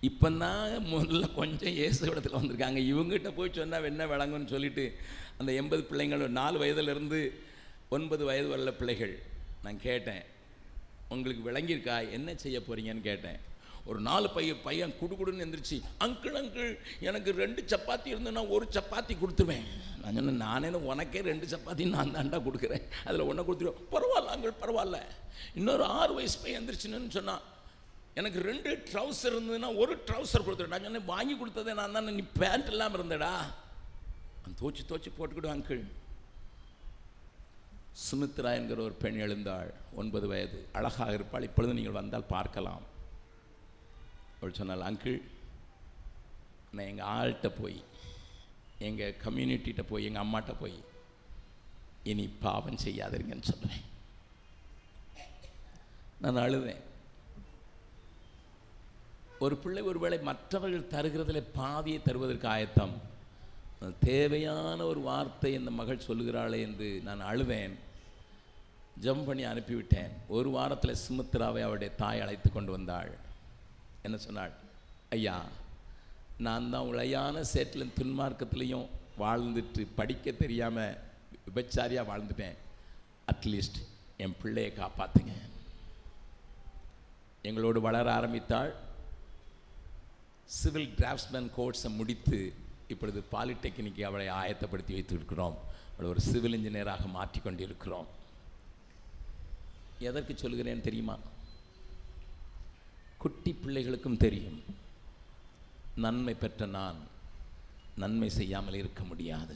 இப்போ 0.07 0.30
தான் 0.41 0.73
முதல்ல 0.93 1.26
கொஞ்சம் 1.39 1.76
இயேசு 1.80 2.01
இடத்துல 2.11 2.39
வந்திருக்காங்க. 2.39 2.80
இவங்ககிட்ட 2.91 3.30
போய் 3.38 3.55
சொன்னால் 3.57 3.89
என்ன 3.91 4.05
விளங்கும்னு 4.11 4.53
சொல்லிட்டு 4.55 4.86
அந்த 5.39 5.51
எண்பது 5.61 5.84
பிள்ளைங்களும் 5.91 6.38
நாலு 6.39 6.57
வயதுலேருந்து 6.63 7.19
ஒன்பது 7.95 8.23
வயது 8.30 8.47
வரல 8.53 8.73
பிள்ளைகள். 8.82 9.15
நான் 9.65 9.80
கேட்டேன் 9.88 10.23
உங்களுக்கு 11.13 11.43
விளங்கியிருக்கா? 11.49 11.97
என்ன 12.17 12.36
செய்ய 12.43 12.59
போகிறீங்கன்னு 12.67 13.09
கேட்டேன். 13.09 13.39
ஒரு 13.89 13.99
நாலு 14.09 14.27
பையன் 14.36 14.61
பையன் 14.67 14.93
குடுகுடுன்னு 14.99 15.43
எந்திரிச்சு 15.45 15.77
அங்கிள் 16.05 16.38
அங்கிள் 16.41 16.69
எனக்கு 17.07 17.31
ரெண்டு 17.41 17.61
சப்பாத்தி 17.71 18.07
இருந்ததுன்னா 18.13 18.43
ஒரு 18.55 18.65
சப்பாத்தி 18.77 19.15
கொடுத்துருவேன். 19.21 19.67
நான் 20.01 20.15
சொன்னேன் 20.17 20.41
நானே 20.45 20.69
உனக்கே 20.91 21.21
ரெண்டு 21.31 21.47
சப்பாத்தி 21.51 21.83
நான் 21.95 22.15
தாண்டா 22.15 22.38
கொடுக்குறேன். 22.47 22.86
அதில் 23.07 23.27
ஒன்றை 23.29 23.43
கொடுத்துருவேன். 23.47 23.83
பரவாயில்ல 23.93 24.33
அங்கிள் 24.36 24.61
பரவாயில்ல. 24.63 24.99
இன்னொரு 25.59 25.83
ஆறு 25.99 26.13
வயசு 26.19 26.38
பையன் 26.45 26.59
எந்திரிச்சுன்னு 26.61 27.17
சொன்னான் 27.17 27.43
எனக்கு 28.19 28.41
ரெண்டு 28.49 28.71
ட்ரௌசர் 28.89 29.36
இருந்ததுன்னா 29.36 29.69
ஒரு 29.83 29.93
ட்ரௌசர் 30.07 30.45
கொடுத்துருவேன். 30.47 30.75
நான் 30.75 30.88
சொன்னேன் 30.89 31.11
வாங்கி 31.13 31.36
கொடுத்ததே 31.41 31.75
நான் 31.81 31.95
தானே 31.97 32.15
நீ 32.19 32.25
பேண்ட் 32.41 32.71
இல்லாமல் 32.73 32.99
இருந்தடா. 32.99 33.33
தோச்சு 34.61 34.83
தோச்சு 34.91 35.11
போட்டுக்கிடுவேன் 35.19 35.55
அங்கிள். 35.57 35.83
சுமித்ரா 38.07 38.51
என்கிற 38.59 38.79
ஒரு 38.88 38.95
பெண் 39.03 39.21
எழுந்தாள் 39.25 39.69
ஒன்பது 40.01 40.25
வயது 40.33 40.57
அழகாக 40.79 41.13
இருப்பாள். 41.19 41.47
இப்பொழுது 41.49 41.77
நீங்கள் 41.77 41.99
வந்தால் 42.01 42.31
பார்க்கலாம். 42.36 42.83
அவள் 44.45 44.57
சொன்னால் 44.57 44.87
அங்கிள் 44.87 45.19
நான் 46.75 46.89
எங்கள் 46.91 47.09
ஆள்கிட்ட 47.13 47.47
போய் 47.59 47.77
எங்கள் 48.87 49.15
கம்யூனிட்டிகிட்ட 49.23 49.83
போய் 49.91 50.07
எங்கள் 50.07 50.23
அம்மாட்ட 50.23 50.53
போய் 50.59 50.75
இனி 52.11 52.25
பாவம் 52.43 52.83
செய்யாதீங்கன்னு 52.83 53.49
சொல்லுவேன் 53.51 53.85
நான் 56.23 56.41
அழுதேன். 56.43 56.83
ஒரு 59.45 59.55
பிள்ளை 59.63 59.81
ஒருவேளை 59.89 60.19
மற்றவர்கள் 60.29 60.91
தருகிறதில் 60.93 61.51
பாதியை 61.57 61.99
தருவதற்கு 62.03 62.47
ஆயத்தம். 62.53 62.95
தேவையான 64.09 64.79
ஒரு 64.91 65.01
வார்த்தை 65.09 65.53
இந்த 65.59 65.71
மகள் 65.81 66.05
சொல்லுகிறாளே 66.07 66.59
என்று 66.67 66.87
நான் 67.09 67.27
அழுவேன் 67.31 67.75
ஜம் 69.03 69.27
பண்ணி 69.27 69.43
அனுப்பிவிட்டேன். 69.51 70.13
ஒரு 70.37 70.49
வாரத்தில் 70.57 71.01
சுமித்ராவை 71.05 71.61
அவருடைய 71.67 71.91
தாய் 72.01 72.23
அழைத்து 72.25 72.49
கொண்டு 72.51 72.71
வந்தாள். 72.71 73.11
என்ன 74.07 74.17
சொன்னாள்? 74.25 74.53
ஐயா 75.15 75.37
நான் 76.45 76.71
தான் 76.73 76.87
உளையான 76.91 77.43
சேட்டிலும் 77.53 77.97
துன்மார்க்கத்துலேயும் 77.99 78.87
வாழ்ந்துட்டு 79.23 79.83
படிக்க 79.99 80.31
தெரியாமல் 80.43 80.97
விபச்சாரியாக 81.47 82.09
வாழ்ந்துட்டேன். 82.11 82.57
அட்லீஸ்ட் 83.31 83.79
என் 84.23 84.35
பிள்ளையை 84.41 84.71
காப்பாற்றுங்க 84.79 85.33
எங்களோடு 87.49 87.79
வளர 87.87 88.07
ஆரம்பித்தாள். 88.17 88.71
சிவில் 90.59 90.91
டிராஃப்ட்ஸ்மேன் 90.99 91.49
கோர்ஸை 91.57 91.89
முடித்து 91.99 92.39
இப்பொழுது 92.93 93.19
பாலிடெக்னிக்கு 93.31 94.01
அவளை 94.09 94.27
ஆயத்தப்படுத்தி 94.41 94.93
வைத்திருக்கிறோம் 94.97 95.55
அவளை 95.93 96.07
ஒரு 96.13 96.21
சிவில் 96.29 96.57
இன்ஜினியராக 96.57 97.07
மாற்றிக்கொண்டிருக்கிறோம். 97.17 98.07
எதற்கு 100.09 100.33
சொல்கிறேன் 100.43 100.85
தெரியுமா? 100.87 101.15
குட்டி 103.26 103.51
பிள்ளைகளுக்கும் 103.61 104.21
தெரியும். 104.26 104.59
நன்மை 106.03 106.34
பெற்ற 106.41 106.65
நான் 106.80 106.97
நன்மை 108.01 108.30
செய்யாமல் 108.39 108.80
இருக்க 108.82 109.01
முடியாது. 109.11 109.55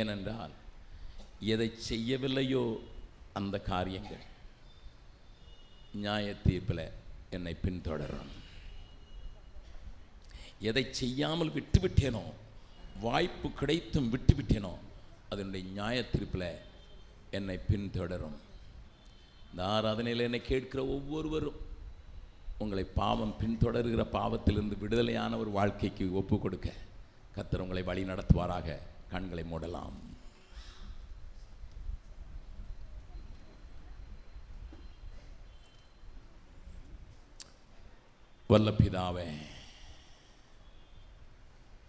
ஏனென்றால் 0.00 0.54
எதை 1.54 1.68
செய்யவில்லையோ 1.88 2.62
அந்த 3.38 3.56
காரியங்கள் 3.72 4.24
நியாய 6.02 6.34
தீர்ப்பில் 6.46 6.84
என்னை 7.36 7.54
பின்தொடரும். 7.64 8.32
எதை 10.70 10.84
செய்யாமல் 11.00 11.54
விட்டுவிட்டேனோ 11.58 12.24
வாய்ப்பு 13.06 13.48
கிடைத்தும் 13.60 14.10
விட்டுவிட்டேனோ 14.14 14.74
அதனுடைய 15.32 15.64
நியாய 15.70 15.98
தீர்ப்பில் 16.14 16.50
என்னை 17.38 17.56
பின்தொடரும். 17.70 18.38
இந்த 19.50 19.62
ஆராதனையில் 19.76 20.26
என்னை 20.28 20.42
கேட்கிற 20.52 20.80
ஒவ்வொருவரும் 20.96 21.60
உங்களை 22.58 22.84
பாவம் 22.84 23.34
பின்தொடர்கிற 23.40 24.02
பாவத்திலிருந்து 24.12 24.76
விடுதலையான 24.78 25.36
ஒரு 25.36 25.50
வாழ்க்கைக்கு 25.50 26.04
ஒப்பு 26.20 26.36
கொடுக்க 26.38 26.72
கத்தர் 27.36 27.64
உங்களை 27.64 27.82
வழி 27.82 28.02
நடத்துவாராக. 28.02 28.76
கண்களை 29.10 29.44
மூடலாம். 29.50 29.96
வல்ல 38.48 38.70
பிதாவே 38.70 39.28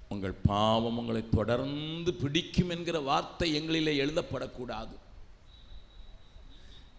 உங்கள் 0.09 0.35
பாவம் 0.45 0.97
உங்களை 0.97 1.21
தொடர்ந்து 1.29 2.13
பிடிக்கும் 2.13 2.69
என்கிற 2.69 2.99
வார்த்தை 2.99 3.47
எங்களிலே 3.59 3.93
எழுதப்படக்கூடாது. 4.03 4.95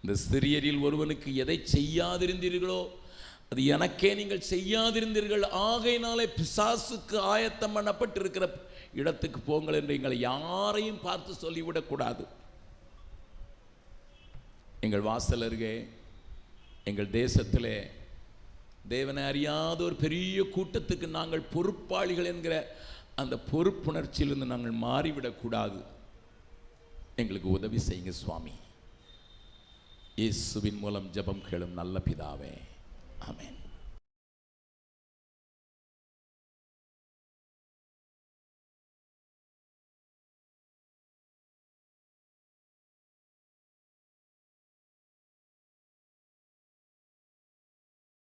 இந்த 0.02 0.14
சிறியரில் 0.30 0.80
ஒருவனுக்கு 0.80 1.30
எதை 1.36 1.56
செய்யாதிருந்தீர்களோ 1.72 2.80
அது 3.52 3.60
எனக்கே 3.74 4.10
நீங்கள் 4.20 4.48
செய்யாதிருந்தீர்கள். 4.54 5.44
ஆகையினாலே 5.68 6.26
பிசாசுக்கு 6.38 7.16
ஆயத்தம் 7.34 7.76
பண்ணப்பட்டிருக்கிற 7.76 8.46
இடத்துக்கு 9.00 9.38
போங்கள் 9.50 9.78
என்று 9.78 9.96
எங்களை 9.98 10.18
யாரையும் 10.30 11.00
பார்த்து 11.06 11.32
சொல்லிவிடக்கூடாது 11.44 12.24
எங்கள் 14.86 15.06
வாசல் 15.10 15.44
அருகே 15.46 15.74
எங்கள் 16.90 17.14
தேசத்திலே 17.20 17.76
தேவனை 18.94 19.22
அறியாத 19.30 19.78
ஒரு 19.88 19.96
பெரிய 20.04 20.44
கூட்டத்துக்கு 20.56 21.06
நாங்கள் 21.18 21.48
பொறுப்பாளிகள் 21.54 22.30
என்கிற 22.32 22.54
அந்த 23.22 23.34
பொறுப்புணர்ச்சியிலிருந்து 23.50 24.52
நாங்கள் 24.54 24.80
மாறிவிடக்கூடாது 24.86 25.80
எங்களுக்கு 27.22 27.48
உதவி 27.58 27.78
செய்யுங்க 27.88 28.12
சுவாமி. 28.22 28.54
இயேசுவின் 30.20 30.80
மூலம் 30.84 31.10
ஜெபம் 31.16 31.46
கேளும் 31.48 31.78
நல்ல 31.80 31.98
பிதாவே. 32.08 32.54
Amen. 33.22 33.57